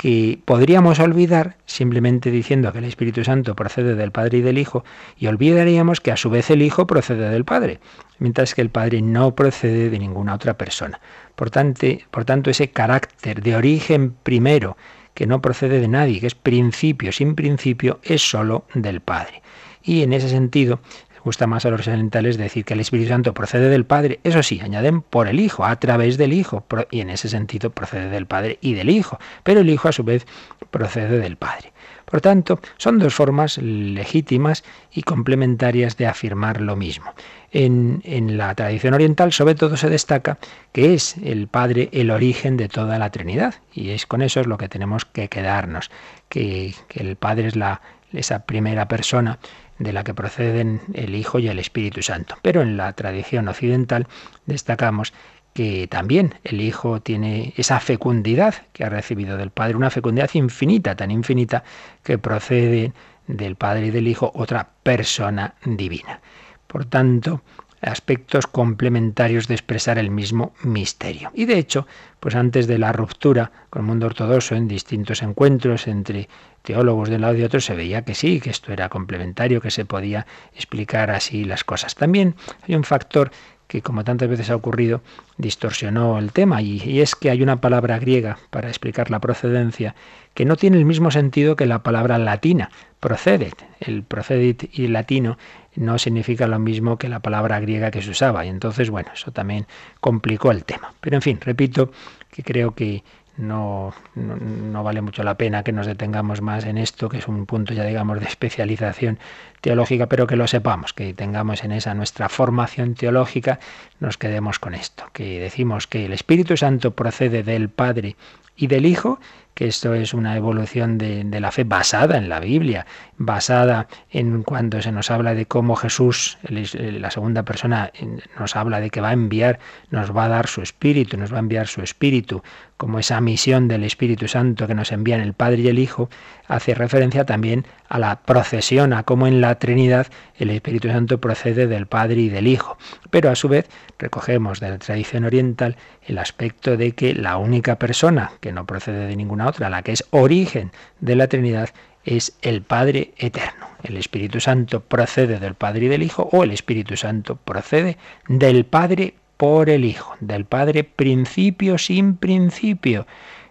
que 0.00 0.38
podríamos 0.46 0.98
olvidar 0.98 1.58
simplemente 1.66 2.30
diciendo 2.30 2.72
que 2.72 2.78
el 2.78 2.86
Espíritu 2.86 3.22
Santo 3.22 3.54
procede 3.54 3.96
del 3.96 4.12
Padre 4.12 4.38
y 4.38 4.40
del 4.40 4.56
Hijo, 4.56 4.82
y 5.18 5.26
olvidaríamos 5.26 6.00
que 6.00 6.10
a 6.10 6.16
su 6.16 6.30
vez 6.30 6.48
el 6.48 6.62
Hijo 6.62 6.86
procede 6.86 7.28
del 7.28 7.44
Padre, 7.44 7.80
mientras 8.18 8.54
que 8.54 8.62
el 8.62 8.70
Padre 8.70 9.02
no 9.02 9.34
procede 9.34 9.90
de 9.90 9.98
ninguna 9.98 10.32
otra 10.32 10.56
persona. 10.56 11.00
Por 11.36 11.50
tanto, 11.50 11.86
por 12.10 12.24
tanto 12.24 12.48
ese 12.48 12.70
carácter 12.70 13.42
de 13.42 13.56
origen 13.56 14.14
primero, 14.22 14.78
que 15.12 15.26
no 15.26 15.42
procede 15.42 15.80
de 15.80 15.88
nadie, 15.88 16.18
que 16.18 16.28
es 16.28 16.34
principio 16.34 17.12
sin 17.12 17.34
principio, 17.34 18.00
es 18.02 18.22
sólo 18.22 18.64
del 18.72 19.02
Padre. 19.02 19.42
Y 19.82 20.00
en 20.02 20.14
ese 20.14 20.30
sentido, 20.30 20.80
gusta 21.24 21.46
más 21.46 21.64
a 21.66 21.70
los 21.70 21.86
orientales 21.86 22.38
decir 22.38 22.64
que 22.64 22.74
el 22.74 22.80
Espíritu 22.80 23.10
Santo 23.10 23.34
procede 23.34 23.68
del 23.68 23.84
Padre, 23.84 24.20
eso 24.24 24.42
sí, 24.42 24.60
añaden 24.60 25.02
por 25.02 25.28
el 25.28 25.40
Hijo, 25.40 25.64
a 25.64 25.76
través 25.76 26.18
del 26.18 26.32
Hijo, 26.32 26.64
y 26.90 27.00
en 27.00 27.10
ese 27.10 27.28
sentido 27.28 27.70
procede 27.70 28.08
del 28.08 28.26
Padre 28.26 28.58
y 28.60 28.74
del 28.74 28.90
Hijo, 28.90 29.18
pero 29.42 29.60
el 29.60 29.70
Hijo 29.70 29.88
a 29.88 29.92
su 29.92 30.04
vez 30.04 30.26
procede 30.70 31.18
del 31.18 31.36
Padre. 31.36 31.72
Por 32.10 32.20
tanto, 32.20 32.60
son 32.76 32.98
dos 32.98 33.14
formas 33.14 33.58
legítimas 33.58 34.64
y 34.92 35.02
complementarias 35.02 35.96
de 35.96 36.08
afirmar 36.08 36.60
lo 36.60 36.74
mismo. 36.74 37.12
En, 37.52 38.02
en, 38.04 38.36
la 38.36 38.52
tradición 38.56 38.94
oriental, 38.94 39.32
sobre 39.32 39.54
todo, 39.54 39.76
se 39.76 39.88
destaca 39.88 40.38
que 40.72 40.94
es 40.94 41.16
el 41.22 41.46
Padre 41.46 41.88
el 41.92 42.10
origen 42.10 42.56
de 42.56 42.68
toda 42.68 42.98
la 42.98 43.10
Trinidad. 43.10 43.54
Y 43.72 43.90
es 43.90 44.06
con 44.06 44.22
eso 44.22 44.40
es 44.40 44.48
lo 44.48 44.58
que 44.58 44.68
tenemos 44.68 45.04
que 45.04 45.28
quedarnos, 45.28 45.90
que, 46.28 46.74
que 46.88 47.00
el 47.00 47.14
Padre 47.14 47.46
es 47.46 47.56
la, 47.56 47.80
esa 48.12 48.44
primera 48.44 48.88
persona 48.88 49.38
de 49.80 49.92
la 49.92 50.04
que 50.04 50.14
proceden 50.14 50.82
el 50.92 51.14
Hijo 51.16 51.40
y 51.40 51.48
el 51.48 51.58
Espíritu 51.58 52.02
Santo. 52.02 52.36
Pero 52.42 52.62
en 52.62 52.76
la 52.76 52.92
tradición 52.92 53.48
occidental 53.48 54.06
destacamos 54.46 55.12
que 55.54 55.88
también 55.88 56.34
el 56.44 56.60
Hijo 56.60 57.00
tiene 57.00 57.54
esa 57.56 57.80
fecundidad 57.80 58.54
que 58.72 58.84
ha 58.84 58.90
recibido 58.90 59.36
del 59.36 59.50
Padre, 59.50 59.76
una 59.76 59.90
fecundidad 59.90 60.30
infinita, 60.34 60.94
tan 60.94 61.10
infinita 61.10 61.64
que 62.04 62.18
procede 62.18 62.92
del 63.26 63.56
Padre 63.56 63.86
y 63.86 63.90
del 63.90 64.06
Hijo 64.06 64.30
otra 64.34 64.68
persona 64.82 65.54
divina. 65.64 66.20
Por 66.66 66.84
tanto, 66.84 67.42
aspectos 67.80 68.46
complementarios 68.46 69.48
de 69.48 69.54
expresar 69.54 69.98
el 69.98 70.10
mismo 70.10 70.52
misterio. 70.62 71.30
Y 71.34 71.46
de 71.46 71.58
hecho, 71.58 71.86
pues 72.20 72.34
antes 72.34 72.66
de 72.66 72.78
la 72.78 72.92
ruptura 72.92 73.50
con 73.70 73.82
el 73.82 73.88
mundo 73.88 74.06
ortodoxo 74.06 74.54
en 74.54 74.68
distintos 74.68 75.22
encuentros 75.22 75.86
entre 75.86 76.28
teólogos 76.62 77.08
de 77.08 77.16
un 77.16 77.22
lado 77.22 77.36
y 77.36 77.42
otro 77.42 77.60
se 77.60 77.74
veía 77.74 78.04
que 78.04 78.14
sí, 78.14 78.40
que 78.40 78.50
esto 78.50 78.72
era 78.72 78.88
complementario, 78.88 79.60
que 79.60 79.70
se 79.70 79.84
podía 79.84 80.26
explicar 80.54 81.10
así 81.10 81.44
las 81.44 81.64
cosas. 81.64 81.94
También 81.94 82.34
hay 82.68 82.74
un 82.74 82.84
factor 82.84 83.30
que 83.70 83.82
como 83.82 84.02
tantas 84.02 84.28
veces 84.28 84.50
ha 84.50 84.56
ocurrido, 84.56 85.00
distorsionó 85.38 86.18
el 86.18 86.32
tema, 86.32 86.60
y, 86.60 87.00
es 87.00 87.14
que 87.14 87.30
hay 87.30 87.40
una 87.40 87.60
palabra 87.60 88.00
griega 88.00 88.36
para 88.50 88.68
explicar 88.68 89.12
la 89.12 89.20
procedencia 89.20 89.94
que 90.34 90.44
no 90.44 90.56
tiene 90.56 90.76
el 90.76 90.84
mismo 90.84 91.12
sentido 91.12 91.54
que 91.54 91.66
la 91.66 91.84
palabra 91.84 92.18
latina, 92.18 92.72
procedet. 93.00 93.54
El 93.80 94.02
procedet 94.02 94.68
y 94.72 94.88
latino 94.88 95.38
no 95.76 95.98
significa 95.98 96.46
lo 96.46 96.58
mismo 96.58 96.98
que 96.98 97.08
la 97.08 97.20
palabra 97.20 97.58
griega 97.60 97.90
que 97.90 98.02
se 98.02 98.10
usaba, 98.10 98.44
y 98.44 98.48
entonces, 98.48 98.90
bueno, 98.90 99.10
eso 99.14 99.32
también 99.32 99.66
complicó 100.00 100.50
el 100.50 100.64
tema. 100.64 100.92
Pero 101.00 101.16
en 101.16 101.22
fin, 101.22 101.40
repito 101.40 101.90
que 102.30 102.42
creo 102.42 102.74
que 102.74 103.02
no, 103.36 103.94
no, 104.14 104.84
vale 104.84 105.00
mucho 105.00 105.22
la 105.22 105.36
pena 105.36 105.62
que 105.62 105.72
nos 105.72 105.86
detengamos 105.86 106.42
más 106.42 106.64
en 106.66 106.76
esto, 106.76 107.08
que 107.08 107.18
es 107.18 107.28
un 107.28 107.46
punto 107.46 107.72
ya 107.72 107.84
digamos 107.84 108.20
de 108.20 108.26
especialización 108.26 109.18
teológica, 109.62 110.06
pero 110.06 110.26
que 110.26 110.36
lo 110.36 110.46
sepamos, 110.46 110.92
que 110.92 111.14
tengamos 111.14 111.64
en 111.64 111.72
esa 111.72 111.94
nuestra 111.94 112.28
formación 112.28 112.94
teológica, 112.94 113.58
nos 113.98 114.18
quedemos 114.18 114.58
con 114.58 114.74
esto, 114.74 115.04
que 115.12 115.40
decimos 115.40 115.86
que 115.86 116.04
el 116.04 116.12
Espíritu 116.12 116.56
Santo 116.56 116.90
procede 116.90 117.42
del 117.42 117.70
Padre 117.70 118.16
y 118.56 118.66
del 118.66 118.84
Hijo, 118.84 119.20
esto 119.60 119.94
es 119.94 120.14
una 120.14 120.36
evolución 120.36 120.98
de, 120.98 121.24
la 121.40 121.52
fe 121.52 121.64
basada 121.64 122.16
en 122.16 122.28
la 122.28 122.40
Biblia, 122.40 122.86
basada 123.18 123.88
en 124.10 124.42
cuando 124.42 124.80
se 124.80 124.90
nos 124.92 125.10
habla 125.10 125.34
de 125.34 125.46
cómo 125.46 125.76
Jesús, 125.76 126.38
la 126.48 127.10
segunda 127.10 127.44
persona, 127.44 127.92
nos 128.38 128.56
habla 128.56 128.80
de 128.80 128.90
que 128.90 129.00
va 129.00 129.10
a 129.10 129.12
enviar, 129.12 129.58
nos 129.90 130.16
va 130.16 130.24
a 130.24 130.28
dar 130.28 130.46
su 130.46 130.62
espíritu, 130.62 131.16
nos 131.16 131.32
va 131.32 131.36
a 131.36 131.40
enviar 131.40 131.66
su 131.66 131.82
espíritu, 131.82 132.42
como 132.80 132.98
esa 132.98 133.20
misión 133.20 133.68
del 133.68 133.84
Espíritu 133.84 134.26
Santo 134.26 134.66
que 134.66 134.74
nos 134.74 134.90
envían 134.90 135.20
el 135.20 135.34
Padre 135.34 135.60
y 135.60 135.68
el 135.68 135.78
Hijo, 135.78 136.08
hace 136.48 136.74
referencia 136.74 137.26
también 137.26 137.66
a 137.90 137.98
la 137.98 138.22
procesión, 138.22 138.94
a 138.94 139.02
cómo 139.02 139.26
en 139.26 139.42
la 139.42 139.56
Trinidad 139.58 140.06
el 140.38 140.48
Espíritu 140.48 140.88
Santo 140.88 141.20
procede 141.20 141.66
del 141.66 141.84
Padre 141.84 142.22
y 142.22 142.28
del 142.30 142.46
Hijo. 142.46 142.78
Pero 143.10 143.28
a 143.28 143.34
su 143.34 143.48
vez 143.48 143.68
recogemos 143.98 144.60
de 144.60 144.70
la 144.70 144.78
tradición 144.78 145.26
oriental 145.26 145.76
el 146.06 146.16
aspecto 146.16 146.78
de 146.78 146.92
que 146.92 147.14
la 147.14 147.36
única 147.36 147.76
persona 147.76 148.32
que 148.40 148.50
no 148.50 148.64
procede 148.64 149.06
de 149.06 149.14
ninguna 149.14 149.46
otra, 149.50 149.70
la 149.70 149.82
que 149.82 149.92
es 149.92 150.04
origen 150.10 150.72
de 151.00 151.16
la 151.16 151.28
Trinidad, 151.28 151.70
es 152.04 152.36
el 152.42 152.62
Padre 152.62 153.12
eterno. 153.18 153.66
El 153.82 153.96
Espíritu 153.96 154.40
Santo 154.40 154.80
procede 154.80 155.38
del 155.38 155.54
Padre 155.54 155.86
y 155.86 155.88
del 155.88 156.02
Hijo 156.02 156.28
o 156.32 156.44
el 156.44 156.50
Espíritu 156.50 156.96
Santo 156.96 157.36
procede 157.36 157.98
del 158.28 158.64
Padre 158.64 159.14
por 159.36 159.70
el 159.70 159.84
Hijo, 159.84 160.16
del 160.20 160.44
Padre 160.44 160.84
principio 160.84 161.78
sin 161.78 162.16
principio, 162.16 163.06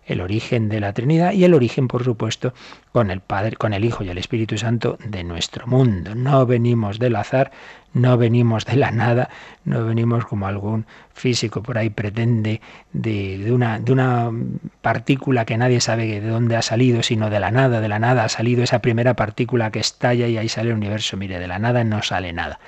el 0.05 0.21
origen 0.21 0.69
de 0.69 0.79
la 0.79 0.93
Trinidad 0.93 1.33
y 1.33 1.43
el 1.43 1.53
origen, 1.53 1.87
por 1.87 2.03
supuesto, 2.03 2.53
con 2.91 3.11
el 3.11 3.21
Padre, 3.21 3.55
con 3.55 3.73
el 3.73 3.85
Hijo 3.85 4.03
y 4.03 4.09
el 4.09 4.17
Espíritu 4.17 4.57
Santo 4.57 4.97
de 5.05 5.23
nuestro 5.23 5.67
mundo. 5.67 6.15
No 6.15 6.45
venimos 6.45 6.97
del 6.99 7.15
azar, 7.15 7.51
no 7.93 8.17
venimos 8.17 8.65
de 8.65 8.75
la 8.75 8.91
nada, 8.91 9.29
no 9.65 9.85
venimos 9.85 10.25
como 10.25 10.47
algún 10.47 10.85
físico 11.13 11.61
por 11.61 11.77
ahí 11.77 11.89
pretende 11.89 12.61
de, 12.93 13.37
de, 13.37 13.51
una, 13.51 13.79
de 13.79 13.91
una 13.91 14.31
partícula 14.81 15.45
que 15.45 15.57
nadie 15.57 15.81
sabe 15.81 16.21
de 16.21 16.27
dónde 16.27 16.55
ha 16.55 16.61
salido, 16.61 17.03
sino 17.03 17.29
de 17.29 17.39
la 17.39 17.51
nada, 17.51 17.81
de 17.81 17.87
la 17.87 17.99
nada 17.99 18.23
ha 18.23 18.29
salido 18.29 18.63
esa 18.63 18.79
primera 18.79 19.15
partícula 19.15 19.71
que 19.71 19.79
estalla 19.79 20.27
y 20.27 20.37
ahí 20.37 20.49
sale 20.49 20.69
el 20.69 20.77
universo. 20.77 21.17
Mire, 21.17 21.39
de 21.39 21.47
la 21.47 21.59
nada 21.59 21.83
no 21.83 22.01
sale 22.01 22.33
nada. 22.33 22.59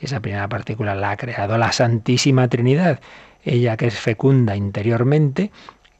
Esa 0.00 0.20
primera 0.20 0.48
partícula 0.48 0.94
la 0.94 1.10
ha 1.10 1.16
creado 1.16 1.58
la 1.58 1.72
Santísima 1.72 2.48
Trinidad, 2.48 3.00
ella 3.44 3.76
que 3.76 3.86
es 3.86 3.98
fecunda 3.98 4.56
interiormente, 4.56 5.50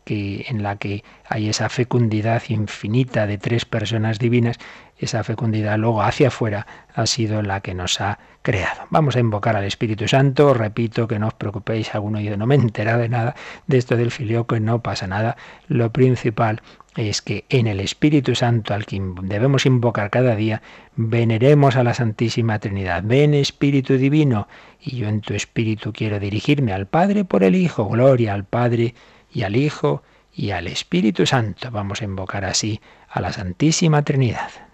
que 0.08 0.46
en 0.48 0.62
la 0.62 0.76
que 0.76 1.04
hay 1.28 1.50
esa 1.50 1.68
fecundidad 1.68 2.42
infinita 2.48 3.26
de 3.26 3.36
tres 3.36 3.66
personas 3.66 4.18
divinas, 4.18 4.56
esa 4.96 5.22
fecundidad 5.22 5.76
luego 5.76 6.00
hacia 6.00 6.28
afuera 6.28 6.66
ha 6.94 7.04
sido 7.04 7.42
la 7.42 7.60
que 7.60 7.74
nos 7.74 8.00
ha 8.00 8.18
creado. 8.40 8.86
Vamos 8.88 9.16
a 9.16 9.20
invocar 9.20 9.54
al 9.54 9.64
Espíritu 9.64 10.08
Santo, 10.08 10.54
repito 10.54 11.06
que 11.08 11.18
no 11.18 11.26
os 11.26 11.34
preocupéis, 11.34 11.94
alguno 11.94 12.20
yo 12.20 12.38
no 12.38 12.46
me 12.46 12.54
entera 12.54 12.96
de 12.96 13.10
nada 13.10 13.34
de 13.66 13.76
esto 13.76 13.98
del 13.98 14.10
filioco 14.10 14.56
y 14.56 14.60
no 14.60 14.82
pasa 14.82 15.06
nada. 15.06 15.36
Lo 15.66 15.92
principal 15.92 16.62
es 16.96 17.20
que 17.20 17.44
en 17.50 17.66
el 17.66 17.78
Espíritu 17.78 18.34
Santo 18.34 18.72
al 18.72 18.86
que 18.86 19.02
debemos 19.24 19.66
invocar 19.66 20.08
cada 20.08 20.36
día, 20.36 20.62
veneremos 20.96 21.76
a 21.76 21.84
la 21.84 21.92
Santísima 21.92 22.60
Trinidad. 22.60 23.02
Ven 23.04 23.34
Espíritu 23.34 23.98
Divino, 23.98 24.48
y 24.80 24.96
yo 24.96 25.08
en 25.08 25.20
tu 25.20 25.34
Espíritu 25.34 25.92
quiero 25.92 26.18
dirigirme 26.18 26.72
al 26.72 26.86
Padre 26.86 27.26
por 27.26 27.44
el 27.44 27.54
Hijo. 27.56 27.86
Gloria 27.90 28.32
al 28.32 28.44
Padre 28.44 28.94
y 29.32 29.42
al 29.42 29.56
Hijo 29.56 30.02
y 30.32 30.50
al 30.50 30.66
Espíritu 30.66 31.26
Santo. 31.26 31.70
Vamos 31.70 32.00
a 32.00 32.04
invocar 32.04 32.44
así 32.44 32.80
a 33.08 33.20
la 33.20 33.32
Santísima 33.32 34.02
Trinidad. 34.02 34.67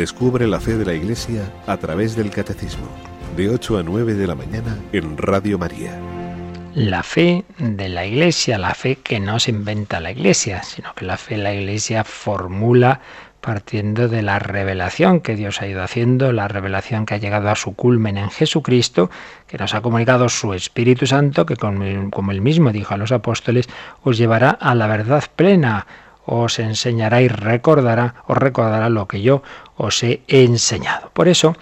Descubre 0.00 0.46
la 0.46 0.60
fe 0.60 0.78
de 0.78 0.86
la 0.86 0.94
Iglesia 0.94 1.42
a 1.66 1.76
través 1.76 2.16
del 2.16 2.30
Catecismo, 2.30 2.86
de 3.36 3.50
8 3.50 3.76
a 3.76 3.82
9 3.82 4.14
de 4.14 4.26
la 4.26 4.34
mañana 4.34 4.78
en 4.94 5.18
Radio 5.18 5.58
María. 5.58 5.92
La 6.74 7.02
fe 7.02 7.44
de 7.58 7.90
la 7.90 8.06
Iglesia, 8.06 8.56
la 8.56 8.72
fe 8.72 8.96
que 8.96 9.20
no 9.20 9.38
se 9.38 9.50
inventa 9.50 10.00
la 10.00 10.12
Iglesia, 10.12 10.62
sino 10.62 10.94
que 10.94 11.04
la 11.04 11.18
fe 11.18 11.36
la 11.36 11.52
Iglesia 11.52 12.02
formula 12.02 13.02
partiendo 13.42 14.08
de 14.08 14.22
la 14.22 14.38
revelación 14.38 15.20
que 15.20 15.36
Dios 15.36 15.60
ha 15.60 15.66
ido 15.66 15.82
haciendo, 15.82 16.32
la 16.32 16.48
revelación 16.48 17.04
que 17.04 17.16
ha 17.16 17.18
llegado 17.18 17.50
a 17.50 17.54
su 17.54 17.74
culmen 17.74 18.16
en 18.16 18.30
Jesucristo, 18.30 19.10
que 19.48 19.58
nos 19.58 19.74
ha 19.74 19.82
comunicado 19.82 20.30
su 20.30 20.54
Espíritu 20.54 21.06
Santo, 21.06 21.44
que 21.44 21.56
como 21.56 22.32
él 22.32 22.40
mismo 22.40 22.72
dijo 22.72 22.94
a 22.94 22.96
los 22.96 23.12
apóstoles, 23.12 23.68
os 24.02 24.16
llevará 24.16 24.48
a 24.48 24.74
la 24.74 24.86
verdad 24.86 25.24
plena, 25.36 25.86
os 26.24 26.58
enseñará 26.58 27.22
y 27.22 27.28
recordará, 27.28 28.14
os 28.26 28.38
recordará 28.38 28.88
lo 28.88 29.08
que 29.08 29.20
yo 29.20 29.42
os 29.80 30.02
he 30.02 30.20
enseñado. 30.28 31.10
Por 31.14 31.26
eso, 31.26 31.56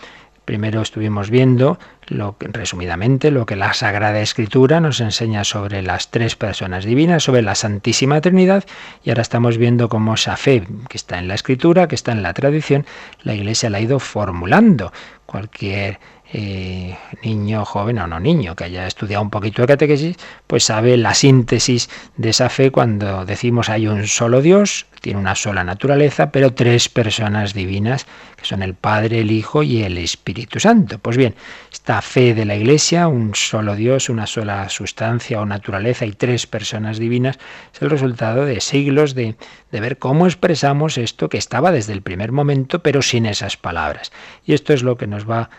primero 0.45 0.83
estuvimos 0.83 1.31
viendo 1.31 1.79
lo 2.09 2.37
que, 2.37 2.49
resumidamente 2.49 3.31
lo 3.31 3.47
que 3.47 3.55
la 3.55 3.73
Sagrada 3.75 4.21
Escritura 4.21 4.81
nos 4.81 5.01
enseña 5.01 5.45
sobre 5.45 5.83
las 5.83 6.11
tres 6.11 6.35
personas 6.35 6.85
divinas, 6.85 7.23
sobre 7.23 7.43
la 7.43 7.55
Santísima 7.55 8.21
Trinidad, 8.21 8.65
y 9.05 9.11
ahora 9.11 9.23
estamos 9.23 9.57
viendo 9.57 9.89
cómo 9.89 10.15
esa 10.15 10.37
fe 10.37 10.67
que 10.89 10.97
está 10.97 11.19
en 11.19 11.29
la 11.29 11.35
Escritura, 11.35 11.87
que 11.87 11.95
está 11.95 12.11
en 12.11 12.23
la 12.23 12.35
tradición, 12.35 12.87
la 13.23 13.35
Iglesia 13.35 13.71
la 13.71 13.79
ha 13.79 13.83
ido 13.83 14.01
formulando. 14.01 14.93
Cualquier 15.27 16.01
eh, 16.33 16.97
niño, 17.23 17.65
joven 17.65 17.99
o 17.99 18.07
no 18.07 18.21
niño, 18.21 18.55
que 18.55 18.65
haya 18.65 18.87
estudiado 18.87 19.23
un 19.23 19.31
poquito 19.31 19.63
de 19.63 19.69
catequesis, 19.69 20.17
pues 20.47 20.65
sabe 20.65 20.97
la 20.97 21.15
síntesis 21.15 21.89
de 22.17 22.31
esa 22.31 22.51
fe 22.51 22.71
cuando 22.71 23.25
decimos 23.25 23.71
hay 23.71 23.89
un 23.89 24.07
solo 24.07 24.43
Dios, 24.43 24.87
tiene 25.01 25.21
una 25.21 25.35
sola 25.35 25.65
naturaleza, 25.65 26.31
pero 26.31 26.53
tres 26.53 26.89
personas 26.89 27.55
divinas, 27.55 28.07
que 28.37 28.45
son 28.45 28.63
el 28.63 28.75
Padre, 28.75 29.21
el 29.21 29.31
Hijo 29.31 29.63
y 29.63 29.83
el 29.83 29.97
Espíritu 29.97 30.61
Santo. 30.61 30.99
Pues 30.99 31.17
bien, 31.17 31.35
esta 31.73 32.03
fe 32.03 32.35
de 32.35 32.45
la 32.45 32.57
Iglesia, 32.57 33.09
un 33.09 33.35
solo 33.35 33.75
Dios, 33.75 34.09
una 34.09 34.27
sola 34.27 34.69
sustancia 34.69 35.41
o 35.41 35.47
naturaleza 35.47 36.05
y 36.05 36.13
tres 36.13 36.47
personas 36.47 36.99
divinas, 36.99 37.39
es 37.73 37.81
el 37.81 37.91
resultado 37.91 38.45
de 38.45 38.61
siglos 38.61 39.15
de, 39.15 39.37
de 39.71 39.81
ver 39.81 39.99
cómo 39.99 40.27
expresamos 40.27 40.99
esto 40.99 41.29
que 41.29 41.39
estaba 41.39 41.73
desde 41.73 41.93
el 41.93 42.03
primer 42.03 42.33
momento, 42.33 42.83
pero 42.83 43.01
sin 43.03 43.25
esas 43.27 43.57
palabras. 43.57 44.13
Y 44.45 44.53
esto 44.53 44.73
es 44.73 44.83
lo 44.83 44.97
que 44.97 45.07
nos 45.07 45.29
va 45.29 45.41
a 45.41 45.51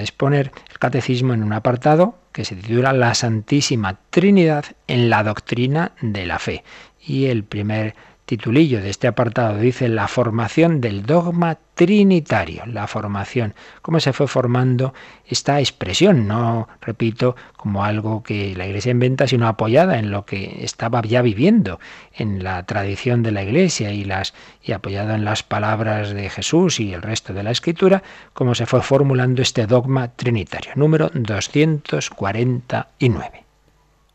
exponer 0.00 0.52
el 0.70 0.78
catecismo 0.78 1.34
en 1.34 1.42
un 1.42 1.52
apartado 1.52 2.18
que 2.32 2.44
se 2.44 2.56
titula 2.56 2.92
La 2.92 3.14
Santísima 3.14 3.98
Trinidad 4.10 4.64
en 4.86 5.10
la 5.10 5.22
doctrina 5.22 5.92
de 6.00 6.26
la 6.26 6.38
fe. 6.38 6.64
Y 7.00 7.26
el 7.26 7.44
primer 7.44 7.94
titulillo 8.32 8.80
de 8.80 8.88
este 8.88 9.08
apartado 9.08 9.58
dice 9.58 9.90
la 9.90 10.08
formación 10.08 10.80
del 10.80 11.04
dogma 11.04 11.58
trinitario, 11.74 12.64
la 12.64 12.86
formación, 12.86 13.52
cómo 13.82 14.00
se 14.00 14.14
fue 14.14 14.26
formando 14.26 14.94
esta 15.26 15.60
expresión, 15.60 16.26
no 16.26 16.66
repito, 16.80 17.36
como 17.58 17.84
algo 17.84 18.22
que 18.22 18.56
la 18.56 18.66
Iglesia 18.66 18.90
inventa, 18.90 19.26
sino 19.26 19.46
apoyada 19.46 19.98
en 19.98 20.10
lo 20.10 20.24
que 20.24 20.64
estaba 20.64 21.02
ya 21.02 21.20
viviendo 21.20 21.78
en 22.14 22.42
la 22.42 22.64
tradición 22.64 23.22
de 23.22 23.32
la 23.32 23.42
Iglesia 23.42 23.92
y 23.92 24.04
las 24.04 24.32
y 24.62 24.72
apoyado 24.72 25.12
en 25.12 25.26
las 25.26 25.42
palabras 25.42 26.14
de 26.14 26.30
Jesús 26.30 26.80
y 26.80 26.94
el 26.94 27.02
resto 27.02 27.34
de 27.34 27.42
la 27.42 27.50
Escritura, 27.50 28.02
cómo 28.32 28.54
se 28.54 28.64
fue 28.64 28.80
formulando 28.80 29.42
este 29.42 29.66
dogma 29.66 30.08
trinitario, 30.08 30.72
número 30.74 31.10
249. 31.12 33.44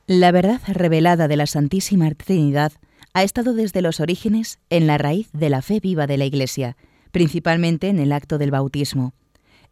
La 0.08 0.32
verdad 0.32 0.62
revelada 0.68 1.28
de 1.28 1.36
la 1.36 1.46
Santísima 1.46 2.10
Trinidad 2.16 2.72
ha 3.18 3.24
estado 3.24 3.56
desde 3.56 3.82
los 3.82 4.00
orígenes 4.00 4.60
en 4.70 4.86
la 4.86 5.00
raíz 5.00 5.28
de 5.34 5.50
la 5.50 5.64
fe 5.64 5.80
viva 5.80 6.06
de 6.06 6.18
la 6.18 6.26
Iglesia, 6.26 6.78
principalmente 7.10 7.88
en 7.88 7.98
el 7.98 8.12
acto 8.12 8.38
del 8.38 8.52
bautismo. 8.52 9.16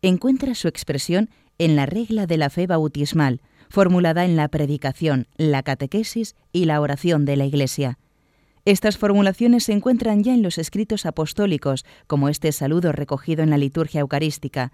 Encuentra 0.02 0.56
su 0.56 0.68
expresión 0.68 1.30
en 1.60 1.76
la 1.76 1.86
regla 1.86 2.26
de 2.26 2.38
la 2.38 2.50
fe 2.50 2.66
bautismal, 2.66 3.42
formulada 3.70 4.26
en 4.26 4.36
la 4.36 4.48
predicación, 4.48 5.28
la 5.38 5.62
catequesis 5.62 6.34
y 6.54 6.66
la 6.66 6.82
oración 6.82 7.26
de 7.26 7.36
la 7.36 7.46
Iglesia. 7.46 8.00
Estas 8.66 8.98
formulaciones 8.98 9.66
se 9.66 9.74
encuentran 9.74 10.24
ya 10.24 10.34
en 10.34 10.42
los 10.42 10.58
escritos 10.58 11.06
apostólicos, 11.06 11.86
como 12.08 12.30
este 12.30 12.52
saludo 12.52 12.94
recogido 12.94 13.44
en 13.44 13.52
la 13.52 13.60
liturgia 13.60 14.02
eucarística. 14.02 14.72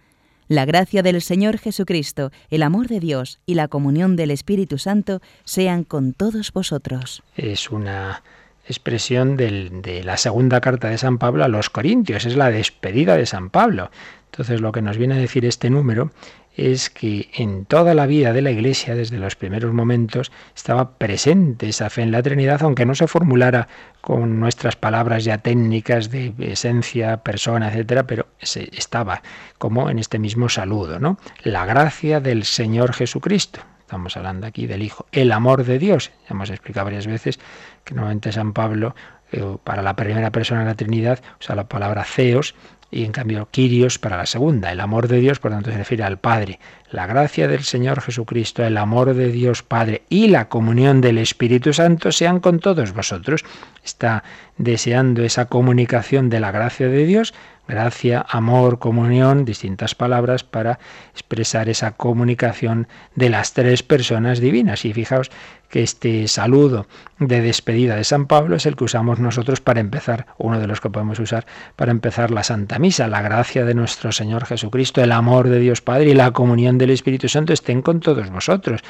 La 0.48 0.64
gracia 0.64 1.04
del 1.04 1.22
Señor 1.22 1.58
Jesucristo, 1.58 2.32
el 2.50 2.64
amor 2.64 2.88
de 2.88 3.02
Dios 3.02 3.42
y 3.46 3.56
la 3.56 3.68
comunión 3.68 4.16
del 4.16 4.32
Espíritu 4.32 4.78
Santo 4.78 5.20
sean 5.44 5.84
con 5.84 6.14
todos 6.14 6.54
vosotros. 6.54 7.22
Es 7.36 7.70
una 7.70 8.24
expresión 8.72 9.38
de 9.38 10.02
la 10.04 10.18
segunda 10.18 10.62
carta 10.62 10.90
de 10.90 10.98
San 10.98 11.18
Pablo 11.18 11.44
a 11.44 11.48
los 11.48 11.70
Corintios, 11.70 12.26
es 12.26 12.36
la 12.36 12.50
despedida 12.50 13.16
de 13.16 13.26
San 13.26 13.50
Pablo. 13.50 13.92
Entonces 14.32 14.62
lo 14.62 14.72
que 14.72 14.82
nos 14.82 14.98
viene 14.98 15.16
a 15.16 15.18
decir 15.18 15.46
este 15.46 15.70
número 15.70 16.12
es 16.56 16.90
que 16.90 17.30
en 17.34 17.66
toda 17.66 17.94
la 17.94 18.06
vida 18.08 18.34
de 18.34 18.42
la 18.42 18.52
Iglesia, 18.52 18.96
desde 18.96 19.18
los 19.18 19.36
primeros 19.36 19.74
momentos, 19.74 20.32
estaba 20.56 20.98
presente 20.98 21.70
esa 21.70 21.90
fe 21.90 22.02
en 22.02 22.12
la 22.12 22.22
Trinidad, 22.22 22.62
aunque 22.64 22.86
no 22.86 22.96
se 22.96 23.08
formulara 23.08 23.68
con 24.02 24.40
nuestras 24.40 24.76
palabras 24.76 25.24
ya 25.24 25.38
técnicas 25.38 26.12
de 26.12 26.34
esencia, 26.40 27.18
persona, 27.18 27.70
etcétera, 27.70 28.06
pero 28.06 28.28
estaba 28.40 29.22
como 29.58 29.90
en 29.90 30.00
este 30.00 30.20
mismo 30.20 30.50
saludo, 30.50 31.00
¿no? 31.00 31.18
La 31.44 31.66
gracia 31.66 32.20
del 32.20 32.44
Señor 32.44 32.94
Jesucristo. 32.94 33.62
Estamos 33.92 34.16
hablando 34.16 34.48
aquí 34.48 34.68
del 34.68 34.84
Hijo. 34.84 35.06
El 35.12 35.34
amor 35.34 35.66
de 35.66 35.78
Dios. 35.78 36.12
Ya 36.22 36.28
hemos 36.30 36.50
explicado 36.50 36.86
varias 36.86 37.08
veces 37.08 37.42
que 37.84 37.94
normalmente 37.94 38.32
San 38.32 38.54
Pablo, 38.54 38.96
eh, 39.34 39.58
para 39.66 39.82
la 39.82 39.98
primera 39.98 40.32
persona 40.32 40.62
de 40.62 40.68
la 40.68 40.76
Trinidad, 40.76 41.20
usa 41.42 41.58
la 41.58 41.68
palabra 41.68 42.06
Theos 42.16 42.56
y 42.90 43.04
en 43.04 43.12
cambio 43.12 43.50
Kyrios 43.52 44.00
para 44.00 44.16
la 44.16 44.26
segunda. 44.26 44.72
El 44.72 44.80
amor 44.80 45.10
de 45.10 45.20
Dios, 45.20 45.40
por 45.40 45.52
tanto, 45.52 45.72
se 45.72 45.78
refiere 45.78 46.06
al 46.06 46.20
Padre. 46.20 46.62
La 46.90 47.06
gracia 47.06 47.50
del 47.50 47.66
Señor 47.66 48.00
Jesucristo, 48.00 48.64
el 48.64 48.78
amor 48.78 49.14
de 49.14 49.30
Dios 49.30 49.62
Padre 49.62 50.04
y 50.08 50.30
la 50.30 50.48
comunión 50.48 51.02
del 51.02 51.18
Espíritu 51.18 51.74
Santo 51.74 52.14
sean 52.14 52.40
con 52.40 52.60
todos 52.60 52.94
vosotros. 52.94 53.44
Está 53.84 54.24
deseando 54.56 55.22
esa 55.22 55.48
comunicación 55.48 56.30
de 56.30 56.40
la 56.40 56.52
gracia 56.52 56.88
de 56.88 57.06
Dios 57.06 57.34
gracia, 57.72 58.24
amor, 58.30 58.78
comunión, 58.78 59.46
distintas 59.46 59.96
palabras 59.96 60.44
para 60.44 60.78
expresar 61.14 61.70
esa 61.70 61.92
comunicación 61.94 62.88
de 63.16 63.30
las 63.30 63.54
tres 63.54 63.82
personas 63.82 64.40
divinas. 64.40 64.86
Y 64.86 64.94
fijaos 64.94 65.32
que 65.70 65.82
este 65.82 66.28
saludo 66.28 66.86
de 67.18 67.42
despedida 67.42 67.96
de 67.96 68.04
San 68.04 68.28
Pablo 68.28 68.58
es 68.58 68.66
el 68.66 68.76
que 68.76 68.84
usamos 68.84 69.20
nosotros 69.20 69.62
para 69.62 69.80
empezar, 69.80 70.28
uno 70.38 70.60
de 70.60 70.68
los 70.68 70.82
que 70.82 70.90
podemos 70.90 71.18
usar 71.20 71.46
para 71.78 71.92
empezar 71.92 72.30
la 72.30 72.44
Santa 72.44 72.78
Misa. 72.78 73.08
La 73.08 73.22
gracia 73.22 73.64
de 73.64 73.74
nuestro 73.74 74.12
Señor 74.12 74.46
Jesucristo, 74.46 75.02
el 75.02 75.14
amor 75.14 75.50
de 75.50 75.60
Dios 75.60 75.82
Padre 75.82 76.12
y 76.12 76.14
la 76.14 76.32
comunión 76.32 76.78
del 76.78 76.90
Espíritu 76.90 77.30
Santo 77.30 77.54
estén 77.54 77.82
con 77.82 78.02
todos 78.02 78.30
vosotros. 78.30 78.82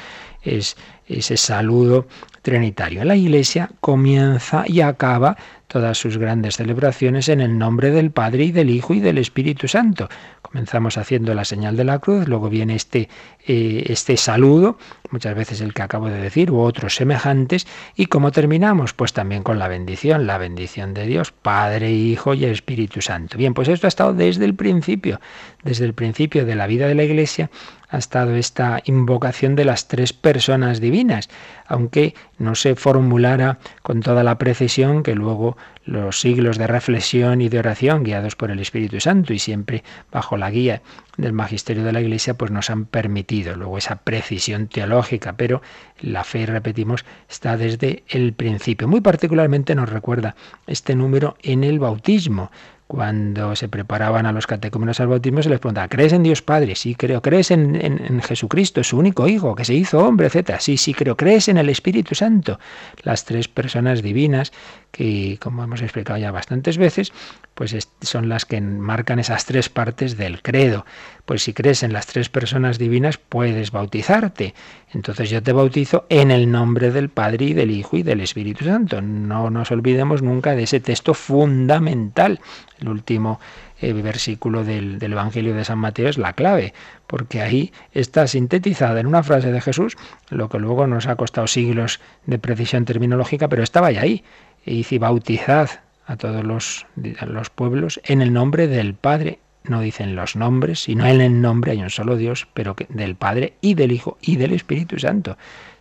Es 0.42 0.76
ese 1.18 1.36
saludo 1.36 2.06
trinitario. 2.42 3.04
La 3.04 3.16
Iglesia 3.16 3.70
comienza 3.80 4.64
y 4.66 4.80
acaba 4.80 5.36
todas 5.72 5.96
sus 5.96 6.18
grandes 6.18 6.56
celebraciones 6.56 7.30
en 7.30 7.40
el 7.40 7.56
nombre 7.56 7.90
del 7.90 8.10
Padre 8.10 8.44
y 8.44 8.52
del 8.52 8.68
Hijo 8.68 8.92
y 8.92 9.00
del 9.00 9.16
Espíritu 9.16 9.68
Santo. 9.68 10.06
Comenzamos 10.42 10.98
haciendo 10.98 11.32
la 11.32 11.46
señal 11.46 11.78
de 11.78 11.84
la 11.84 11.98
cruz, 11.98 12.28
luego 12.28 12.50
viene 12.50 12.74
este, 12.74 13.08
eh, 13.46 13.84
este 13.86 14.18
saludo, 14.18 14.76
muchas 15.10 15.34
veces 15.34 15.62
el 15.62 15.72
que 15.72 15.80
acabo 15.80 16.08
de 16.08 16.20
decir, 16.20 16.50
u 16.50 16.60
otros 16.60 16.94
semejantes, 16.94 17.66
y 17.96 18.06
como 18.06 18.32
terminamos, 18.32 18.92
pues 18.92 19.14
también 19.14 19.42
con 19.42 19.58
la 19.58 19.66
bendición, 19.66 20.26
la 20.26 20.36
bendición 20.36 20.92
de 20.92 21.06
Dios, 21.06 21.32
Padre, 21.32 21.90
Hijo 21.90 22.34
y 22.34 22.44
Espíritu 22.44 23.00
Santo. 23.00 23.38
Bien, 23.38 23.54
pues 23.54 23.68
esto 23.68 23.86
ha 23.86 23.88
estado 23.88 24.12
desde 24.12 24.44
el 24.44 24.54
principio, 24.54 25.20
desde 25.62 25.86
el 25.86 25.94
principio 25.94 26.44
de 26.44 26.54
la 26.54 26.66
vida 26.66 26.86
de 26.86 26.96
la 26.96 27.04
Iglesia, 27.04 27.50
ha 27.92 27.98
estado 27.98 28.34
esta 28.36 28.80
invocación 28.84 29.54
de 29.54 29.66
las 29.66 29.86
tres 29.86 30.14
personas 30.14 30.80
divinas, 30.80 31.28
aunque 31.66 32.14
no 32.38 32.54
se 32.54 32.74
formulara 32.74 33.58
con 33.82 34.00
toda 34.00 34.24
la 34.24 34.38
precisión 34.38 35.02
que 35.02 35.14
luego 35.14 35.58
los 35.84 36.18
siglos 36.18 36.56
de 36.56 36.66
reflexión 36.66 37.42
y 37.42 37.50
de 37.50 37.58
oración 37.58 38.02
guiados 38.02 38.34
por 38.34 38.50
el 38.50 38.60
Espíritu 38.60 38.98
Santo 38.98 39.34
y 39.34 39.38
siempre 39.38 39.84
bajo 40.10 40.38
la 40.38 40.50
guía 40.50 40.80
del 41.18 41.34
magisterio 41.34 41.84
de 41.84 41.92
la 41.92 42.00
Iglesia 42.00 42.34
pues 42.34 42.50
nos 42.50 42.70
han 42.70 42.86
permitido 42.86 43.56
luego 43.56 43.76
esa 43.76 43.96
precisión 43.96 44.68
teológica, 44.68 45.34
pero 45.34 45.60
la 46.00 46.24
fe, 46.24 46.46
repetimos, 46.46 47.04
está 47.28 47.58
desde 47.58 48.04
el 48.08 48.32
principio. 48.32 48.88
Muy 48.88 49.02
particularmente 49.02 49.74
nos 49.74 49.90
recuerda 49.90 50.34
este 50.66 50.94
número 50.94 51.36
en 51.42 51.62
el 51.62 51.78
bautismo 51.78 52.50
cuando 52.92 53.56
se 53.56 53.70
preparaban 53.70 54.26
a 54.26 54.32
los 54.32 54.46
catecúmenos 54.46 55.00
al 55.00 55.06
bautismo, 55.06 55.42
se 55.42 55.48
les 55.48 55.60
preguntaba, 55.60 55.88
¿crees 55.88 56.12
en 56.12 56.22
Dios 56.22 56.42
Padre? 56.42 56.74
Sí, 56.76 56.94
creo. 56.94 57.22
¿Crees 57.22 57.50
en, 57.50 57.74
en, 57.74 58.20
Jesucristo, 58.20 58.84
su 58.84 58.98
único 58.98 59.26
Hijo, 59.26 59.54
que 59.54 59.64
se 59.64 59.72
hizo 59.72 60.06
hombre, 60.06 60.26
etcétera? 60.26 60.60
Sí, 60.60 60.76
sí, 60.76 60.92
creo. 60.92 61.16
¿Crees 61.16 61.48
en 61.48 61.56
el 61.56 61.70
Espíritu 61.70 62.14
Santo? 62.14 62.60
Las 63.02 63.24
tres 63.24 63.48
personas 63.48 64.02
divinas, 64.02 64.52
que 64.90 65.38
como 65.40 65.64
hemos 65.64 65.80
explicado 65.80 66.18
ya 66.18 66.32
bastantes 66.32 66.76
veces, 66.76 67.14
pues 67.62 67.88
son 68.00 68.28
las 68.28 68.44
que 68.44 68.60
marcan 68.60 69.20
esas 69.20 69.46
tres 69.46 69.68
partes 69.68 70.16
del 70.16 70.42
credo. 70.42 70.84
Pues 71.24 71.44
si 71.44 71.52
crees 71.52 71.84
en 71.84 71.92
las 71.92 72.08
tres 72.08 72.28
personas 72.28 72.76
divinas, 72.76 73.18
puedes 73.18 73.70
bautizarte. 73.70 74.52
Entonces 74.92 75.30
yo 75.30 75.44
te 75.44 75.52
bautizo 75.52 76.04
en 76.08 76.32
el 76.32 76.50
nombre 76.50 76.90
del 76.90 77.08
Padre 77.08 77.44
y 77.44 77.54
del 77.54 77.70
Hijo 77.70 77.98
y 77.98 78.02
del 78.02 78.20
Espíritu 78.20 78.64
Santo. 78.64 79.00
No 79.00 79.48
nos 79.48 79.70
olvidemos 79.70 80.22
nunca 80.22 80.56
de 80.56 80.64
ese 80.64 80.80
texto 80.80 81.14
fundamental. 81.14 82.40
El 82.80 82.88
último 82.88 83.38
eh, 83.80 83.92
versículo 83.92 84.64
del, 84.64 84.98
del, 84.98 85.12
Evangelio 85.12 85.54
de 85.54 85.64
San 85.64 85.78
Mateo 85.78 86.08
es 86.08 86.18
la 86.18 86.32
clave, 86.32 86.74
porque 87.06 87.42
ahí 87.42 87.72
está 87.92 88.26
sintetizada 88.26 88.98
en 88.98 89.06
una 89.06 89.22
frase 89.22 89.52
de 89.52 89.60
Jesús, 89.60 89.96
lo 90.30 90.48
que 90.48 90.58
luego 90.58 90.88
nos 90.88 91.06
ha 91.06 91.14
costado 91.14 91.46
siglos 91.46 92.00
de 92.26 92.40
precisión 92.40 92.84
terminológica, 92.86 93.46
pero 93.46 93.62
estaba 93.62 93.92
ya 93.92 94.00
ahí. 94.00 94.24
Y 94.66 94.78
dice, 94.78 94.98
bautizad 94.98 95.70
a 96.06 96.16
todos 96.16 96.44
los, 96.44 96.86
los 96.96 97.50
pueblos 97.50 98.00
en 98.04 98.22
el 98.22 98.32
nombre 98.32 98.66
del 98.68 98.94
Padre. 98.94 99.38
No 99.64 99.80
dicen 99.80 100.16
los 100.16 100.34
nombres, 100.34 100.80
sino 100.80 101.06
en 101.06 101.20
el 101.20 101.40
nombre 101.40 101.72
hay 101.72 101.82
un 101.82 101.90
solo 101.90 102.16
Dios, 102.16 102.48
pero 102.52 102.74
que, 102.74 102.86
del 102.88 103.14
Padre 103.14 103.54
y 103.60 103.74
del 103.74 103.92
Hijo 103.92 104.18
y 104.20 104.36
del 104.36 104.52
Espíritu 104.52 104.98
Santo. 104.98 105.36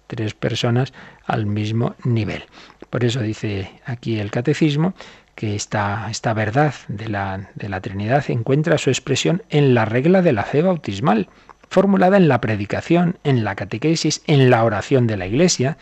Tres 0.06 0.34
personas 0.36 0.94
al 1.26 1.48
mismo 1.48 1.96
nivel. 2.04 2.44
Por 2.90 3.04
eso 3.04 3.22
dice 3.22 3.72
aquí 3.86 4.20
el 4.20 4.30
catecismo 4.30 4.94
que 5.34 5.56
esta, 5.56 6.08
esta 6.12 6.34
verdad 6.34 6.74
de 6.88 7.08
la, 7.08 7.50
de 7.56 7.70
la 7.70 7.82
Trinidad 7.82 8.30
encuentra 8.30 8.78
su 8.78 8.90
expresión 8.90 9.42
en 9.50 9.74
la 9.74 9.86
regla 9.86 10.22
de 10.22 10.34
la 10.34 10.44
fe 10.44 10.62
bautismal, 10.62 11.30
formulada 11.70 12.18
en 12.18 12.28
la 12.28 12.42
predicación, 12.42 13.18
en 13.24 13.44
la 13.44 13.56
catequesis, 13.56 14.22
en 14.28 14.50
la 14.50 14.64
oración 14.64 15.08
de 15.08 15.18
la 15.18 15.26
Iglesia, 15.26 15.78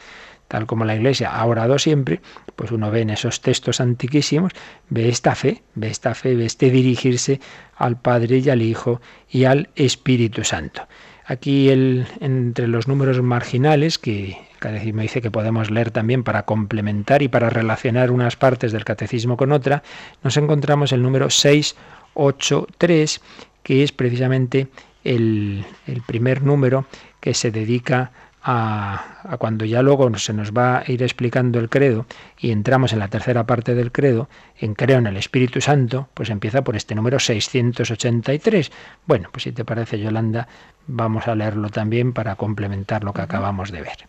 tal 0.49 0.65
como 0.65 0.83
la 0.83 0.95
Iglesia 0.95 1.29
ha 1.29 1.45
orado 1.45 1.79
siempre, 1.79 2.19
pues 2.57 2.71
uno 2.71 2.91
ve 2.91 3.01
en 3.01 3.11
esos 3.11 3.39
textos 3.39 3.79
antiquísimos, 3.79 4.51
ve 4.89 5.07
esta 5.07 5.35
fe, 5.35 5.61
ve 5.75 5.87
esta 5.87 6.13
fe, 6.15 6.35
ve 6.35 6.45
este 6.45 6.69
dirigirse 6.71 7.39
al 7.77 8.01
Padre 8.01 8.39
y 8.39 8.49
al 8.49 8.61
Hijo 8.61 8.99
y 9.29 9.45
al 9.45 9.69
Espíritu 9.75 10.43
Santo. 10.43 10.87
Aquí 11.25 11.69
el, 11.69 12.07
entre 12.19 12.67
los 12.67 12.87
números 12.87 13.21
marginales 13.21 13.99
que 13.99 14.31
el 14.31 14.37
catecismo 14.57 15.03
dice 15.03 15.21
que 15.21 15.29
podemos 15.29 15.69
leer 15.69 15.91
también 15.91 16.23
para 16.23 16.41
complementar 16.43 17.21
y 17.21 17.27
para 17.27 17.51
relacionar 17.51 18.09
unas 18.09 18.35
partes 18.35 18.71
del 18.71 18.83
catecismo 18.83 19.37
con 19.37 19.51
otra, 19.51 19.83
nos 20.23 20.35
encontramos 20.37 20.91
el 20.91 21.03
número 21.03 21.29
683, 21.29 23.21
que 23.61 23.83
es 23.83 23.91
precisamente 23.91 24.69
el, 25.03 25.63
el 25.85 26.01
primer 26.01 26.41
número 26.41 26.87
que 27.19 27.35
se 27.35 27.51
dedica 27.51 27.99
a, 28.01 28.28
cuando 28.41 29.65
ya 29.65 29.81
luego 29.81 30.17
se 30.17 30.33
nos 30.33 30.51
va 30.51 30.79
a 30.79 30.91
ir 30.91 31.03
explicando 31.03 31.59
el 31.59 31.69
credo 31.69 32.05
y 32.39 32.51
entramos 32.51 32.93
en 32.93 32.99
la 32.99 33.09
tercera 33.09 33.45
parte 33.45 33.75
del 33.75 33.91
credo, 33.91 34.29
en 34.57 34.75
creo 34.75 34.97
en 34.97 35.07
el 35.07 35.17
Espíritu 35.17 35.61
Santo, 35.61 36.09
pues 36.13 36.29
empieza 36.29 36.63
por 36.63 36.75
este 36.75 36.95
número 36.95 37.19
683. 37.19 38.71
Bueno, 39.05 39.29
pues 39.31 39.43
si 39.43 39.51
te 39.51 39.65
parece, 39.65 39.99
Yolanda, 39.99 40.47
vamos 40.87 41.27
a 41.27 41.35
leerlo 41.35 41.69
también 41.69 42.13
para 42.13 42.35
complementar 42.35 43.03
lo 43.03 43.13
que 43.13 43.21
acabamos 43.21 43.71
de 43.71 43.81
ver. 43.81 44.07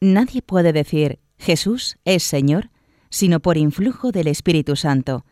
Nadie 0.00 0.42
puede 0.42 0.72
decir 0.72 1.18
Jesús 1.38 1.98
es 2.04 2.22
Señor, 2.22 2.70
sino 3.10 3.40
por 3.40 3.56
influjo 3.56 4.12
del 4.12 4.28
Espíritu 4.28 4.76
Santo. 4.76 5.24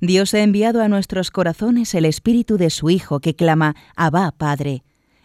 Dios 0.00 0.32
ha 0.34 0.40
enviado 0.40 0.82
a 0.82 0.88
nuestros 0.88 1.30
corazones 1.30 1.94
el 1.94 2.04
Espíritu 2.04 2.56
de 2.56 2.70
su 2.70 2.88
Hijo 2.88 3.20
que 3.20 3.34
clama 3.34 3.74
Abba, 3.96 4.32
Padre. 4.32 4.84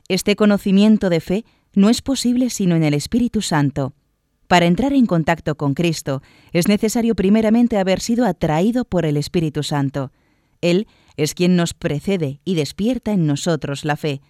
Este 0.09 0.35
conocimiento 0.35 1.09
de 1.09 1.21
fe 1.21 1.45
no 1.73 1.89
es 1.89 2.01
posible 2.01 2.49
sino 2.49 2.75
en 2.75 2.83
el 2.83 2.93
Espíritu 2.93 3.41
Santo. 3.41 3.93
Para 4.47 4.65
entrar 4.65 4.93
en 4.93 5.05
contacto 5.05 5.55
con 5.55 5.73
Cristo 5.73 6.21
es 6.51 6.67
necesario 6.67 7.15
primeramente 7.15 7.77
haber 7.77 7.99
sido 7.99 8.25
atraído 8.25 8.85
por 8.85 9.05
el 9.05 9.17
Espíritu 9.17 9.63
Santo. 9.63 10.11
Él 10.61 10.87
es 11.17 11.33
quien 11.33 11.55
nos 11.55 11.73
precede 11.73 12.39
y 12.45 12.55
despierta 12.55 13.11
en 13.11 13.25
nosotros 13.25 13.85
la 13.85 13.97
fe. 13.97 14.21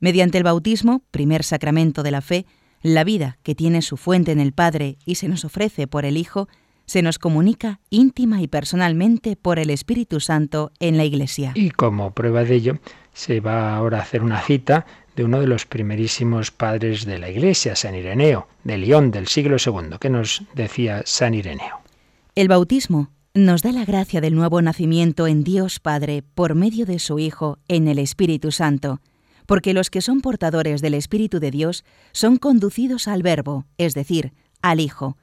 Mediante 0.00 0.38
el 0.38 0.44
bautismo, 0.44 1.02
primer 1.10 1.44
sacramento 1.44 2.02
de 2.02 2.10
la 2.10 2.20
fe, 2.20 2.46
la 2.82 3.04
vida 3.04 3.38
que 3.42 3.54
tiene 3.54 3.82
su 3.82 3.96
fuente 3.96 4.32
en 4.32 4.40
el 4.40 4.52
Padre 4.52 4.98
y 5.04 5.14
se 5.14 5.28
nos 5.28 5.44
ofrece 5.44 5.86
por 5.86 6.04
el 6.04 6.16
Hijo, 6.16 6.48
se 6.84 7.02
nos 7.02 7.18
comunica 7.18 7.80
íntima 7.90 8.42
y 8.42 8.48
personalmente 8.48 9.36
por 9.36 9.58
el 9.58 9.70
Espíritu 9.70 10.20
Santo 10.20 10.72
en 10.80 10.96
la 10.96 11.04
Iglesia. 11.04 11.52
Y 11.54 11.70
como 11.70 12.12
prueba 12.12 12.44
de 12.44 12.56
ello, 12.56 12.78
se 13.12 13.40
va 13.40 13.74
ahora 13.74 13.98
a 13.98 14.02
hacer 14.02 14.22
una 14.22 14.40
cita 14.40 14.86
de 15.16 15.24
uno 15.24 15.40
de 15.40 15.46
los 15.46 15.66
primerísimos 15.66 16.50
padres 16.50 17.04
de 17.04 17.18
la 17.18 17.30
Iglesia, 17.30 17.76
San 17.76 17.94
Ireneo, 17.94 18.48
de 18.64 18.78
León 18.78 19.10
del 19.10 19.28
siglo 19.28 19.56
II. 19.64 19.96
¿Qué 20.00 20.10
nos 20.10 20.42
decía 20.54 21.02
San 21.04 21.34
Ireneo? 21.34 21.80
El 22.34 22.48
bautismo 22.48 23.10
nos 23.34 23.62
da 23.62 23.72
la 23.72 23.84
gracia 23.84 24.20
del 24.20 24.34
nuevo 24.34 24.60
nacimiento 24.60 25.26
en 25.26 25.42
Dios 25.42 25.80
Padre 25.80 26.22
por 26.34 26.54
medio 26.54 26.86
de 26.86 26.98
su 26.98 27.18
Hijo 27.18 27.58
en 27.68 27.88
el 27.88 27.98
Espíritu 27.98 28.52
Santo, 28.52 29.00
porque 29.46 29.74
los 29.74 29.90
que 29.90 30.00
son 30.02 30.20
portadores 30.20 30.82
del 30.82 30.94
Espíritu 30.94 31.40
de 31.40 31.50
Dios 31.50 31.84
son 32.12 32.36
conducidos 32.36 33.08
al 33.08 33.22
Verbo, 33.22 33.66
es 33.78 33.94
decir, 33.94 34.32
al 34.60 34.80
Hijo. 34.80 35.16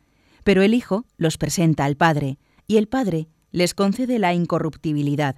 Pero 0.44 0.62
el 0.62 0.74
Hijo 0.74 1.06
los 1.18 1.38
presenta 1.38 1.86
al 1.86 1.98
Padre, 1.98 2.40
y 2.68 2.78
el 2.78 2.88
Padre 2.88 3.28
les 3.52 3.74
concede 3.74 4.20
la 4.20 4.34
incorruptibilidad. 4.34 5.36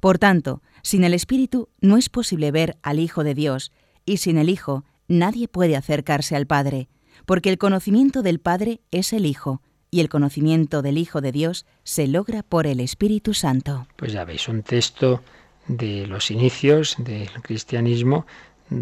Por 0.00 0.18
tanto, 0.18 0.62
sin 0.82 1.04
el 1.04 1.14
Espíritu 1.14 1.68
no 1.80 1.96
es 1.96 2.08
posible 2.08 2.50
ver 2.50 2.76
al 2.82 2.98
Hijo 2.98 3.24
de 3.24 3.34
Dios, 3.34 3.72
y 4.04 4.18
sin 4.18 4.38
el 4.38 4.48
Hijo 4.48 4.84
nadie 5.08 5.48
puede 5.48 5.76
acercarse 5.76 6.36
al 6.36 6.46
Padre, 6.46 6.88
porque 7.26 7.50
el 7.50 7.58
conocimiento 7.58 8.22
del 8.22 8.40
Padre 8.40 8.80
es 8.90 9.12
el 9.12 9.26
Hijo, 9.26 9.62
y 9.90 10.00
el 10.00 10.08
conocimiento 10.08 10.82
del 10.82 10.98
Hijo 10.98 11.20
de 11.20 11.30
Dios 11.30 11.66
se 11.84 12.08
logra 12.08 12.42
por 12.42 12.66
el 12.66 12.80
Espíritu 12.80 13.32
Santo. 13.32 13.86
Pues 13.96 14.12
ya 14.12 14.24
veis, 14.24 14.48
un 14.48 14.62
texto 14.62 15.22
de 15.68 16.06
los 16.06 16.30
inicios 16.30 16.96
del 16.98 17.30
cristianismo 17.42 18.26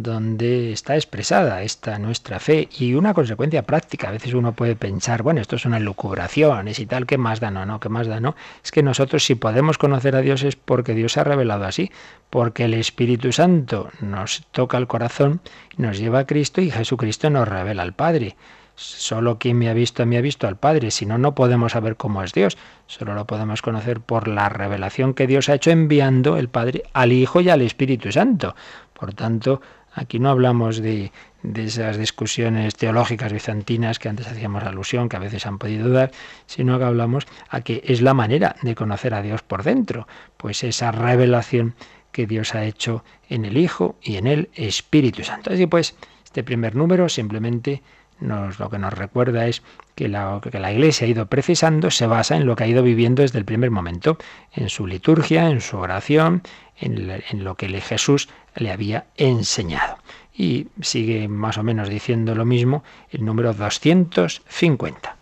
donde 0.00 0.72
está 0.72 0.94
expresada 0.94 1.62
esta 1.62 1.98
nuestra 1.98 2.40
fe 2.40 2.68
y 2.78 2.94
una 2.94 3.12
consecuencia 3.12 3.62
práctica. 3.62 4.08
A 4.08 4.12
veces 4.12 4.32
uno 4.32 4.52
puede 4.52 4.76
pensar, 4.76 5.22
bueno, 5.22 5.40
esto 5.40 5.56
es 5.56 5.66
una 5.66 5.78
lucubraciones 5.78 6.78
y 6.78 6.86
tal, 6.86 7.06
¿qué 7.06 7.18
más 7.18 7.40
da? 7.40 7.50
No, 7.50 7.66
no, 7.66 7.80
¿qué 7.80 7.88
más 7.88 8.06
da? 8.06 8.20
No. 8.20 8.34
Es 8.64 8.70
que 8.70 8.82
nosotros 8.82 9.24
si 9.24 9.34
podemos 9.34 9.76
conocer 9.76 10.16
a 10.16 10.20
Dios 10.20 10.42
es 10.44 10.56
porque 10.56 10.94
Dios 10.94 11.12
se 11.12 11.20
ha 11.20 11.24
revelado 11.24 11.64
así, 11.64 11.90
porque 12.30 12.64
el 12.64 12.74
Espíritu 12.74 13.32
Santo 13.32 13.90
nos 14.00 14.46
toca 14.52 14.78
el 14.78 14.86
corazón, 14.86 15.40
nos 15.76 15.98
lleva 15.98 16.20
a 16.20 16.26
Cristo 16.26 16.60
y 16.60 16.70
Jesucristo 16.70 17.28
nos 17.28 17.46
revela 17.46 17.82
al 17.82 17.92
Padre. 17.92 18.36
Solo 18.74 19.38
quien 19.38 19.58
me 19.58 19.68
ha 19.68 19.74
visto 19.74 20.06
me 20.06 20.16
ha 20.16 20.22
visto 20.22 20.48
al 20.48 20.56
Padre, 20.56 20.90
si 20.90 21.04
no, 21.04 21.18
no 21.18 21.34
podemos 21.34 21.72
saber 21.72 21.96
cómo 21.96 22.22
es 22.22 22.32
Dios. 22.32 22.56
Solo 22.86 23.14
lo 23.14 23.26
podemos 23.26 23.60
conocer 23.60 24.00
por 24.00 24.28
la 24.28 24.48
revelación 24.48 25.14
que 25.14 25.26
Dios 25.26 25.48
ha 25.48 25.54
hecho 25.54 25.70
enviando 25.70 26.36
el 26.36 26.48
Padre 26.48 26.84
al 26.94 27.12
Hijo 27.12 27.40
y 27.40 27.50
al 27.50 27.60
Espíritu 27.60 28.10
Santo. 28.12 28.54
Por 28.94 29.14
tanto, 29.14 29.60
aquí 29.94 30.18
no 30.18 30.30
hablamos 30.30 30.78
de, 30.78 31.12
esas 31.56 31.96
discusiones 31.96 32.76
teológicas 32.76 33.32
bizantinas 33.32 33.98
que 33.98 34.08
antes 34.08 34.26
hacíamos 34.28 34.62
alusión, 34.62 35.08
que 35.08 35.16
a 35.16 35.20
veces 35.20 35.46
han 35.46 35.58
podido 35.58 35.88
dar, 35.90 36.12
sino 36.46 36.78
que 36.78 36.84
hablamos 36.84 37.26
a 37.48 37.62
que 37.62 37.82
es 37.84 38.00
la 38.00 38.14
manera 38.14 38.56
de 38.62 38.74
conocer 38.74 39.14
a 39.14 39.22
Dios 39.22 39.42
por 39.42 39.62
dentro, 39.62 40.06
pues 40.36 40.62
esa 40.64 40.92
revelación 40.92 41.74
que 42.12 42.26
Dios 42.26 42.54
ha 42.54 42.64
hecho 42.64 43.04
en 43.28 43.44
el 43.44 43.56
Hijo 43.56 43.96
y 44.02 44.16
en 44.16 44.26
el 44.26 44.50
Espíritu 44.54 45.24
Santo. 45.24 45.52
Así 45.52 45.66
pues, 45.66 45.96
este 46.24 46.44
primer 46.44 46.74
número 46.74 47.08
simplemente 47.08 47.82
lo 48.20 48.70
que 48.70 48.78
nos 48.78 48.92
recuerda 48.92 49.46
es 49.46 49.62
que 49.94 50.08
la, 50.08 50.40
que 50.40 50.58
la 50.58 50.72
Iglesia 50.72 51.06
ha 51.06 51.10
ido 51.10 51.26
precisando 51.26 51.90
se 51.90 52.06
basa 52.06 52.36
en 52.36 52.46
lo 52.46 52.56
que 52.56 52.64
ha 52.64 52.68
ido 52.68 52.82
viviendo 52.82 53.22
desde 53.22 53.38
el 53.38 53.44
primer 53.44 53.70
momento, 53.70 54.18
en 54.52 54.68
su 54.68 54.86
liturgia, 54.86 55.50
en 55.50 55.60
su 55.60 55.78
oración, 55.78 56.42
en, 56.78 57.44
lo 57.44 57.54
que 57.56 57.68
Jesús 57.80 58.28
le 58.56 58.70
había 58.70 59.06
enseñado. 59.16 59.96
Y 60.34 60.68
sigue 60.80 61.28
más 61.28 61.58
o 61.58 61.62
menos 61.62 61.88
diciendo 61.88 62.34
lo 62.34 62.44
mismo 62.44 62.82
el 63.10 63.24
número 63.24 63.52
250. 63.52 65.16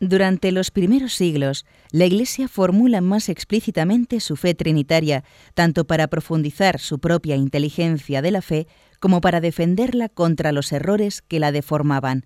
Durante 0.00 0.52
los 0.52 0.70
primeros 0.70 1.14
siglos, 1.14 1.64
la 1.90 2.04
Iglesia 2.04 2.48
formula 2.48 3.00
más 3.00 3.28
explícitamente 3.28 4.20
su 4.20 4.36
fe 4.36 4.54
trinitaria, 4.54 5.24
tanto 5.54 5.86
para 5.86 6.08
profundizar 6.08 6.78
su 6.78 6.98
propia 6.98 7.36
inteligencia 7.36 8.20
de 8.20 8.30
la 8.30 8.42
fe 8.42 8.66
como 9.04 9.20
para 9.20 9.42
defenderla 9.42 10.08
contra 10.08 10.50
los 10.50 10.72
errores 10.72 11.20
que 11.20 11.38
la 11.38 11.52
deformaban. 11.52 12.24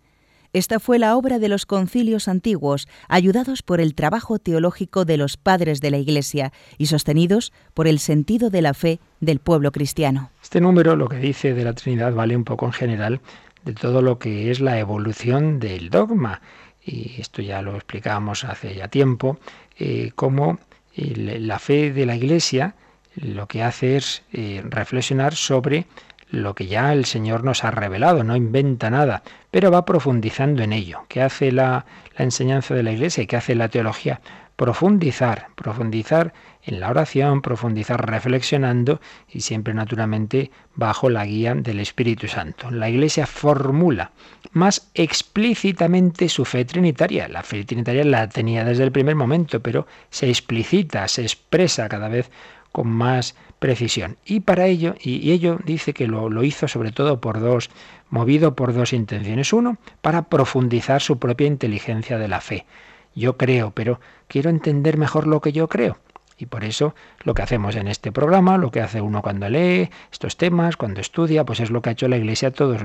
Esta 0.53 0.79
fue 0.79 1.01
la 1.01 1.17
obra 1.17 1.41
de 1.41 1.49
los 1.49 1.67
concilios 1.67 2.29
antiguos, 2.29 2.87
ayudados 3.09 3.65
por 3.65 3.81
el 3.81 3.97
trabajo 3.97 4.39
teológico 4.39 5.05
de 5.05 5.17
los 5.17 5.37
padres 5.37 5.81
de 5.81 5.91
la 5.91 5.99
Iglesia 5.99 6.53
y 6.77 6.87
sostenidos 6.87 7.53
por 7.75 7.89
el 7.89 7.99
sentido 7.99 8.49
de 8.49 8.63
la 8.63 8.75
fe 8.75 9.01
del 9.19 9.41
pueblo 9.41 9.73
cristiano. 9.73 10.31
Este 10.41 10.61
número 10.61 10.95
lo 10.95 11.09
que 11.09 11.17
dice 11.17 11.53
de 11.53 11.65
la 11.65 11.73
Trinidad 11.73 12.15
vale 12.15 12.37
un 12.37 12.45
poco 12.45 12.67
en 12.67 12.73
general 12.73 13.21
de 13.65 13.73
todo 13.73 14.01
lo 14.01 14.21
que 14.21 14.53
es 14.53 14.61
la 14.61 14.79
evolución 14.79 15.59
del 15.59 15.91
dogma. 15.91 16.43
Y 16.81 17.21
esto 17.21 17.43
ya 17.43 17.61
lo 17.61 17.75
explicábamos 17.75 18.45
hace 18.45 18.77
ya 18.77 18.87
tiempo, 18.87 19.41
eh, 19.81 20.13
cómo 20.15 20.61
la 20.95 21.59
fe 21.59 21.93
de 21.93 22.07
la 22.07 22.15
Iglesia 22.15 22.77
lo 23.17 23.49
que 23.49 23.65
hace 23.65 23.97
es 23.97 24.23
eh, 24.33 24.63
reflexionar 24.65 25.35
sobre 25.35 25.87
lo 26.31 26.55
que 26.55 26.67
ya 26.67 26.93
el 26.93 27.05
Señor 27.05 27.45
nos 27.45 27.65
ha 27.65 27.71
revelado, 27.71 28.25
no 28.25 28.37
inventa 28.37 28.91
nada, 28.91 29.23
pero 29.51 29.71
va 29.71 29.85
profundizando 29.85 30.63
en 30.63 30.73
ello. 30.73 31.01
¿Qué 31.09 31.23
hace 31.23 31.53
la, 31.53 31.87
enseñanza 32.17 32.75
de 32.75 32.83
la 32.83 32.93
Iglesia 32.93 33.23
y 33.23 33.27
qué 33.27 33.37
hace 33.37 33.55
la 33.55 33.69
teología? 33.69 34.21
Profundizar, 34.57 35.49
profundizar 35.55 36.35
en 36.65 36.81
la 36.81 36.91
oración, 36.91 37.43
profundizar 37.43 38.11
reflexionando 38.11 39.01
y 39.29 39.41
siempre 39.41 39.73
naturalmente 39.73 40.51
bajo 40.75 41.09
la 41.09 41.25
guía 41.25 41.55
del 41.55 41.79
Espíritu 41.79 42.27
Santo. 42.27 42.71
La 42.71 42.91
Iglesia 42.91 43.27
formula 43.27 44.11
más 44.51 44.91
explícitamente 44.95 46.29
su 46.29 46.45
fe 46.45 46.65
trinitaria. 46.65 47.29
La 47.29 47.45
fe 47.45 47.65
trinitaria 47.65 48.05
la 48.05 48.29
tenía 48.29 48.65
desde 48.65 48.83
el 48.83 48.93
primer 48.93 49.15
momento, 49.15 49.61
pero 49.61 49.87
se 50.11 50.29
explicita, 50.29 51.07
se 51.07 51.23
expresa 51.23 51.89
cada 51.89 52.09
vez 52.09 52.31
con 52.73 52.89
más 52.89 53.35
precisión. 53.59 54.17
Y 54.25 54.41
para 54.41 54.67
ello, 54.67 54.95
y, 55.01 55.33
ello 55.33 55.59
dice 55.65 55.93
que 55.93 56.07
lo, 56.07 56.31
lo 56.31 56.45
hizo 56.45 56.69
sobre 56.69 56.93
todo 56.93 57.21
por 57.21 57.41
dos, 57.41 57.71
movido 58.11 58.55
por 58.55 58.73
dos 58.73 58.93
intenciones. 58.93 59.53
Uno, 59.53 59.79
para 60.01 60.23
profundizar 60.23 61.01
su 61.01 61.19
propia 61.19 61.47
inteligencia 61.47 62.19
de 62.19 62.29
la 62.29 62.41
fe. 62.41 62.67
Yo 63.15 63.37
creo, 63.37 63.73
pero 63.73 64.01
quiero 64.29 64.51
entender 64.51 64.97
mejor 64.97 65.27
lo 65.27 65.41
que 65.41 65.53
yo 65.53 65.69
creo. 65.69 65.99
Y 66.39 66.47
por 66.47 66.65
eso 66.65 66.95
lo 67.25 67.35
que 67.35 67.43
hacemos 67.43 67.75
en 67.75 67.89
este 67.89 68.13
programa, 68.13 68.57
lo 68.59 68.71
que 68.71 68.81
hace 68.81 69.01
uno 69.01 69.23
cuando 69.23 69.49
lee 69.49 69.91
estos 70.13 70.37
temas, 70.37 70.77
cuando 70.77 71.01
estudia, 71.01 71.45
pues 71.45 71.59
es 71.61 71.71
lo 71.71 71.83
que 71.83 71.91
ha 71.91 71.93
hecho 71.93 72.07
la 72.07 72.17
Iglesia 72.17 72.53
todos 72.53 72.81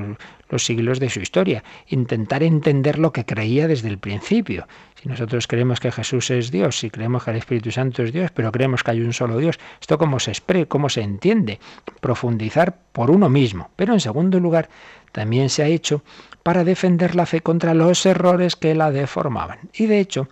los 0.49 0.65
siglos 0.65 0.99
de 0.99 1.09
su 1.09 1.19
historia, 1.19 1.63
intentar 1.87 2.41
entender 2.41 2.97
lo 2.97 3.13
que 3.13 3.25
creía 3.25 3.67
desde 3.67 3.89
el 3.89 3.99
principio. 3.99 4.67
Si 5.01 5.07
nosotros 5.07 5.47
creemos 5.47 5.79
que 5.79 5.91
Jesús 5.91 6.31
es 6.31 6.49
Dios, 6.49 6.79
si 6.79 6.89
creemos 6.89 7.23
que 7.23 7.31
el 7.31 7.37
Espíritu 7.37 7.71
Santo 7.71 8.03
es 8.03 8.11
Dios, 8.11 8.31
pero 8.31 8.51
creemos 8.51 8.83
que 8.83 8.91
hay 8.91 9.01
un 9.01 9.13
solo 9.13 9.37
Dios, 9.37 9.59
esto 9.79 9.97
cómo 9.97 10.19
se 10.19 10.31
expresa, 10.31 10.65
cómo 10.65 10.89
se 10.89 11.01
entiende, 11.01 11.59
profundizar 12.01 12.75
por 12.91 13.11
uno 13.11 13.29
mismo. 13.29 13.69
Pero 13.75 13.93
en 13.93 13.99
segundo 13.99 14.39
lugar, 14.39 14.69
también 15.11 15.49
se 15.49 15.63
ha 15.63 15.67
hecho 15.67 16.03
para 16.41 16.63
defender 16.63 17.15
la 17.15 17.25
fe 17.25 17.41
contra 17.41 17.73
los 17.73 18.05
errores 18.05 18.55
que 18.55 18.75
la 18.75 18.91
deformaban. 18.91 19.59
Y 19.73 19.85
de 19.85 19.99
hecho, 19.99 20.27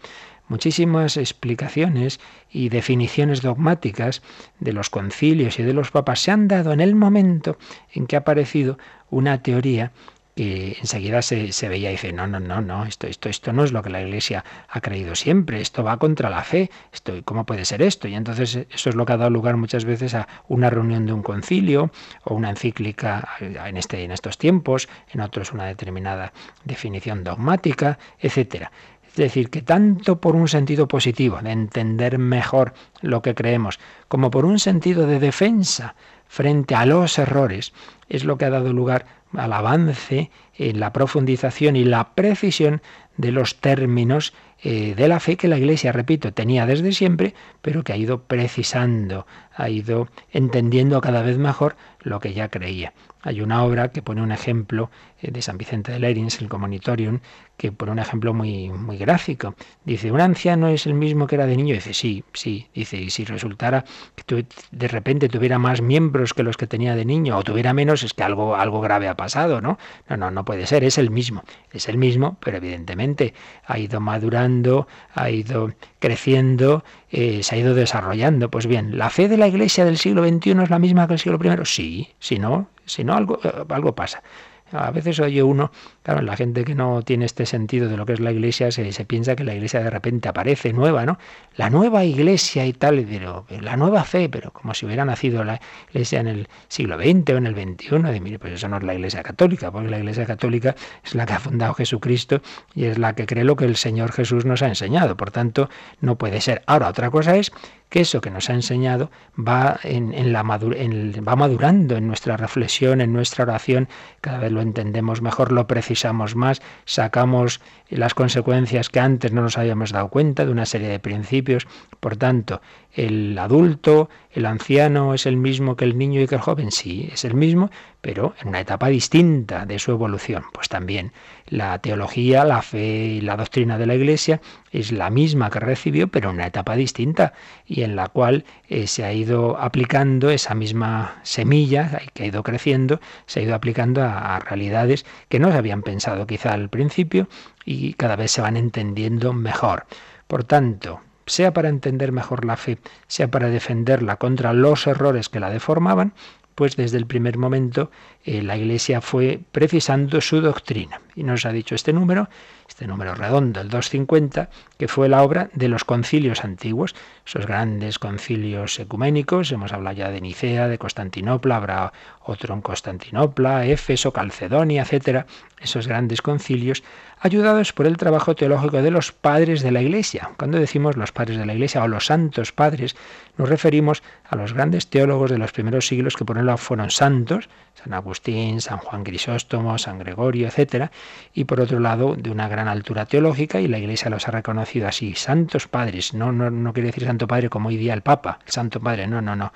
muchísimas 0.51 1.15
explicaciones 1.15 2.19
y 2.51 2.67
definiciones 2.67 3.41
dogmáticas 3.41 4.21
de 4.59 4.73
los 4.73 4.89
concilios 4.89 5.57
y 5.59 5.63
de 5.63 5.73
los 5.73 5.91
papas 5.91 6.19
se 6.19 6.31
han 6.31 6.49
dado 6.49 6.73
en 6.73 6.81
el 6.81 6.93
momento 6.93 7.57
en 7.93 8.05
que 8.05 8.17
ha 8.17 8.19
aparecido 8.19 8.77
una 9.09 9.41
teoría 9.41 9.93
que 10.35 10.77
enseguida 10.79 11.21
se, 11.21 11.51
se, 11.51 11.69
veía 11.69 11.89
y 11.89 11.93
dice, 11.93 12.13
no, 12.13 12.25
no, 12.25 12.39
no, 12.39 12.61
no, 12.61 12.85
esto, 12.85 13.07
esto, 13.07 13.29
esto 13.29 13.53
no 13.53 13.63
es 13.63 13.71
lo 13.71 13.83
que 13.83 13.89
la 13.89 14.01
Iglesia 14.01 14.43
ha 14.69 14.81
creído 14.81 15.13
siempre, 15.13 15.61
esto 15.61 15.83
va 15.83 15.97
contra 15.97 16.29
la 16.29 16.43
fe, 16.43 16.71
esto, 16.91 17.13
¿cómo 17.25 17.45
puede 17.45 17.63
ser 17.63 17.81
esto? 17.81 18.07
Y 18.07 18.15
entonces 18.15 18.55
eso 18.55 18.89
es 18.89 18.95
lo 18.95 19.05
que 19.05 19.13
ha 19.13 19.17
dado 19.17 19.29
lugar 19.29 19.57
muchas 19.57 19.85
veces 19.85 20.15
a 20.15 20.27
una 20.47 20.69
reunión 20.69 21.05
de 21.05 21.13
un 21.13 21.21
concilio 21.21 21.91
o 22.23 22.33
una 22.33 22.49
encíclica 22.49 23.29
en, 23.39 23.77
este, 23.77 24.03
en 24.03 24.11
estos 24.11 24.37
tiempos, 24.37 24.89
en 25.13 25.21
otros 25.21 25.51
una 25.51 25.65
determinada 25.65 26.33
definición 26.65 27.23
dogmática, 27.23 27.99
etcétera. 28.19 28.71
Es 29.11 29.17
decir, 29.17 29.49
que 29.49 29.61
tanto 29.61 30.21
por 30.21 30.35
un 30.35 30.47
sentido 30.47 30.87
positivo, 30.87 31.39
de 31.41 31.51
entender 31.51 32.17
mejor 32.17 32.73
lo 33.01 33.21
que 33.21 33.35
creemos, 33.35 33.79
como 34.07 34.31
por 34.31 34.45
un 34.45 34.57
sentido 34.57 35.05
de 35.05 35.19
defensa 35.19 35.95
frente 36.27 36.75
a 36.75 36.85
los 36.85 37.19
errores, 37.19 37.73
es 38.07 38.23
lo 38.23 38.37
que 38.37 38.45
ha 38.45 38.49
dado 38.49 38.71
lugar 38.71 39.05
al 39.35 39.51
avance 39.51 40.31
en 40.55 40.79
la 40.79 40.93
profundización 40.93 41.75
y 41.75 41.83
la 41.83 42.13
precisión 42.13 42.81
de 43.17 43.31
los 43.31 43.57
términos 43.57 44.33
eh, 44.63 44.93
de 44.95 45.07
la 45.07 45.19
fe 45.19 45.37
que 45.37 45.47
la 45.47 45.57
Iglesia, 45.57 45.91
repito, 45.91 46.33
tenía 46.33 46.65
desde 46.65 46.91
siempre, 46.91 47.33
pero 47.61 47.83
que 47.83 47.93
ha 47.93 47.97
ido 47.97 48.23
precisando, 48.23 49.25
ha 49.55 49.69
ido 49.69 50.07
entendiendo 50.31 51.01
cada 51.01 51.21
vez 51.21 51.37
mejor 51.37 51.75
lo 52.01 52.19
que 52.19 52.33
ya 52.33 52.49
creía. 52.49 52.93
Hay 53.23 53.41
una 53.41 53.63
obra 53.63 53.91
que 53.91 54.01
pone 54.01 54.21
un 54.21 54.31
ejemplo 54.31 54.89
de 55.21 55.41
San 55.41 55.57
Vicente 55.57 55.91
de 55.91 55.99
Lerins, 55.99 56.41
el 56.41 56.49
Comonitorium, 56.49 57.19
que 57.57 57.71
pone 57.71 57.91
un 57.91 57.99
ejemplo 57.99 58.33
muy, 58.33 58.69
muy 58.69 58.97
gráfico. 58.97 59.55
Dice, 59.85 60.11
un 60.11 60.19
anciano 60.19 60.67
es 60.67 60.87
el 60.87 60.95
mismo 60.95 61.27
que 61.27 61.35
era 61.35 61.45
de 61.45 61.55
niño. 61.55 61.75
Dice, 61.75 61.93
sí, 61.93 62.23
sí. 62.33 62.67
Dice, 62.73 62.97
y 62.97 63.09
si 63.11 63.23
resultara 63.25 63.85
que 64.15 64.45
de 64.71 64.87
repente 64.87 65.29
tuviera 65.29 65.59
más 65.59 65.81
miembros 65.81 66.33
que 66.33 66.43
los 66.43 66.57
que 66.57 66.65
tenía 66.65 66.95
de 66.95 67.05
niño, 67.05 67.37
o 67.37 67.43
tuviera 67.43 67.73
menos, 67.73 68.03
es 68.03 68.13
que 68.13 68.23
algo, 68.23 68.55
algo 68.55 68.81
grave 68.81 69.07
ha 69.07 69.15
pasado, 69.15 69.61
¿no? 69.61 69.77
No, 70.09 70.17
no, 70.17 70.31
no 70.31 70.43
puede 70.43 70.65
ser, 70.65 70.83
es 70.83 70.97
el 70.97 71.11
mismo. 71.11 71.43
Es 71.71 71.87
el 71.87 71.97
mismo, 71.97 72.37
pero 72.39 72.57
evidentemente 72.57 73.33
ha 73.65 73.77
ido 73.77 73.99
madurando, 73.99 74.87
ha 75.13 75.29
ido 75.29 75.71
creciendo, 75.99 76.83
eh, 77.11 77.43
se 77.43 77.55
ha 77.55 77.57
ido 77.59 77.75
desarrollando. 77.75 78.49
Pues 78.49 78.65
bien, 78.65 78.97
¿la 78.97 79.09
fe 79.09 79.27
de 79.27 79.37
la 79.37 79.47
Iglesia 79.47 79.85
del 79.85 79.97
siglo 79.97 80.27
XXI 80.27 80.63
es 80.63 80.69
la 80.69 80.79
misma 80.79 81.07
que 81.07 81.13
el 81.13 81.19
siglo 81.19 81.39
I? 81.43 81.65
Sí, 81.65 82.09
si 82.19 82.39
no, 82.39 82.69
si 82.85 83.03
no, 83.03 83.13
algo, 83.13 83.39
eh, 83.43 83.51
algo 83.69 83.93
pasa. 83.93 84.23
A 84.71 84.91
veces 84.91 85.19
oye 85.19 85.43
uno, 85.43 85.71
claro, 86.03 86.21
la 86.21 86.35
gente 86.35 86.63
que 86.63 86.75
no 86.75 87.01
tiene 87.01 87.25
este 87.25 87.45
sentido 87.45 87.89
de 87.89 87.97
lo 87.97 88.05
que 88.05 88.13
es 88.13 88.19
la 88.19 88.31
iglesia, 88.31 88.71
se, 88.71 88.91
se, 88.91 89.05
piensa 89.05 89.35
que 89.35 89.43
la 89.43 89.53
iglesia 89.53 89.81
de 89.81 89.89
repente 89.89 90.29
aparece 90.29 90.73
nueva, 90.73 91.05
¿no? 91.05 91.17
La 91.55 91.69
nueva 91.69 92.05
iglesia 92.05 92.65
y 92.65 92.73
tal, 92.73 93.05
pero 93.09 93.45
la 93.49 93.75
nueva 93.77 94.03
fe, 94.03 94.29
pero 94.29 94.51
como 94.51 94.73
si 94.73 94.85
hubiera 94.85 95.05
nacido 95.05 95.43
la 95.43 95.59
iglesia 95.89 96.19
en 96.19 96.27
el 96.27 96.47
siglo 96.67 96.97
XX 96.97 97.33
o 97.33 97.37
en 97.37 97.47
el 97.47 97.55
XXI, 97.55 98.01
de 98.01 98.19
mire, 98.19 98.39
pues 98.39 98.53
eso 98.53 98.67
no 98.67 98.77
es 98.77 98.83
la 98.83 98.93
iglesia 98.93 99.23
católica, 99.23 99.71
porque 99.71 99.89
la 99.89 99.99
iglesia 99.99 100.25
católica 100.25 100.75
es 101.03 101.15
la 101.15 101.25
que 101.25 101.33
ha 101.33 101.39
fundado 101.39 101.73
Jesucristo 101.73 102.41
y 102.73 102.85
es 102.85 102.97
la 102.97 103.13
que 103.13 103.25
cree 103.25 103.43
lo 103.43 103.55
que 103.55 103.65
el 103.65 103.75
Señor 103.75 104.11
Jesús 104.11 104.45
nos 104.45 104.61
ha 104.61 104.67
enseñado, 104.67 105.17
por 105.17 105.31
tanto, 105.31 105.69
no 105.99 106.17
puede 106.17 106.41
ser. 106.41 106.63
Ahora, 106.65 106.87
otra 106.87 107.09
cosa 107.11 107.35
es 107.35 107.51
que 107.91 107.99
eso 107.99 108.21
que 108.21 108.31
nos 108.31 108.49
ha 108.49 108.53
enseñado 108.53 109.11
va, 109.37 109.77
en, 109.83 110.31
la 110.31 110.43
va 110.43 111.35
madurando 111.35 111.97
en 111.97 112.07
nuestra 112.07 112.37
reflexión, 112.37 113.01
en 113.01 113.11
nuestra 113.11 113.43
oración, 113.43 113.89
cada 114.21 114.39
vez 114.39 114.53
lo 114.53 114.61
entendemos 114.61 115.21
mejor, 115.21 115.51
lo 115.51 115.67
precisamos 115.67 116.33
más, 116.33 116.61
sacamos 116.85 117.59
las 117.89 118.13
consecuencias 118.13 118.89
que 118.89 119.01
antes 119.01 119.33
no 119.33 119.41
nos 119.41 119.57
habíamos 119.57 119.91
dado 119.91 120.07
cuenta 120.07 120.45
de 120.45 120.51
una 120.51 120.65
serie 120.65 120.87
de 120.87 120.99
principios. 120.99 121.67
Por 121.99 122.15
tanto, 122.15 122.61
el 122.93 123.37
adulto, 123.37 124.09
el 124.31 124.45
anciano 124.45 125.13
es 125.13 125.25
el 125.25 125.35
mismo 125.35 125.75
que 125.75 125.83
el 125.83 125.97
niño 125.97 126.21
y 126.21 126.27
que 126.27 126.35
el 126.35 126.41
joven, 126.41 126.71
sí, 126.71 127.09
es 127.11 127.25
el 127.25 127.33
mismo, 127.33 127.71
pero 127.99 128.35
en 128.41 128.47
una 128.47 128.61
etapa 128.61 128.87
distinta 128.87 129.65
de 129.65 129.79
su 129.79 129.91
evolución. 129.91 130.45
Pues 130.53 130.69
también 130.69 131.11
la 131.51 131.77
teología, 131.79 132.45
la 132.45 132.61
fe 132.61 133.05
y 133.05 133.21
la 133.21 133.35
doctrina 133.35 133.77
de 133.77 133.85
la 133.85 133.93
Iglesia 133.93 134.41
es 134.71 134.93
la 134.93 135.09
misma 135.09 135.49
que 135.49 135.59
recibió, 135.59 136.07
pero 136.07 136.29
en 136.29 136.35
una 136.37 136.47
etapa 136.47 136.77
distinta 136.77 137.33
y 137.67 137.83
en 137.83 137.97
la 137.97 138.07
cual 138.07 138.45
eh, 138.69 138.87
se 138.87 139.03
ha 139.03 139.11
ido 139.11 139.57
aplicando 139.59 140.29
esa 140.29 140.55
misma 140.55 141.19
semilla 141.23 141.99
que 142.13 142.23
ha 142.23 142.27
ido 142.27 142.41
creciendo, 142.41 143.01
se 143.25 143.41
ha 143.41 143.43
ido 143.43 143.53
aplicando 143.53 144.01
a, 144.01 144.37
a 144.37 144.39
realidades 144.39 145.05
que 145.27 145.39
no 145.39 145.51
se 145.51 145.57
habían 145.57 145.83
pensado 145.83 146.25
quizá 146.25 146.53
al 146.53 146.69
principio 146.69 147.27
y 147.65 147.93
cada 147.95 148.15
vez 148.15 148.31
se 148.31 148.41
van 148.41 148.55
entendiendo 148.55 149.33
mejor. 149.33 149.85
Por 150.27 150.45
tanto, 150.45 151.01
sea 151.25 151.51
para 151.51 151.67
entender 151.67 152.13
mejor 152.13 152.45
la 152.45 152.55
fe, 152.55 152.77
sea 153.07 153.29
para 153.29 153.49
defenderla 153.49 154.15
contra 154.15 154.53
los 154.53 154.87
errores 154.87 155.27
que 155.27 155.41
la 155.41 155.49
deformaban, 155.49 156.13
pues 156.55 156.75
desde 156.75 156.97
el 156.97 157.05
primer 157.05 157.37
momento 157.37 157.91
eh, 158.23 158.41
la 158.41 158.57
Iglesia 158.57 159.01
fue 159.01 159.39
precisando 159.51 160.21
su 160.21 160.41
doctrina. 160.41 161.01
Y 161.15 161.23
nos 161.23 161.45
ha 161.45 161.51
dicho 161.51 161.75
este 161.75 161.93
número, 161.93 162.29
este 162.71 162.87
número 162.87 163.15
redondo, 163.15 163.59
el 163.59 163.67
250, 163.67 164.49
que 164.77 164.87
fue 164.87 165.09
la 165.09 165.23
obra 165.23 165.49
de 165.53 165.67
los 165.67 165.83
concilios 165.83 166.45
antiguos, 166.45 166.95
esos 167.27 167.45
grandes 167.45 167.99
concilios 167.99 168.79
ecuménicos, 168.79 169.51
hemos 169.51 169.73
hablado 169.73 169.97
ya 169.97 170.09
de 170.09 170.21
Nicea, 170.21 170.69
de 170.69 170.77
Constantinopla, 170.77 171.57
habrá 171.57 171.91
otro 172.23 172.53
en 172.53 172.61
Constantinopla, 172.61 173.65
Éfeso, 173.65 174.13
Calcedonia, 174.13 174.83
etcétera, 174.83 175.25
esos 175.59 175.85
grandes 175.87 176.21
concilios, 176.21 176.81
ayudados 177.19 177.73
por 177.73 177.85
el 177.85 177.97
trabajo 177.97 178.35
teológico 178.35 178.81
de 178.81 178.89
los 178.89 179.11
padres 179.11 179.61
de 179.61 179.71
la 179.71 179.81
Iglesia. 179.81 180.31
Cuando 180.37 180.57
decimos 180.57 180.95
los 180.95 181.11
padres 181.11 181.37
de 181.37 181.45
la 181.45 181.53
Iglesia 181.53 181.83
o 181.83 181.89
los 181.89 182.05
santos 182.05 182.53
padres, 182.53 182.95
nos 183.37 183.49
referimos 183.49 184.01
a 184.29 184.37
los 184.37 184.53
grandes 184.53 184.87
teólogos 184.87 185.29
de 185.29 185.37
los 185.37 185.51
primeros 185.51 185.87
siglos 185.87 186.15
que 186.15 186.25
por 186.25 186.37
un 186.37 186.45
lado 186.45 186.57
fueron 186.57 186.89
santos, 186.89 187.49
San 187.73 187.93
Agustín, 187.93 188.61
San 188.61 188.77
Juan 188.77 189.03
Crisóstomo, 189.03 189.77
San 189.77 189.99
Gregorio, 189.99 190.47
etcétera, 190.47 190.91
y 191.33 191.45
por 191.45 191.61
otro 191.61 191.79
lado 191.79 192.15
de 192.15 192.29
una 192.29 192.47
gran 192.47 192.67
altura 192.67 193.05
teológica 193.05 193.59
y 193.59 193.67
la 193.67 193.79
Iglesia 193.79 194.09
los 194.09 194.27
ha 194.27 194.31
reconocido 194.31 194.87
así, 194.87 195.15
santos 195.15 195.67
padres, 195.67 196.13
no, 196.13 196.31
no, 196.31 196.49
no 196.49 196.73
quiere 196.73 196.87
decir 196.87 197.05
santo 197.05 197.27
padre 197.27 197.49
como 197.49 197.69
hoy 197.69 197.77
día 197.77 197.93
el 197.93 198.01
Papa, 198.01 198.39
el 198.45 198.51
santo 198.51 198.79
padre, 198.79 199.07
no, 199.07 199.21
no, 199.21 199.35
no, 199.35 199.51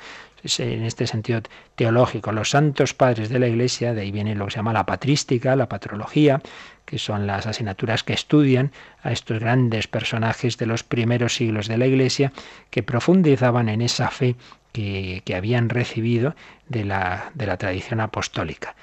en 0.59 0.83
este 0.83 1.07
sentido 1.07 1.41
teológico, 1.75 2.31
los 2.31 2.51
santos 2.51 2.93
padres 2.93 3.29
de 3.29 3.39
la 3.39 3.47
Iglesia, 3.47 3.93
de 3.93 4.01
ahí 4.01 4.11
viene 4.11 4.35
lo 4.35 4.45
que 4.45 4.51
se 4.51 4.57
llama 4.57 4.73
la 4.73 4.85
patrística, 4.85 5.55
la 5.55 5.67
patrología, 5.67 6.41
que 6.85 6.99
son 6.99 7.25
las 7.25 7.47
asignaturas 7.47 8.03
que 8.03 8.13
estudian 8.13 8.71
a 9.01 9.11
estos 9.11 9.39
grandes 9.39 9.87
personajes 9.87 10.57
de 10.57 10.67
los 10.67 10.83
primeros 10.83 11.35
siglos 11.35 11.67
de 11.67 11.77
la 11.77 11.87
Iglesia, 11.87 12.31
que 12.69 12.83
profundizaban 12.83 13.69
en 13.69 13.81
esa 13.81 14.09
fe 14.09 14.35
que, 14.75 15.35
habían 15.35 15.69
recibido 15.69 16.35
de 16.67 16.83
la, 16.83 17.31
de 17.33 17.45
la 17.47 17.57
tradición 17.57 18.01
apostólica 18.01 18.75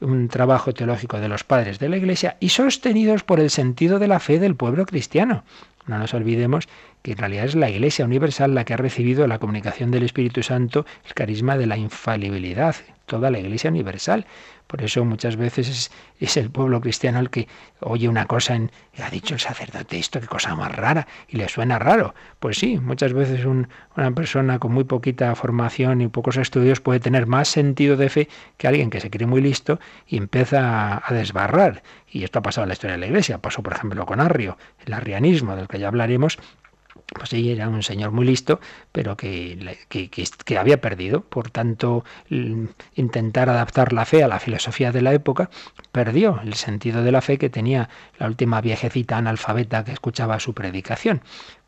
un 0.00 0.26
trabajo 0.26 0.74
teológico 0.74 1.20
de 1.20 1.28
los 1.28 1.44
padres 1.44 1.78
de 1.78 1.88
la 1.88 1.96
Iglesia 1.96 2.36
y 2.40 2.48
sostenidos 2.48 3.22
por 3.22 3.38
el 3.38 3.50
sentido 3.50 4.00
de 4.00 4.08
la 4.08 4.18
fe 4.18 4.40
del 4.40 4.56
pueblo 4.56 4.84
cristiano. 4.84 5.44
No 5.86 5.96
nos 5.96 6.12
olvidemos 6.12 6.68
que 7.02 7.12
en 7.12 7.18
realidad 7.18 7.44
es 7.44 7.54
la 7.54 7.70
Iglesia 7.70 8.04
Universal 8.04 8.52
la 8.52 8.64
que 8.64 8.74
ha 8.74 8.78
recibido 8.78 9.28
la 9.28 9.38
comunicación 9.38 9.92
del 9.92 10.02
Espíritu 10.02 10.42
Santo, 10.42 10.86
el 11.06 11.14
carisma 11.14 11.56
de 11.56 11.66
la 11.66 11.76
infalibilidad, 11.76 12.74
toda 13.06 13.30
la 13.30 13.38
Iglesia 13.38 13.70
Universal. 13.70 14.26
Por 14.72 14.82
eso 14.82 15.04
muchas 15.04 15.36
veces 15.36 15.90
es, 16.18 16.36
el 16.38 16.50
pueblo 16.50 16.80
cristiano 16.80 17.18
el 17.18 17.28
que 17.28 17.46
oye 17.80 18.08
una 18.08 18.24
cosa 18.24 18.54
en, 18.54 18.70
ha 19.04 19.10
dicho 19.10 19.34
el 19.34 19.40
sacerdote 19.40 19.98
esto, 19.98 20.18
qué 20.18 20.26
cosa 20.26 20.56
más 20.56 20.74
rara, 20.74 21.06
y 21.28 21.36
le 21.36 21.46
suena 21.50 21.78
raro. 21.78 22.14
Pues 22.40 22.56
sí, 22.56 22.78
muchas 22.78 23.12
veces 23.12 23.44
una 23.44 24.10
persona 24.14 24.58
con 24.58 24.72
muy 24.72 24.84
poquita 24.84 25.34
formación 25.34 26.00
y 26.00 26.08
pocos 26.08 26.38
estudios 26.38 26.80
puede 26.80 27.00
tener 27.00 27.26
más 27.26 27.48
sentido 27.48 27.98
de 27.98 28.08
fe 28.08 28.28
que 28.56 28.66
alguien 28.66 28.88
que 28.88 29.00
se 29.00 29.10
cree 29.10 29.26
muy 29.26 29.42
listo 29.42 29.78
y 30.06 30.16
empieza 30.16 31.02
a 31.06 31.12
desbarrar. 31.12 31.82
Y 32.08 32.24
esto 32.24 32.38
ha 32.38 32.42
pasado 32.42 32.64
en 32.64 32.68
la 32.68 32.72
historia 32.72 32.94
de 32.94 33.00
la 33.00 33.06
Iglesia, 33.08 33.42
pasó 33.42 33.62
por 33.62 33.74
ejemplo 33.74 34.06
con 34.06 34.20
Arrio, 34.20 34.56
el 34.86 34.94
arrianismo 34.94 35.54
del 35.54 35.68
que 35.68 35.80
ya 35.80 35.88
hablaremos, 35.88 36.38
pues 37.14 37.30
sí, 37.30 37.50
era 37.50 37.68
un 37.68 37.82
señor 37.82 38.10
muy 38.10 38.26
listo, 38.26 38.60
pero 38.92 39.16
que, 39.16 39.78
que, 39.88 40.58
había 40.58 40.80
perdido. 40.80 41.20
Por 41.22 41.50
tanto, 41.50 42.04
intentar 42.94 43.48
adaptar 43.48 43.92
la 43.92 44.04
fe 44.04 44.22
a 44.22 44.28
la 44.28 44.40
filosofía 44.40 44.92
de 44.92 45.02
la 45.02 45.12
época, 45.12 45.50
perdió 45.92 46.40
el 46.42 46.54
sentido 46.54 47.02
de 47.02 47.12
la 47.12 47.20
fe 47.20 47.38
que 47.38 47.50
tenía 47.50 47.88
la 48.18 48.26
última 48.26 48.60
viejecita 48.60 49.16
analfabeta 49.16 49.84
que 49.84 49.92
escuchaba 49.92 50.40
su 50.40 50.54
predicación. 50.54 51.22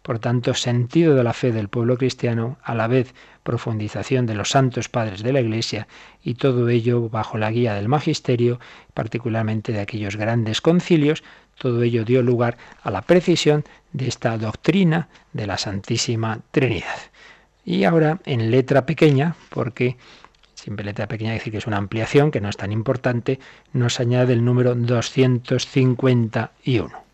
Por 0.04 0.18
tanto, 0.18 0.52
sentido 0.52 1.14
de 1.14 1.24
la 1.24 1.32
fe 1.32 1.50
del 1.50 1.68
pueblo 1.68 1.96
cristiano, 1.96 2.58
a 2.62 2.74
la 2.74 2.88
vez 2.88 3.14
profundización 3.42 4.26
de 4.26 4.34
los 4.34 4.50
santos 4.50 4.90
padres 4.90 5.22
de 5.22 5.32
la 5.32 5.40
Iglesia 5.40 5.88
y 6.22 6.34
todo 6.34 6.68
ello 6.68 7.08
bajo 7.08 7.38
la 7.38 7.50
guía 7.50 7.72
del 7.74 7.88
magisterio, 7.88 8.60
particularmente 8.92 9.72
de 9.72 9.80
aquellos 9.80 10.16
grandes 10.16 10.60
concilios, 10.60 11.24
todo 11.58 11.82
ello 11.82 12.04
dio 12.04 12.22
lugar 12.22 12.56
a 12.82 12.90
la 12.90 13.02
precisión 13.02 13.64
de 13.92 14.08
esta 14.08 14.36
doctrina 14.38 15.08
de 15.32 15.46
la 15.46 15.58
Santísima 15.58 16.40
Trinidad. 16.50 16.96
Y 17.64 17.84
ahora 17.84 18.20
en 18.26 18.50
letra 18.50 18.86
pequeña, 18.86 19.36
porque 19.50 19.96
siempre 20.54 20.84
letra 20.84 21.06
pequeña 21.08 21.32
decir 21.32 21.52
que 21.52 21.58
es 21.58 21.66
una 21.66 21.78
ampliación, 21.78 22.30
que 22.30 22.40
no 22.40 22.48
es 22.48 22.56
tan 22.56 22.72
importante, 22.72 23.38
nos 23.72 24.00
añade 24.00 24.32
el 24.32 24.44
número 24.44 24.74
251. 24.74 27.04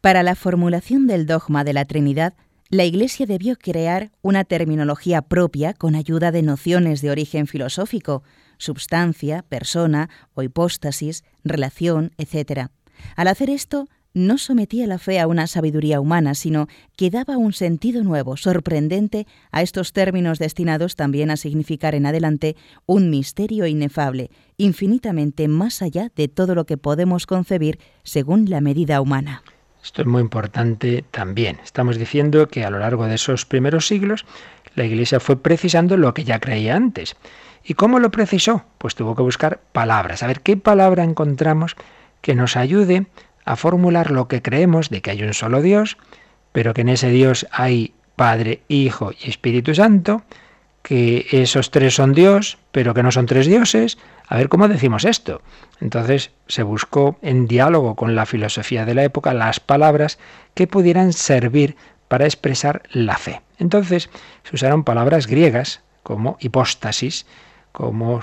Para 0.00 0.22
la 0.22 0.34
formulación 0.34 1.06
del 1.06 1.26
dogma 1.26 1.64
de 1.64 1.72
la 1.72 1.86
Trinidad, 1.86 2.34
la 2.68 2.84
Iglesia 2.84 3.26
debió 3.26 3.56
crear 3.56 4.10
una 4.20 4.44
terminología 4.44 5.22
propia 5.22 5.72
con 5.74 5.94
ayuda 5.94 6.32
de 6.32 6.42
nociones 6.42 7.02
de 7.02 7.10
origen 7.10 7.46
filosófico, 7.46 8.24
substancia, 8.58 9.44
persona 9.48 10.10
o 10.34 10.42
hipóstasis, 10.42 11.24
relación, 11.44 12.12
etc. 12.18 12.68
Al 13.16 13.28
hacer 13.28 13.50
esto, 13.50 13.88
no 14.14 14.38
sometía 14.38 14.86
la 14.86 14.98
fe 14.98 15.18
a 15.18 15.26
una 15.26 15.48
sabiduría 15.48 16.00
humana, 16.00 16.34
sino 16.34 16.68
que 16.96 17.10
daba 17.10 17.36
un 17.36 17.52
sentido 17.52 18.04
nuevo, 18.04 18.36
sorprendente, 18.36 19.26
a 19.50 19.60
estos 19.60 19.92
términos 19.92 20.38
destinados 20.38 20.94
también 20.94 21.30
a 21.30 21.36
significar 21.36 21.96
en 21.96 22.06
adelante 22.06 22.56
un 22.86 23.10
misterio 23.10 23.66
inefable, 23.66 24.30
infinitamente 24.56 25.48
más 25.48 25.82
allá 25.82 26.12
de 26.14 26.28
todo 26.28 26.54
lo 26.54 26.64
que 26.64 26.76
podemos 26.76 27.26
concebir 27.26 27.80
según 28.04 28.48
la 28.48 28.60
medida 28.60 29.00
humana. 29.00 29.42
Esto 29.82 30.00
es 30.00 30.08
muy 30.08 30.22
importante 30.22 31.04
también. 31.10 31.58
Estamos 31.62 31.98
diciendo 31.98 32.48
que 32.48 32.64
a 32.64 32.70
lo 32.70 32.78
largo 32.78 33.06
de 33.06 33.16
esos 33.16 33.44
primeros 33.44 33.86
siglos 33.86 34.24
la 34.76 34.84
Iglesia 34.84 35.20
fue 35.20 35.42
precisando 35.42 35.96
lo 35.96 36.14
que 36.14 36.24
ya 36.24 36.40
creía 36.40 36.76
antes. 36.76 37.16
¿Y 37.64 37.74
cómo 37.74 37.98
lo 37.98 38.10
precisó? 38.10 38.64
Pues 38.78 38.94
tuvo 38.94 39.14
que 39.14 39.22
buscar 39.22 39.60
palabras. 39.72 40.22
A 40.22 40.26
ver 40.26 40.40
qué 40.40 40.56
palabra 40.56 41.04
encontramos 41.04 41.76
que 42.24 42.34
nos 42.34 42.56
ayude 42.56 43.04
a 43.44 43.54
formular 43.54 44.10
lo 44.10 44.28
que 44.28 44.40
creemos 44.40 44.88
de 44.88 45.02
que 45.02 45.10
hay 45.10 45.22
un 45.22 45.34
solo 45.34 45.60
Dios, 45.60 45.98
pero 46.52 46.72
que 46.72 46.80
en 46.80 46.88
ese 46.88 47.10
Dios 47.10 47.46
hay 47.52 47.92
Padre, 48.16 48.62
Hijo 48.66 49.12
y 49.12 49.28
Espíritu 49.28 49.74
Santo, 49.74 50.22
que 50.80 51.26
esos 51.32 51.70
tres 51.70 51.94
son 51.96 52.14
Dios, 52.14 52.56
pero 52.72 52.94
que 52.94 53.02
no 53.02 53.12
son 53.12 53.26
tres 53.26 53.46
dioses. 53.46 53.98
A 54.26 54.38
ver 54.38 54.48
cómo 54.48 54.68
decimos 54.68 55.04
esto. 55.04 55.42
Entonces 55.82 56.30
se 56.48 56.62
buscó 56.62 57.18
en 57.20 57.46
diálogo 57.46 57.94
con 57.94 58.14
la 58.14 58.24
filosofía 58.24 58.86
de 58.86 58.94
la 58.94 59.04
época 59.04 59.34
las 59.34 59.60
palabras 59.60 60.18
que 60.54 60.66
pudieran 60.66 61.12
servir 61.12 61.76
para 62.08 62.24
expresar 62.24 62.84
la 62.90 63.18
fe. 63.18 63.42
Entonces 63.58 64.08
se 64.44 64.54
usaron 64.54 64.82
palabras 64.82 65.26
griegas 65.26 65.82
como 66.02 66.38
hipóstasis, 66.40 67.26
como 67.74 68.20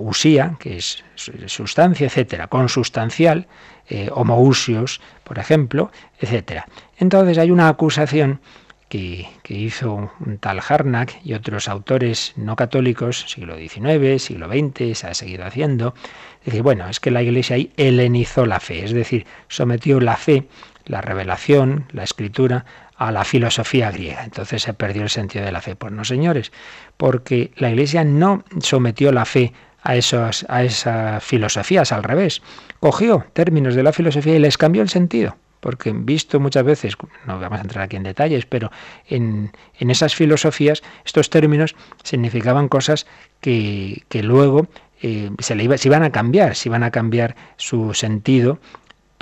usía, 0.00 0.56
que 0.58 0.78
es 0.78 1.04
sustancia, 1.44 2.06
etcétera, 2.06 2.46
consustancial, 2.46 3.46
eh, 3.90 4.08
homousios, 4.10 5.02
por 5.24 5.38
ejemplo, 5.38 5.92
etcétera. 6.18 6.64
Entonces 6.96 7.36
hay 7.36 7.50
una 7.50 7.68
acusación 7.68 8.40
que, 8.88 9.28
que, 9.42 9.52
hizo 9.52 10.10
un 10.20 10.38
tal 10.38 10.62
Harnack 10.66 11.20
y 11.22 11.34
otros 11.34 11.68
autores 11.68 12.32
no 12.36 12.56
católicos, 12.56 13.26
siglo 13.28 13.58
XIX, 13.58 14.22
siglo 14.22 14.48
XX, 14.48 14.98
se 14.98 15.06
ha 15.06 15.12
seguido 15.12 15.44
haciendo, 15.44 15.94
decir, 16.42 16.62
bueno, 16.62 16.88
es 16.88 16.98
que 16.98 17.10
la 17.10 17.22
Iglesia 17.22 17.56
ahí 17.56 17.72
helenizó 17.76 18.46
la 18.46 18.58
fe, 18.58 18.86
es 18.86 18.92
decir, 18.92 19.26
sometió 19.48 20.00
la 20.00 20.16
fe, 20.16 20.48
la 20.86 21.02
revelación, 21.02 21.84
la 21.92 22.04
escritura, 22.04 22.64
a 23.02 23.10
la 23.10 23.24
filosofía 23.24 23.90
griega. 23.90 24.22
Entonces 24.22 24.62
se 24.62 24.74
perdió 24.74 25.02
el 25.02 25.10
sentido 25.10 25.44
de 25.44 25.50
la 25.50 25.60
fe. 25.60 25.74
Pues 25.74 25.92
no, 25.92 26.04
señores, 26.04 26.52
porque 27.02 27.50
la 27.56 27.68
Iglesia 27.68 28.04
no 28.04 28.44
sometió 28.60 29.10
la 29.10 29.24
fe 29.24 29.52
a, 29.82 29.96
esos, 29.96 30.46
a 30.48 30.62
esas 30.62 31.24
filosofías, 31.24 31.90
al 31.90 32.04
revés. 32.04 32.42
Cogió 32.78 33.26
términos 33.32 33.74
de 33.74 33.82
la 33.82 33.92
filosofía 33.92 34.36
y 34.36 34.38
les 34.38 34.56
cambió 34.56 34.82
el 34.82 34.88
sentido. 34.88 35.36
Porque 35.58 35.90
visto 35.92 36.38
muchas 36.38 36.62
veces, 36.62 36.96
no 37.26 37.40
vamos 37.40 37.58
a 37.58 37.62
entrar 37.62 37.82
aquí 37.82 37.96
en 37.96 38.04
detalles, 38.04 38.46
pero 38.46 38.70
en, 39.08 39.50
en 39.80 39.90
esas 39.90 40.14
filosofías 40.14 40.84
estos 41.04 41.28
términos 41.28 41.74
significaban 42.04 42.68
cosas 42.68 43.08
que, 43.40 44.04
que 44.08 44.22
luego 44.22 44.68
eh, 45.02 45.32
se, 45.40 45.56
le 45.56 45.64
iba, 45.64 45.76
se 45.78 45.88
iban 45.88 46.04
a 46.04 46.12
cambiar, 46.12 46.54
se 46.54 46.68
iban 46.68 46.84
a 46.84 46.92
cambiar 46.92 47.34
su 47.56 47.94
sentido 47.94 48.60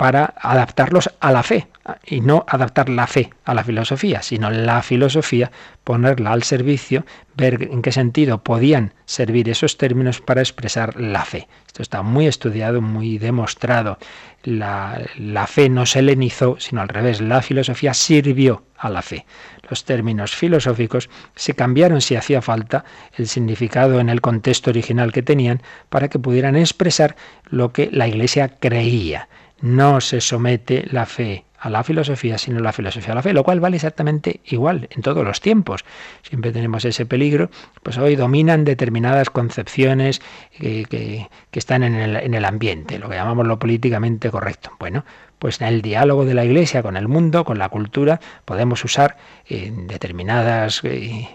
para 0.01 0.33
adaptarlos 0.35 1.11
a 1.19 1.31
la 1.31 1.43
fe 1.43 1.67
y 2.03 2.21
no 2.21 2.43
adaptar 2.47 2.89
la 2.89 3.05
fe 3.05 3.29
a 3.45 3.53
la 3.53 3.63
filosofía, 3.63 4.23
sino 4.23 4.49
la 4.49 4.81
filosofía 4.81 5.51
ponerla 5.83 6.31
al 6.31 6.41
servicio, 6.41 7.05
ver 7.35 7.69
en 7.71 7.83
qué 7.83 7.91
sentido 7.91 8.43
podían 8.43 8.95
servir 9.05 9.47
esos 9.47 9.77
términos 9.77 10.19
para 10.19 10.41
expresar 10.41 10.99
la 10.99 11.23
fe. 11.23 11.47
Esto 11.67 11.83
está 11.83 12.01
muy 12.01 12.25
estudiado, 12.25 12.81
muy 12.81 13.19
demostrado. 13.19 13.99
La, 14.41 15.05
fe 15.45 15.69
no 15.69 15.85
se 15.85 15.99
helenizó, 15.99 16.55
sino 16.59 16.81
al 16.81 16.89
revés, 16.89 17.21
la 17.21 17.43
filosofía 17.43 17.93
sirvió 17.93 18.63
a 18.79 18.89
la 18.89 19.03
fe. 19.03 19.27
Los 19.69 19.85
términos 19.85 20.35
filosóficos 20.35 21.11
se 21.35 21.53
cambiaron 21.53 22.01
si 22.01 22.15
hacía 22.15 22.41
falta 22.41 22.85
el 23.15 23.27
significado 23.27 23.99
en 23.99 24.09
el 24.09 24.19
contexto 24.19 24.71
original 24.71 25.11
que 25.11 25.21
tenían 25.21 25.61
para 25.89 26.09
que 26.09 26.17
pudieran 26.17 26.55
expresar 26.55 27.15
lo 27.51 27.71
que 27.71 27.91
la 27.91 28.07
Iglesia 28.07 28.57
creía 28.59 29.29
no 29.61 30.01
se 30.01 30.21
somete 30.21 30.85
la 30.91 31.05
fe 31.05 31.45
a 31.61 31.69
la 31.69 31.83
filosofía, 31.83 32.39
sino 32.39 32.59
la 32.59 32.73
filosofía 32.73 33.11
a 33.11 33.15
la 33.15 33.21
fe, 33.21 33.33
lo 33.33 33.43
cual 33.43 33.59
vale 33.59 33.75
exactamente 33.75 34.39
igual 34.45 34.87
en 34.89 35.03
todos 35.03 35.23
los 35.23 35.41
tiempos. 35.41 35.85
Siempre 36.23 36.51
tenemos 36.51 36.83
ese 36.85 37.05
peligro, 37.05 37.51
pues 37.83 37.99
hoy 37.99 38.15
dominan 38.15 38.65
determinadas 38.65 39.29
concepciones 39.29 40.21
que, 40.57 40.85
que, 40.89 41.59
están 41.59 41.83
en 41.83 41.93
el, 41.93 42.15
en 42.15 42.33
el, 42.33 42.45
ambiente, 42.45 42.97
lo 42.97 43.09
que 43.09 43.15
llamamos 43.15 43.45
lo 43.45 43.59
políticamente 43.59 44.31
correcto. 44.31 44.71
Bueno, 44.79 45.05
pues 45.37 45.61
en 45.61 45.67
el 45.67 45.83
diálogo 45.83 46.25
de 46.25 46.33
la 46.33 46.45
Iglesia 46.45 46.81
con 46.81 46.97
el 46.97 47.07
mundo, 47.07 47.45
con 47.45 47.59
la 47.59 47.69
cultura, 47.69 48.19
podemos 48.45 48.83
usar 48.83 49.17
eh, 49.47 49.71
determinadas 49.87 50.81
eh, 50.83 51.29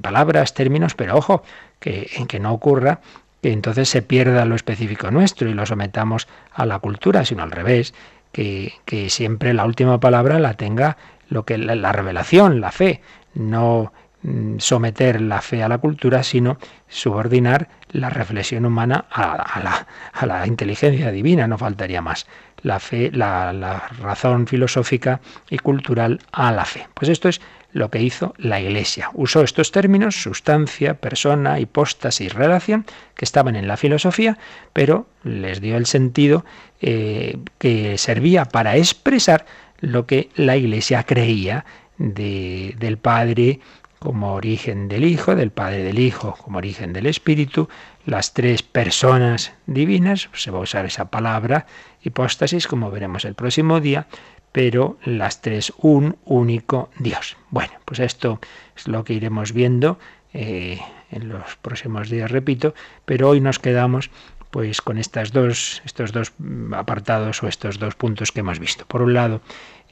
palabras, 0.00 0.54
términos, 0.54 0.94
pero 0.94 1.16
ojo, 1.16 1.44
que, 1.78 2.08
que 2.26 2.40
no 2.40 2.52
ocurra 2.52 3.00
que 3.42 3.52
entonces 3.52 3.88
se 3.88 4.02
pierda 4.02 4.44
lo 4.44 4.54
específico 4.54 5.10
nuestro 5.10 5.50
y 5.50 5.54
lo 5.54 5.66
sometamos 5.66 6.28
a 6.52 6.64
la 6.64 6.78
cultura, 6.78 7.24
sino 7.24 7.42
al 7.42 7.50
revés, 7.50 7.92
que, 8.30 8.72
siempre 9.10 9.52
la 9.52 9.66
última 9.66 10.00
palabra 10.00 10.38
la 10.38 10.54
tenga 10.54 10.96
lo 11.28 11.44
que 11.44 11.58
la, 11.58 11.92
revelación, 11.92 12.60
la 12.60 12.70
fe, 12.70 13.02
no 13.34 13.92
mm, 14.22 14.58
someter 14.58 15.20
la 15.20 15.40
fe 15.40 15.62
a 15.62 15.68
la 15.68 15.78
cultura, 15.78 16.22
sino 16.22 16.56
subordinar 16.88 17.68
la 17.90 18.10
reflexión 18.10 18.64
humana 18.64 19.06
a, 19.10 19.60
la, 19.62 19.86
a 20.12 20.26
la, 20.26 20.46
inteligencia 20.46 21.10
divina, 21.10 21.48
no 21.48 21.58
faltaría 21.58 22.00
más. 22.00 22.26
La 22.62 22.78
fe, 22.78 23.10
la, 23.12 23.52
la 23.52 23.88
razón 24.00 24.46
filosófica 24.46 25.20
y 25.50 25.58
cultural 25.58 26.20
a 26.30 26.52
la 26.52 26.64
fe. 26.64 26.86
Pues 26.94 27.08
esto 27.08 27.28
es 27.28 27.40
lo 27.72 27.90
que 27.90 28.00
hizo 28.00 28.34
la 28.38 28.60
Iglesia. 28.60 29.10
Usó 29.14 29.42
estos 29.42 29.72
términos, 29.72 30.22
sustancia, 30.22 30.94
persona, 30.94 31.58
hipóstasis, 31.58 32.32
relación, 32.34 32.84
que 33.16 33.24
estaban 33.24 33.56
en 33.56 33.66
la 33.66 33.76
filosofía, 33.76 34.38
pero 34.72 35.06
les 35.24 35.60
dio 35.60 35.76
el 35.76 35.86
sentido 35.86 36.44
eh, 36.80 37.38
que 37.58 37.98
servía 37.98 38.44
para 38.44 38.76
expresar 38.76 39.46
lo 39.80 40.06
que 40.06 40.30
la 40.36 40.56
Iglesia 40.56 41.02
creía 41.04 41.64
de, 41.98 42.74
del 42.78 42.98
Padre 42.98 43.60
como 43.98 44.34
origen 44.34 44.88
del 44.88 45.04
Hijo, 45.04 45.36
del 45.36 45.52
Padre 45.52 45.84
del 45.84 46.00
Hijo 46.00 46.34
como 46.42 46.58
origen 46.58 46.92
del 46.92 47.06
Espíritu, 47.06 47.68
las 48.04 48.34
tres 48.34 48.62
personas 48.62 49.52
divinas, 49.66 50.28
se 50.34 50.50
va 50.50 50.58
a 50.58 50.62
usar 50.62 50.86
esa 50.86 51.08
palabra, 51.08 51.66
hipóstasis, 52.02 52.66
como 52.66 52.90
veremos 52.90 53.24
el 53.24 53.36
próximo 53.36 53.80
día, 53.80 54.08
pero 54.52 54.98
las 55.04 55.40
tres 55.40 55.72
un 55.78 56.16
único 56.24 56.90
Dios. 56.98 57.36
Bueno, 57.50 57.72
pues 57.84 58.00
esto 58.00 58.38
es 58.76 58.86
lo 58.86 59.04
que 59.04 59.14
iremos 59.14 59.52
viendo 59.52 59.98
eh, 60.34 60.78
en 61.10 61.28
los 61.28 61.56
próximos 61.56 62.08
días, 62.08 62.30
repito, 62.30 62.74
pero 63.04 63.30
hoy 63.30 63.40
nos 63.40 63.58
quedamos 63.58 64.10
pues 64.50 64.82
con 64.82 64.98
estas 64.98 65.32
dos, 65.32 65.80
estos 65.86 66.12
dos 66.12 66.32
apartados 66.72 67.42
o 67.42 67.48
estos 67.48 67.78
dos 67.78 67.94
puntos 67.94 68.32
que 68.32 68.40
hemos 68.40 68.58
visto. 68.58 68.84
Por 68.84 69.00
un 69.00 69.14
lado, 69.14 69.40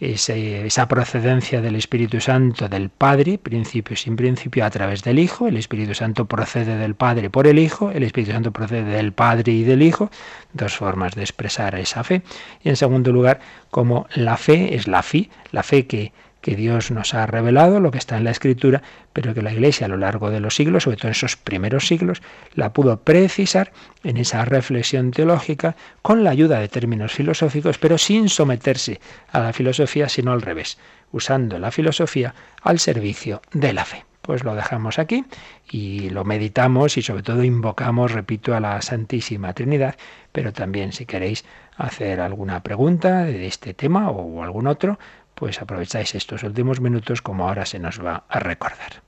esa 0.01 0.89
procedencia 0.89 1.61
del 1.61 1.77
Espíritu 1.77 2.21
Santo 2.21 2.69
del 2.69 2.89
Padre, 2.89 3.37
principio 3.37 3.97
sin 3.97 4.17
principio, 4.17 4.65
a 4.65 4.71
través 4.71 5.03
del 5.03 5.19
Hijo. 5.19 5.47
El 5.47 5.59
Espíritu 5.59 5.95
Santo 5.95 6.25
procede 6.25 6.79
del 6.79 6.95
Padre 6.95 7.29
por 7.29 7.47
el 7.47 7.59
Hijo, 7.59 7.91
el 7.91 8.03
Espíritu 8.03 8.33
Santo 8.33 8.51
procede 8.51 8.85
del 8.85 9.13
Padre 9.13 9.53
y 9.53 9.63
del 9.63 9.83
Hijo, 9.83 10.11
dos 10.55 10.75
formas 10.75 11.15
de 11.15 11.23
expresar 11.23 11.75
esa 11.75 12.03
fe. 12.03 12.23
Y 12.63 12.71
en 12.71 12.77
segundo 12.77 13.13
lugar, 13.13 13.41
como 13.71 14.07
la 14.15 14.37
fe 14.37 14.75
es 14.75 14.89
la 14.89 15.03
fe, 15.03 15.29
la 15.53 15.63
fe 15.63 15.87
que 15.87 16.13
que 16.41 16.57
Dios 16.57 16.91
nos 16.91 17.15
ha 17.15 17.27
revelado, 17.27 17.81
lo 17.81 17.91
que 17.91 17.99
está 17.99 18.17
en 18.17 18.25
la 18.25 18.31
Escritura, 18.31 18.83
pero 19.13 19.35
que 19.35 19.43
la 19.43 19.53
Iglesia 19.53 19.87
a 19.87 19.89
lo 19.89 19.97
largo 19.97 20.31
de 20.31 20.41
los 20.41 20.55
siglos, 20.55 20.85
sobre 20.85 20.97
todo 20.97 21.09
en 21.09 21.13
esos 21.13 21.37
primeros 21.37 21.87
siglos, 21.87 22.23
la 22.55 22.73
pudo 22.73 23.01
precisar 23.01 23.73
en 24.05 24.17
esa 24.17 24.45
reflexión 24.45 25.11
teológica 25.11 25.77
con 26.03 26.25
la 26.25 26.31
ayuda 26.31 26.61
de 26.61 26.69
términos 26.69 27.13
filosóficos, 27.13 27.79
pero 27.79 27.99
sin 27.99 28.29
someterse 28.29 29.01
a 29.31 29.41
la 29.41 29.53
filosofía, 29.53 30.09
sino 30.09 30.33
al 30.33 30.43
revés, 30.43 30.79
usando 31.13 31.59
la 31.59 31.71
filosofía 31.71 32.35
al 32.63 32.79
servicio 32.79 33.43
de 33.53 33.73
la 33.73 33.85
fe. 33.85 34.05
Pues 34.23 34.45
lo 34.45 34.55
dejamos 34.55 34.99
aquí 34.99 35.25
y 35.71 36.11
lo 36.11 36.25
meditamos 36.25 36.97
y 36.99 37.03
sobre 37.03 37.23
todo 37.23 37.43
invocamos, 37.43 38.13
repito, 38.13 38.55
a 38.55 38.61
la 38.61 38.81
Santísima 38.83 39.55
Trinidad, 39.55 39.97
pero 40.31 40.53
también 40.53 40.93
si 40.93 41.07
queréis 41.07 41.45
hacer 41.77 42.21
alguna 42.21 42.63
pregunta 42.63 43.25
de 43.25 43.47
este 43.47 43.73
tema 43.73 44.11
o 44.11 44.43
algún 44.43 44.67
otro, 44.67 44.99
pues 45.41 45.61
aprovecháis 45.61 46.15
estos 46.15 46.43
últimos 46.43 46.81
minutos 46.81 47.23
como 47.23 47.49
ahora 47.49 47.65
se 47.65 47.79
nos 47.79 48.05
va 48.05 48.25
a 48.29 48.39
recordar. 48.39 49.03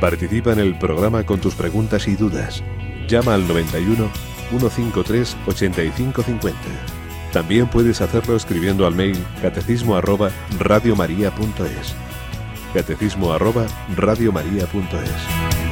Participa 0.00 0.52
en 0.52 0.60
el 0.60 0.78
programa 0.78 1.24
con 1.24 1.38
tus 1.40 1.54
preguntas 1.54 2.08
y 2.08 2.16
dudas. 2.16 2.64
Llama 3.08 3.34
al 3.34 3.46
91 3.46 4.10
153 4.48 5.36
8550. 5.46 6.58
También 7.32 7.68
puedes 7.68 8.00
hacerlo 8.00 8.36
escribiendo 8.36 8.86
al 8.86 8.94
mail 8.94 9.18
catecismo 9.42 9.94
arroba 9.94 10.30
radiomaria.es. 10.58 11.94
Catecismo 12.72 13.32
arroba 13.32 13.66
radiomaria.es. 13.96 15.67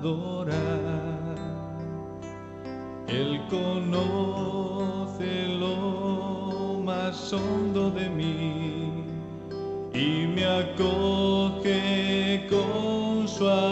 adorar. 0.00 1.38
Él 3.08 3.40
conoce 3.48 5.48
lo 5.58 6.80
más 6.84 7.32
hondo 7.32 7.90
de 7.90 8.08
mí 8.08 9.04
y 9.94 10.26
me 10.26 10.44
acoge 10.44 12.46
con 12.48 13.26
su 13.26 13.48
amor. 13.48 13.67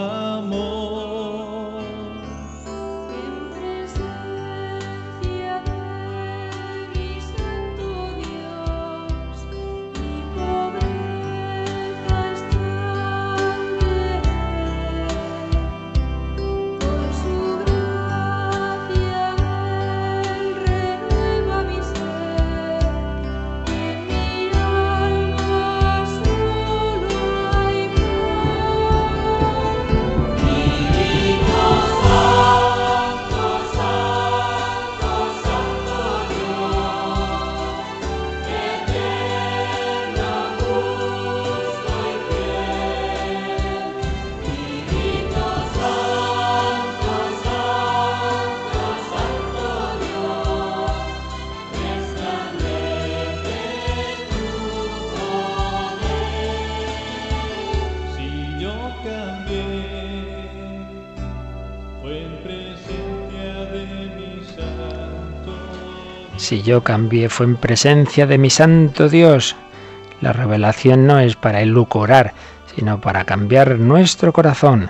Si 66.57 66.63
yo 66.63 66.83
cambié 66.83 67.29
fue 67.29 67.45
en 67.45 67.55
presencia 67.55 68.25
de 68.25 68.39
mi 68.39 68.49
santo 68.49 69.09
Dios. 69.09 69.55
La 70.21 70.33
revelación 70.33 71.05
no 71.05 71.19
es 71.19 71.35
para 71.35 71.61
elucurar, 71.61 72.33
sino 72.75 72.99
para 72.99 73.25
cambiar 73.25 73.77
nuestro 73.77 74.33
corazón, 74.33 74.89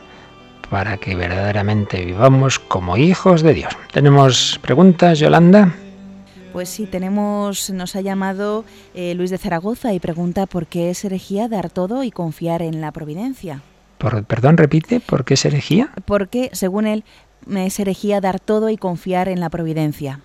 para 0.70 0.96
que 0.96 1.18
verdaderamente 1.18 2.06
vivamos 2.06 2.58
como 2.58 2.96
hijos 2.96 3.42
de 3.42 3.54
Dios. 3.54 3.74
¿Tenemos 3.92 4.58
preguntas, 4.62 5.20
Yolanda? 5.20 5.76
Pues 6.54 6.70
sí, 6.70 6.86
tenemos, 6.86 7.70
nos 7.72 7.98
ha 7.98 8.02
llamado 8.02 8.64
eh, 8.96 9.14
Luis 9.16 9.30
de 9.30 9.38
Zaragoza 9.38 9.92
y 9.92 10.00
pregunta 10.00 10.46
por 10.46 10.68
qué 10.68 10.90
es 10.90 11.04
herejía 11.04 11.50
dar 11.50 11.70
todo 11.70 12.02
y 12.06 12.12
confiar 12.12 12.62
en 12.62 12.80
la 12.80 12.94
providencia. 12.94 13.62
Por, 13.98 14.24
perdón, 14.24 14.56
repite, 14.56 15.02
¿por 15.02 15.26
qué 15.26 15.34
es 15.34 15.44
herejía? 15.44 15.90
Porque, 16.06 16.50
según 16.54 16.88
él, 16.88 17.04
es 17.54 17.78
herejía 17.78 18.22
dar 18.22 18.40
todo 18.40 18.70
y 18.70 18.78
confiar 18.78 19.28
en 19.28 19.42
la 19.42 19.50
providencia 19.50 20.22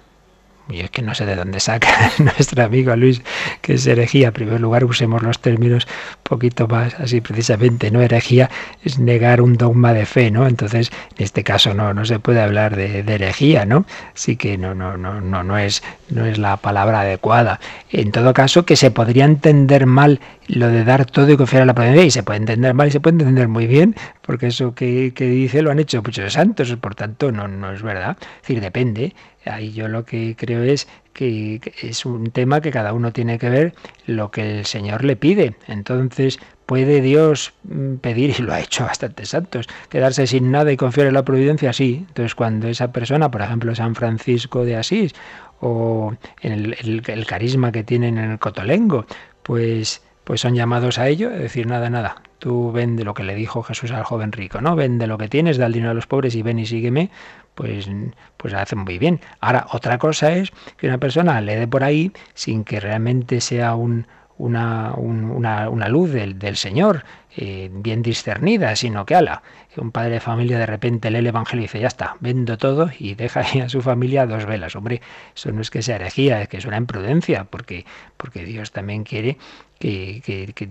y 0.68 0.80
es 0.80 0.90
que 0.90 1.02
no 1.02 1.14
sé 1.14 1.26
de 1.26 1.36
dónde 1.36 1.60
saca 1.60 2.12
nuestro 2.18 2.64
amigo 2.64 2.94
Luis 2.96 3.22
que 3.60 3.74
es 3.74 3.86
herejía. 3.86 4.28
En 4.28 4.32
primer 4.32 4.60
lugar, 4.60 4.84
usemos 4.84 5.22
los 5.22 5.38
términos 5.38 5.86
un 5.86 6.22
poquito 6.22 6.68
más 6.68 6.94
así 6.94 7.20
precisamente, 7.20 7.90
¿no? 7.90 8.00
Herejía 8.00 8.50
es 8.84 8.98
negar 8.98 9.40
un 9.40 9.54
dogma 9.54 9.92
de 9.92 10.06
fe, 10.06 10.30
¿no? 10.30 10.46
Entonces, 10.46 10.90
en 11.16 11.24
este 11.24 11.44
caso 11.44 11.74
no, 11.74 11.92
no 11.94 12.04
se 12.04 12.18
puede 12.18 12.40
hablar 12.40 12.76
de, 12.76 13.00
herejía, 13.00 13.64
¿no? 13.64 13.84
Así 14.14 14.36
que 14.36 14.56
no, 14.56 14.74
no, 14.74 14.96
no, 14.96 15.20
no, 15.20 15.42
no 15.42 15.58
es, 15.58 15.82
no 16.08 16.26
es 16.26 16.38
la 16.38 16.56
palabra 16.56 17.00
adecuada. 17.00 17.60
En 17.90 18.12
todo 18.12 18.32
caso, 18.32 18.64
que 18.64 18.76
se 18.76 18.90
podría 18.90 19.24
entender 19.24 19.86
mal 19.86 20.20
lo 20.48 20.68
de 20.68 20.84
dar 20.84 21.06
todo 21.06 21.30
y 21.30 21.36
confiar 21.36 21.62
a 21.62 21.66
la 21.66 21.74
providencia, 21.74 22.06
y 22.06 22.10
se 22.10 22.22
puede 22.22 22.38
entender 22.38 22.74
mal 22.74 22.88
y 22.88 22.90
se 22.90 23.00
puede 23.00 23.14
entender 23.14 23.48
muy 23.48 23.66
bien, 23.66 23.94
porque 24.22 24.48
eso 24.48 24.74
que, 24.74 25.12
que 25.14 25.26
dice 25.26 25.62
lo 25.62 25.70
han 25.70 25.78
hecho 25.78 26.02
muchos 26.02 26.32
santos, 26.32 26.74
por 26.76 26.94
tanto 26.94 27.32
no, 27.32 27.48
no 27.48 27.72
es 27.72 27.82
verdad. 27.82 28.16
Es 28.20 28.48
decir, 28.48 28.60
depende. 28.60 29.14
Ahí 29.44 29.72
yo 29.72 29.88
lo 29.88 30.04
que 30.04 30.36
creo 30.36 30.62
es 30.62 30.86
que 31.12 31.60
es 31.82 32.06
un 32.06 32.30
tema 32.30 32.60
que 32.60 32.70
cada 32.70 32.92
uno 32.92 33.12
tiene 33.12 33.38
que 33.38 33.50
ver 33.50 33.74
lo 34.06 34.30
que 34.30 34.58
el 34.58 34.66
Señor 34.66 35.04
le 35.04 35.16
pide. 35.16 35.56
Entonces, 35.66 36.38
¿puede 36.66 37.00
Dios 37.00 37.52
mm, 37.64 37.96
pedir, 37.96 38.34
y 38.38 38.42
lo 38.42 38.52
ha 38.52 38.60
hecho 38.60 38.84
bastantes 38.84 39.30
santos, 39.30 39.68
quedarse 39.88 40.26
sin 40.26 40.50
nada 40.50 40.72
y 40.72 40.76
confiar 40.76 41.08
en 41.08 41.14
la 41.14 41.24
providencia? 41.24 41.72
Sí. 41.72 42.04
Entonces, 42.08 42.34
cuando 42.34 42.68
esa 42.68 42.92
persona, 42.92 43.30
por 43.30 43.42
ejemplo, 43.42 43.74
San 43.74 43.94
Francisco 43.94 44.64
de 44.64 44.76
Asís, 44.76 45.14
o 45.60 46.14
el, 46.40 47.02
el 47.06 47.26
carisma 47.26 47.70
que 47.72 47.84
tienen 47.84 48.18
en 48.18 48.32
el 48.32 48.38
Cotolengo, 48.38 49.06
pues 49.42 50.02
pues 50.24 50.40
son 50.40 50.54
llamados 50.54 50.98
a 50.98 51.08
ello, 51.08 51.30
es 51.30 51.40
decir, 51.40 51.66
nada, 51.66 51.90
nada, 51.90 52.22
tú 52.38 52.72
vende 52.72 53.04
lo 53.04 53.14
que 53.14 53.24
le 53.24 53.34
dijo 53.34 53.62
Jesús 53.62 53.90
al 53.90 54.04
joven 54.04 54.32
rico, 54.32 54.60
¿no? 54.60 54.76
Vende 54.76 55.06
lo 55.06 55.18
que 55.18 55.28
tienes, 55.28 55.58
da 55.58 55.66
el 55.66 55.72
dinero 55.72 55.90
a 55.90 55.94
los 55.94 56.06
pobres 56.06 56.34
y 56.34 56.42
ven 56.42 56.58
y 56.58 56.66
sígueme, 56.66 57.10
pues, 57.54 57.88
pues 58.36 58.54
hacen 58.54 58.80
muy 58.80 58.98
bien. 58.98 59.20
Ahora, 59.40 59.66
otra 59.72 59.98
cosa 59.98 60.32
es 60.32 60.50
que 60.76 60.86
una 60.86 60.98
persona 60.98 61.40
le 61.40 61.56
dé 61.56 61.68
por 61.68 61.84
ahí 61.84 62.12
sin 62.34 62.64
que 62.64 62.80
realmente 62.80 63.40
sea 63.40 63.74
un, 63.74 64.06
una, 64.42 64.92
una, 64.96 65.88
luz 65.88 66.10
del, 66.10 66.38
del, 66.38 66.56
Señor 66.56 67.04
eh, 67.36 67.70
bien 67.72 68.02
discernidas, 68.02 68.80
sino 68.80 69.06
que 69.06 69.14
ala, 69.14 69.42
un 69.76 69.92
padre 69.92 70.14
de 70.14 70.20
familia 70.20 70.58
de 70.58 70.66
repente 70.66 71.10
lee 71.10 71.18
el 71.18 71.28
Evangelio 71.28 71.62
y 71.62 71.66
dice, 71.66 71.80
ya 71.80 71.86
está, 71.86 72.16
vendo 72.18 72.58
todo 72.58 72.90
y 72.98 73.14
deja 73.14 73.40
a 73.40 73.68
su 73.68 73.82
familia 73.82 74.26
dos 74.26 74.44
velas. 74.44 74.74
Hombre, 74.74 75.00
eso 75.34 75.52
no 75.52 75.60
es 75.60 75.70
que 75.70 75.82
sea 75.82 75.96
herejía, 75.96 76.42
es 76.42 76.48
que 76.48 76.56
es 76.56 76.64
una 76.64 76.76
imprudencia, 76.76 77.44
porque, 77.44 77.86
porque 78.16 78.44
Dios 78.44 78.72
también 78.72 79.04
quiere 79.04 79.38
que, 79.78 80.20
que, 80.24 80.52
que 80.54 80.68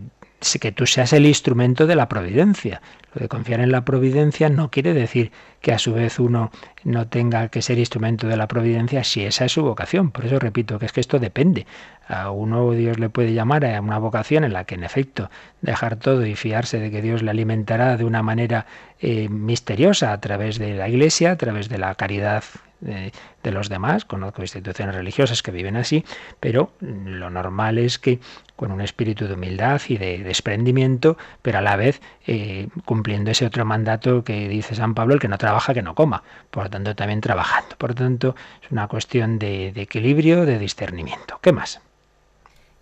que 0.60 0.72
tú 0.72 0.88
seas 0.88 1.14
el 1.14 1.26
instrumento 1.26 1.88
de 1.88 1.96
la 1.96 2.10
providencia. 2.10 2.82
Lo 3.14 3.22
de 3.22 3.28
confiar 3.28 3.60
en 3.60 3.72
la 3.72 3.86
providencia 3.86 4.50
no 4.50 4.72
quiere 4.72 4.94
decir 4.94 5.32
que 5.62 5.72
a 5.72 5.78
su 5.78 5.94
vez 5.94 6.20
uno 6.20 6.52
no 6.84 7.08
tenga 7.08 7.50
que 7.50 7.62
ser 7.62 7.78
instrumento 7.78 8.28
de 8.28 8.38
la 8.38 8.48
providencia 8.48 9.04
si 9.04 9.24
esa 9.24 9.46
es 9.46 9.52
su 9.52 9.62
vocación. 9.62 10.12
Por 10.12 10.26
eso 10.26 10.40
repito 10.40 10.80
que 10.80 10.88
es 10.88 10.94
que 10.94 11.02
esto 11.02 11.20
depende. 11.20 11.68
A 12.12 12.30
uno 12.30 12.72
Dios 12.72 13.00
le 13.00 13.10
puede 13.10 13.34
llamar 13.34 13.64
a 13.64 13.80
una 13.80 13.98
vocación 13.98 14.44
en 14.44 14.52
la 14.52 14.66
que 14.66 14.76
en 14.76 14.84
efecto 14.84 15.30
dejar 15.62 15.96
todo 15.96 16.26
y 16.26 16.36
fiarse 16.36 16.78
de 16.78 16.92
que 16.92 17.02
Dios 17.02 17.24
le 17.24 17.32
alimentará 17.32 17.96
de 17.96 18.04
una 18.04 18.22
manera 18.22 18.66
eh, 19.00 19.30
misteriosa 19.30 20.12
a 20.12 20.20
través 20.20 20.60
de 20.60 20.76
la 20.76 20.90
Iglesia, 20.90 21.32
a 21.32 21.38
través 21.38 21.70
de 21.70 21.78
la 21.78 21.96
caridad 21.96 22.44
de, 22.82 23.52
los 23.52 23.70
demás. 23.70 24.04
Conozco 24.04 24.42
instituciones 24.42 24.94
religiosas 24.94 25.42
que 25.42 25.52
viven 25.52 25.78
así, 25.78 26.04
pero 26.42 26.74
lo 26.82 27.30
normal 27.30 27.78
es 27.78 27.98
que 27.98 28.20
con 28.58 28.74
un 28.74 28.82
espíritu 28.82 29.28
de 29.28 29.36
humildad 29.36 29.82
y 29.88 29.98
de 29.98 30.18
desprendimiento, 30.18 31.18
pero 31.42 31.60
a 31.60 31.62
la 31.62 31.78
vez 31.78 32.02
eh, 32.28 32.68
cumpliendo 32.84 33.32
ese 33.32 33.46
otro 33.46 33.64
mandato 33.64 34.26
que 34.26 34.50
dice 34.50 34.76
San 34.76 34.96
Pablo, 34.96 35.14
el 35.14 35.22
que 35.22 35.30
no 35.30 35.38
trabaja, 35.38 35.74
que 35.74 35.82
no 35.82 35.96
coma. 35.96 36.24
Por 36.50 36.64
lo 36.64 36.70
tanto, 36.70 36.94
también 36.94 37.22
trabajando. 37.22 37.78
Por 37.78 37.92
lo 37.92 37.96
tanto, 37.96 38.36
es 38.62 38.70
una 38.70 38.90
cuestión 38.90 39.40
de 39.40 39.70
equilibrio, 39.76 40.46
de 40.46 40.60
discernimiento. 40.60 41.40
¿Qué 41.42 41.54
más? 41.54 41.80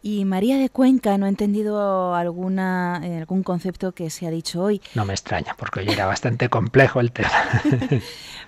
Y 0.02 0.24
María 0.24 0.58
de 0.58 0.70
Cuenca 0.70 1.18
no 1.18 1.26
ha 1.26 1.30
entendido 1.30 2.16
alguna, 2.16 3.02
eh, 3.04 3.18
algún 3.18 3.44
concepto 3.44 3.92
que 3.92 4.10
se 4.10 4.26
ha 4.28 4.32
dicho 4.32 4.62
hoy. 4.62 4.82
No 4.96 5.04
me 5.04 5.14
extraña, 5.14 5.56
porque 5.58 5.82
hoy 5.82 5.90
era 5.90 6.06
bastante 6.06 6.48
complejo 6.48 7.02
el 7.02 7.12
tema. 7.12 7.30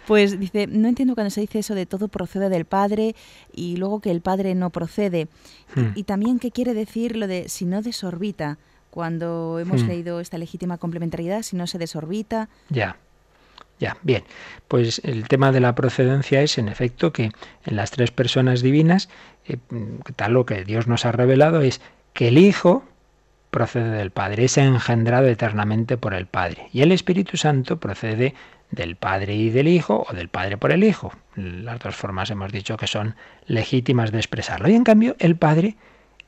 pues 0.07 0.39
dice, 0.39 0.67
no 0.67 0.87
entiendo 0.87 1.13
cuando 1.13 1.29
se 1.29 1.41
dice 1.41 1.59
eso 1.59 1.75
de 1.75 1.85
todo 1.85 2.07
procede 2.07 2.47
del 2.47 2.63
Padre 2.63 3.15
y 3.53 3.75
luego 3.75 3.99
que 3.99 4.11
el 4.11 4.21
Padre 4.21 4.55
no 4.55 4.69
procede. 4.69 5.27
Hmm. 5.75 5.89
Y, 5.95 6.03
también 6.03 6.39
qué 6.39 6.51
quiere 6.51 6.73
decir 6.73 7.17
lo 7.17 7.27
de 7.27 7.49
si 7.49 7.65
no 7.65 7.81
desorbita, 7.81 8.57
cuando 8.89 9.59
hemos 9.59 9.83
hmm. 9.83 9.87
leído 9.87 10.19
esta 10.21 10.37
legítima 10.37 10.77
complementariedad, 10.77 11.41
si 11.41 11.57
no 11.57 11.67
se 11.67 11.77
desorbita. 11.77 12.47
Ya. 12.69 12.97
Ya, 13.81 13.97
bien. 14.03 14.23
Pues 14.67 15.01
el 15.03 15.27
tema 15.27 15.51
de 15.51 15.59
la 15.59 15.73
procedencia 15.73 16.43
es, 16.43 16.59
en 16.59 16.67
efecto, 16.67 17.11
que 17.11 17.31
en 17.65 17.75
las 17.75 17.89
tres 17.89 18.11
personas 18.11 18.61
divinas, 18.61 19.09
tal 20.15 20.33
lo 20.33 20.45
que 20.45 20.63
Dios 20.63 20.87
nos 20.87 21.05
ha 21.05 21.11
revelado 21.11 21.61
es 21.61 21.81
que 22.13 22.27
el 22.29 22.37
Hijo 22.37 22.83
procede 23.49 23.91
del 23.91 24.11
Padre, 24.11 24.45
es 24.45 24.57
engendrado 24.57 25.27
eternamente 25.27 25.97
por 25.97 26.13
el 26.13 26.25
Padre. 26.25 26.69
Y 26.71 26.81
el 26.81 26.91
Espíritu 26.91 27.37
Santo 27.37 27.79
procede 27.79 28.33
del 28.71 28.95
Padre 28.95 29.35
y 29.35 29.49
del 29.49 29.67
Hijo, 29.67 30.05
o 30.09 30.13
del 30.13 30.29
Padre 30.29 30.57
por 30.57 30.71
el 30.71 30.83
Hijo. 30.83 31.11
Las 31.35 31.79
dos 31.79 31.95
formas 31.95 32.29
hemos 32.31 32.51
dicho 32.51 32.77
que 32.77 32.87
son 32.87 33.15
legítimas 33.45 34.11
de 34.11 34.19
expresarlo. 34.19 34.69
Y 34.69 34.75
en 34.75 34.85
cambio, 34.85 35.15
el 35.19 35.35
Padre 35.35 35.75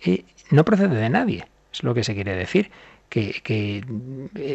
eh, 0.02 0.26
no 0.52 0.66
procede 0.66 0.96
de 0.96 1.10
nadie, 1.10 1.46
es 1.72 1.84
lo 1.84 1.94
que 1.94 2.04
se 2.04 2.14
quiere 2.14 2.36
decir 2.36 2.70
que, 3.14 3.84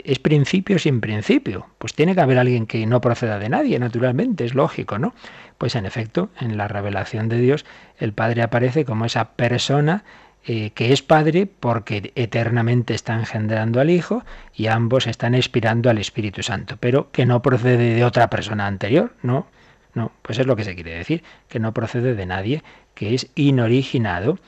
es 0.05 0.19
principio 0.19 0.79
sin 0.81 1.01
principio. 1.01 1.67
Pues 1.79 1.95
tiene 1.95 2.15
que 2.15 2.21
haber 2.21 2.39
alguien 2.39 2.67
que 2.67 2.85
no 2.87 3.01
proceda 3.01 3.39
de 3.39 3.49
nadie, 3.49 3.79
naturalmente, 3.79 4.45
es 4.45 4.55
lógico, 4.55 4.99
¿no? 4.99 5.15
Pues 5.59 5.77
en 5.77 5.87
efecto, 5.87 6.31
en 6.41 6.57
la 6.57 6.67
revelación 6.67 7.29
de 7.29 7.39
Dios, 7.39 7.65
el 7.99 8.13
Padre 8.13 8.43
aparece 8.43 8.85
como 8.85 9.05
esa 9.05 9.33
persona 9.33 10.03
eh, 10.45 10.71
que 10.71 10.93
es 10.93 11.03
Padre 11.03 11.47
porque 11.47 12.13
eternamente 12.17 12.95
está 12.95 13.15
engendrando 13.15 13.81
al 13.81 13.91
Hijo 13.91 14.25
y 14.55 14.67
ambos 14.67 15.07
están 15.07 15.35
expirando 15.35 15.89
al 15.89 15.99
Espíritu 15.99 16.43
Santo, 16.43 16.77
pero 16.81 17.13
que 17.13 17.27
no 17.27 17.43
procede 17.43 17.95
de 17.95 18.05
otra 18.05 18.29
persona 18.29 18.67
anterior, 18.67 19.15
¿no? 19.23 19.47
No, 19.95 20.11
pues 20.23 20.39
es 20.39 20.47
lo 20.47 20.57
que 20.57 20.65
se 20.65 20.75
quiere 20.75 20.95
decir, 20.95 21.23
que 21.49 21.61
no 21.61 21.73
procede 21.73 22.15
de 22.15 22.27
nadie, 22.27 22.63
que 22.95 23.15
es 23.15 23.31
inoriginado 23.37 24.39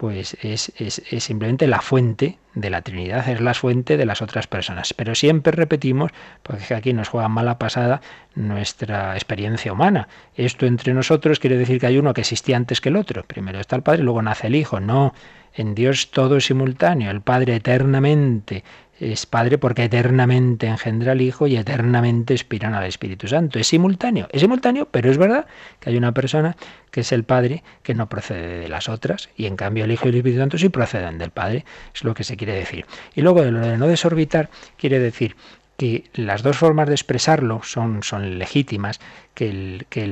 pues 0.00 0.34
es, 0.40 0.72
es, 0.78 1.02
simplemente 1.22 1.66
la 1.66 1.82
fuente 1.82 2.38
de 2.54 2.70
la 2.70 2.80
Trinidad, 2.80 3.28
es 3.28 3.38
la 3.42 3.52
fuente 3.52 3.98
de 3.98 4.06
las 4.06 4.22
otras 4.22 4.46
personas. 4.46 4.94
Pero 4.94 5.14
siempre 5.14 5.52
repetimos, 5.52 6.10
porque 6.42 6.72
aquí 6.72 6.94
nos 6.94 7.10
juega 7.10 7.28
mala 7.28 7.58
pasada 7.58 8.00
nuestra 8.34 9.12
experiencia 9.12 9.74
humana. 9.74 10.08
Esto 10.36 10.64
entre 10.64 10.94
nosotros 10.94 11.38
quiere 11.38 11.58
decir 11.58 11.78
que 11.78 11.86
hay 11.86 11.98
uno 11.98 12.14
que 12.14 12.22
existía 12.22 12.56
antes 12.56 12.80
que 12.80 12.88
el 12.88 12.96
otro. 12.96 13.24
Primero 13.24 13.60
está 13.60 13.76
el 13.76 13.82
Padre, 13.82 14.02
luego 14.02 14.22
nace 14.22 14.46
el 14.46 14.54
Hijo. 14.54 14.80
No, 14.80 15.12
en 15.52 15.74
Dios 15.74 16.10
todo 16.10 16.38
es 16.38 16.46
simultáneo. 16.46 17.10
El 17.10 17.20
Padre 17.20 17.56
eternamente 17.56 18.64
es 19.00 19.24
Padre 19.24 19.56
porque 19.58 19.84
eternamente 19.84 20.66
engendra 20.66 21.12
al 21.12 21.22
Hijo 21.22 21.46
y 21.46 21.56
eternamente 21.56 22.34
expiran 22.34 22.74
al 22.74 22.84
Espíritu 22.84 23.26
Santo. 23.26 23.58
Es 23.58 23.66
simultáneo, 23.66 24.28
es 24.30 24.42
simultáneo, 24.42 24.88
pero 24.90 25.10
es 25.10 25.16
verdad 25.16 25.46
que 25.80 25.90
hay 25.90 25.96
una 25.96 26.12
persona 26.12 26.56
que 26.90 27.00
es 27.00 27.12
el 27.12 27.24
Padre 27.24 27.64
que 27.82 27.94
no 27.94 28.08
procede 28.08 28.58
de 28.58 28.68
las 28.68 28.88
otras 28.88 29.30
y 29.36 29.46
en 29.46 29.56
cambio 29.56 29.84
el 29.84 29.92
Hijo 29.92 30.06
y 30.06 30.10
el 30.10 30.16
Espíritu 30.16 30.40
Santo 30.40 30.58
sí 30.58 30.68
proceden 30.68 31.18
del 31.18 31.30
Padre, 31.30 31.64
es 31.94 32.04
lo 32.04 32.14
que 32.14 32.24
se 32.24 32.36
quiere 32.36 32.52
decir. 32.52 32.84
Y 33.14 33.22
luego 33.22 33.42
de 33.42 33.50
lo 33.50 33.60
de 33.60 33.78
no 33.78 33.88
desorbitar 33.88 34.50
quiere 34.76 34.98
decir 34.98 35.34
que 35.80 36.04
las 36.12 36.42
dos 36.42 36.58
formas 36.58 36.88
de 36.88 36.94
expresarlo 36.94 37.62
son, 37.62 38.02
son 38.02 38.38
legítimas, 38.38 39.00
que, 39.32 39.48
el, 39.48 39.86
que 39.88 40.04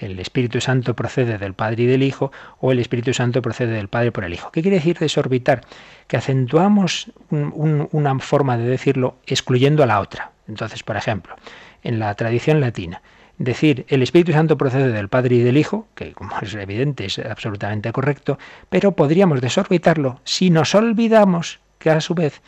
el, 0.00 0.18
Espíritu 0.18 0.60
Santo 0.60 0.96
procede 0.96 1.38
del 1.38 1.54
Padre 1.54 1.84
y 1.84 1.86
del 1.86 2.02
Hijo, 2.02 2.32
o 2.58 2.72
el 2.72 2.80
Espíritu 2.80 3.14
Santo 3.14 3.40
procede 3.40 3.74
del 3.74 3.86
Padre 3.86 4.10
por 4.10 4.24
el 4.24 4.34
Hijo. 4.34 4.50
¿Qué 4.50 4.60
quiere 4.60 4.78
decir 4.78 4.98
desorbitar? 4.98 5.60
Que 6.08 6.16
acentuamos 6.16 7.12
una 7.30 8.18
forma 8.18 8.58
de 8.58 8.64
decirlo 8.64 9.14
excluyendo 9.28 9.84
a 9.84 9.86
la 9.86 10.00
otra. 10.00 10.32
Entonces, 10.48 10.82
por 10.82 10.96
ejemplo, 10.96 11.36
en 11.84 12.00
la 12.00 12.12
tradición 12.16 12.60
latina, 12.60 13.00
decir 13.38 13.86
el 13.90 14.02
Espíritu 14.02 14.32
Santo 14.32 14.58
procede 14.58 14.90
del 14.90 15.08
Padre 15.08 15.36
y 15.36 15.42
del 15.42 15.58
Hijo, 15.58 15.86
que 15.94 16.12
como 16.12 16.36
es 16.40 16.52
evidente 16.56 17.04
es 17.04 17.20
absolutamente 17.20 17.92
correcto, 17.92 18.36
pero 18.68 18.90
podríamos 18.90 19.40
desorbitarlo 19.40 20.20
si 20.24 20.50
nos 20.50 20.74
olvidamos 20.74 21.60
que 21.78 21.90
a 21.90 22.00
su 22.00 22.16
vez 22.16 22.42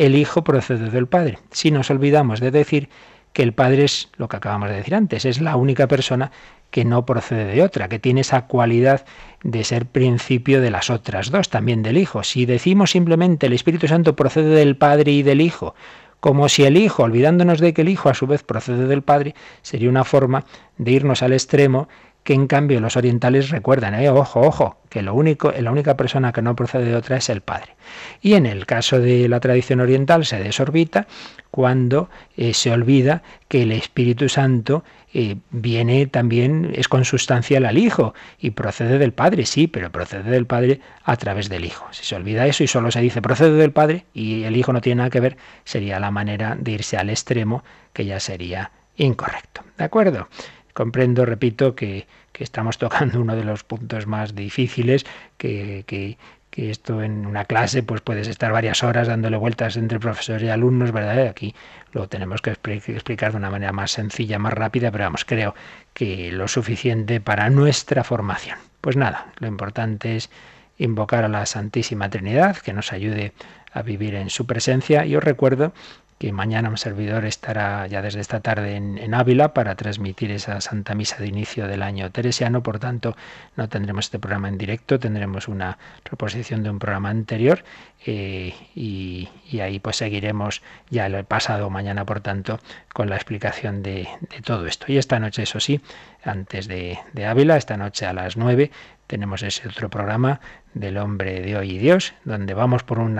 el 0.00 0.16
Hijo 0.16 0.42
procede 0.42 0.88
del 0.88 1.06
Padre. 1.06 1.38
Si 1.50 1.70
nos 1.70 1.90
olvidamos 1.90 2.40
de 2.40 2.50
decir 2.50 2.88
que 3.34 3.42
el 3.42 3.52
Padre 3.52 3.84
es 3.84 4.08
lo 4.16 4.28
que 4.28 4.38
acabamos 4.38 4.70
de 4.70 4.76
decir 4.76 4.94
antes, 4.94 5.26
es 5.26 5.42
la 5.42 5.56
única 5.56 5.88
persona 5.88 6.32
que 6.70 6.86
no 6.86 7.04
procede 7.04 7.44
de 7.44 7.62
otra, 7.62 7.86
que 7.88 7.98
tiene 7.98 8.22
esa 8.22 8.46
cualidad 8.46 9.04
de 9.42 9.62
ser 9.62 9.84
principio 9.84 10.62
de 10.62 10.70
las 10.70 10.88
otras 10.88 11.30
dos, 11.30 11.50
también 11.50 11.82
del 11.82 11.98
Hijo. 11.98 12.22
Si 12.22 12.46
decimos 12.46 12.92
simplemente 12.92 13.46
el 13.46 13.52
Espíritu 13.52 13.88
Santo 13.88 14.16
procede 14.16 14.54
del 14.54 14.74
Padre 14.74 15.12
y 15.12 15.22
del 15.22 15.42
Hijo, 15.42 15.74
como 16.20 16.48
si 16.48 16.64
el 16.64 16.78
Hijo, 16.78 17.02
olvidándonos 17.02 17.60
de 17.60 17.74
que 17.74 17.82
el 17.82 17.90
Hijo 17.90 18.08
a 18.08 18.14
su 18.14 18.26
vez 18.26 18.42
procede 18.42 18.86
del 18.86 19.02
Padre, 19.02 19.34
sería 19.60 19.90
una 19.90 20.04
forma 20.04 20.46
de 20.78 20.92
irnos 20.92 21.22
al 21.22 21.34
extremo 21.34 21.90
que 22.30 22.34
en 22.34 22.46
cambio 22.46 22.78
los 22.78 22.96
orientales 22.96 23.50
recuerdan, 23.50 23.92
eh, 23.96 24.08
ojo, 24.08 24.42
ojo, 24.42 24.76
que 24.88 25.02
lo 25.02 25.14
único, 25.14 25.50
la 25.50 25.72
única 25.72 25.96
persona 25.96 26.30
que 26.30 26.42
no 26.42 26.54
procede 26.54 26.84
de 26.84 26.94
otra 26.94 27.16
es 27.16 27.28
el 27.28 27.40
Padre. 27.40 27.74
Y 28.22 28.34
en 28.34 28.46
el 28.46 28.66
caso 28.66 29.00
de 29.00 29.28
la 29.28 29.40
tradición 29.40 29.80
oriental 29.80 30.24
se 30.24 30.38
desorbita 30.38 31.08
cuando 31.50 32.08
eh, 32.36 32.54
se 32.54 32.70
olvida 32.70 33.24
que 33.48 33.62
el 33.62 33.72
Espíritu 33.72 34.28
Santo 34.28 34.84
eh, 35.12 35.38
viene 35.50 36.06
también, 36.06 36.70
es 36.76 36.86
consustancial 36.86 37.66
al 37.66 37.78
Hijo 37.78 38.14
y 38.38 38.50
procede 38.50 38.98
del 38.98 39.12
Padre, 39.12 39.44
sí, 39.44 39.66
pero 39.66 39.90
procede 39.90 40.30
del 40.30 40.46
Padre 40.46 40.78
a 41.02 41.16
través 41.16 41.48
del 41.48 41.64
Hijo. 41.64 41.88
Si 41.90 42.04
se 42.04 42.14
olvida 42.14 42.46
eso 42.46 42.62
y 42.62 42.68
solo 42.68 42.92
se 42.92 43.00
dice 43.00 43.20
procede 43.20 43.56
del 43.56 43.72
Padre 43.72 44.04
y 44.14 44.44
el 44.44 44.56
Hijo 44.56 44.72
no 44.72 44.80
tiene 44.80 44.98
nada 44.98 45.10
que 45.10 45.18
ver, 45.18 45.36
sería 45.64 45.98
la 45.98 46.12
manera 46.12 46.56
de 46.56 46.70
irse 46.70 46.96
al 46.96 47.10
extremo 47.10 47.64
que 47.92 48.04
ya 48.04 48.20
sería 48.20 48.70
incorrecto. 48.94 49.64
¿De 49.76 49.82
acuerdo? 49.82 50.28
Comprendo, 50.72 51.26
repito, 51.26 51.74
que, 51.74 52.06
estamos 52.38 52.78
tocando 52.78 53.20
uno 53.20 53.36
de 53.36 53.44
los 53.44 53.64
puntos 53.64 54.06
más 54.06 54.34
difíciles, 54.34 55.04
que, 55.36 55.84
que, 55.86 56.16
esto 56.56 57.02
en 57.02 57.24
una 57.24 57.46
clase 57.46 57.82
pues 57.82 58.02
puedes 58.02 58.28
estar 58.28 58.52
varias 58.52 58.82
horas 58.82 59.08
dándole 59.08 59.38
vueltas 59.38 59.76
entre 59.78 59.98
profesores 59.98 60.42
y 60.42 60.50
alumnos, 60.50 60.92
¿verdad? 60.92 61.28
Aquí 61.28 61.54
lo 61.92 62.06
tenemos 62.08 62.42
que 62.42 62.50
explicar 62.50 63.30
de 63.30 63.38
una 63.38 63.50
manera 63.50 63.72
más 63.72 63.92
sencilla, 63.92 64.38
más 64.38 64.52
rápida, 64.52 64.90
pero 64.90 65.04
vamos, 65.04 65.24
creo 65.24 65.54
que 65.94 66.30
lo 66.32 66.48
suficiente 66.48 67.18
para 67.20 67.48
nuestra 67.48 68.04
formación. 68.04 68.58
Pues 68.82 68.96
nada, 68.96 69.32
lo 69.38 69.46
importante 69.46 70.16
es 70.16 70.28
invocar 70.76 71.24
a 71.24 71.28
la 71.28 71.46
Santísima 71.46 72.10
Trinidad, 72.10 72.56
que 72.56 72.72
nos 72.72 72.92
ayude 72.92 73.32
a 73.72 73.82
vivir 73.82 74.14
en 74.14 74.30
su 74.30 74.46
presencia. 74.46 75.04
Y 75.06 75.16
os 75.16 75.24
recuerdo 75.24 75.72
que 76.20 76.32
mañana 76.32 76.68
un 76.68 76.76
servidor 76.76 77.24
estará 77.24 77.86
ya 77.86 78.02
desde 78.02 78.20
esta 78.20 78.40
tarde 78.40 78.76
en, 78.76 79.14
Ávila 79.14 79.54
para 79.54 79.74
transmitir 79.74 80.30
esa 80.32 80.60
Santa 80.60 80.94
Misa 80.94 81.16
de 81.16 81.26
inicio 81.26 81.66
del 81.66 81.82
año 81.82 82.10
teresiano, 82.10 82.62
por 82.62 82.78
tanto 82.78 83.16
no 83.56 83.70
tendremos 83.70 84.04
este 84.04 84.18
programa 84.18 84.48
en 84.48 84.58
directo, 84.58 84.98
tendremos 84.98 85.48
una 85.48 85.78
reposición 86.04 86.62
de 86.62 86.68
un 86.68 86.78
programa 86.78 87.08
anterior 87.08 87.64
eh, 88.04 88.54
y, 88.74 89.30
ahí 89.62 89.78
pues 89.78 89.96
seguiremos 89.96 90.60
ya 90.90 91.06
el 91.06 91.24
pasado 91.24 91.70
mañana, 91.70 92.04
por 92.04 92.20
tanto, 92.20 92.60
con 92.92 93.08
la 93.08 93.16
explicación 93.16 93.82
de, 93.82 94.06
todo 94.44 94.66
esto. 94.66 94.92
Y 94.92 94.98
esta 94.98 95.18
noche, 95.20 95.44
eso 95.44 95.58
sí, 95.58 95.80
antes 96.22 96.68
de, 96.68 96.98
de 97.14 97.24
Ávila, 97.24 97.56
esta 97.56 97.78
noche 97.78 98.04
a 98.04 98.12
las 98.12 98.36
nueve, 98.36 98.70
tenemos 99.10 99.42
ese 99.42 99.66
otro 99.66 99.90
programa 99.90 100.40
del 100.72 100.96
hombre 100.96 101.40
de 101.40 101.56
hoy 101.56 101.72
y 101.72 101.78
Dios, 101.78 102.14
donde 102.24 102.54
vamos 102.54 102.84
por 102.84 103.00
un, 103.00 103.18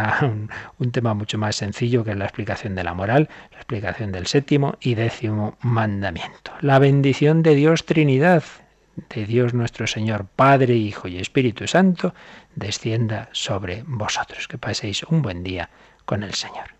un, 0.79 0.93
tema 0.93 1.15
mucho 1.15 1.37
más 1.37 1.57
sencillo 1.57 2.05
que 2.05 2.13
es 2.13 2.17
la 2.17 2.27
explicación 2.27 2.77
de 2.77 2.85
la 2.85 2.95
moral, 2.95 3.29
la 3.51 3.57
explicación 3.57 4.13
del 4.13 4.29
séptimo 4.29 4.77
y 4.81 4.95
décimo 4.95 5.59
mandamiento. 5.63 6.53
La 6.61 6.79
bendición 6.79 7.43
de 7.43 7.57
Dios 7.57 7.87
Trinidad, 7.87 8.45
de 9.13 9.27
Dios 9.27 9.53
nuestro 9.53 9.89
Señor, 9.89 10.27
Padre, 10.37 10.77
Hijo 10.77 11.09
y 11.09 11.19
Espíritu 11.19 11.67
Santo, 11.67 12.15
descienda 12.55 13.29
sobre 13.33 13.83
vosotros. 13.85 14.47
Que 14.47 14.59
paséis 14.59 15.03
un 15.03 15.23
buen 15.23 15.43
día 15.43 15.71
con 16.05 16.23
el 16.23 16.35
Señor. 16.35 16.80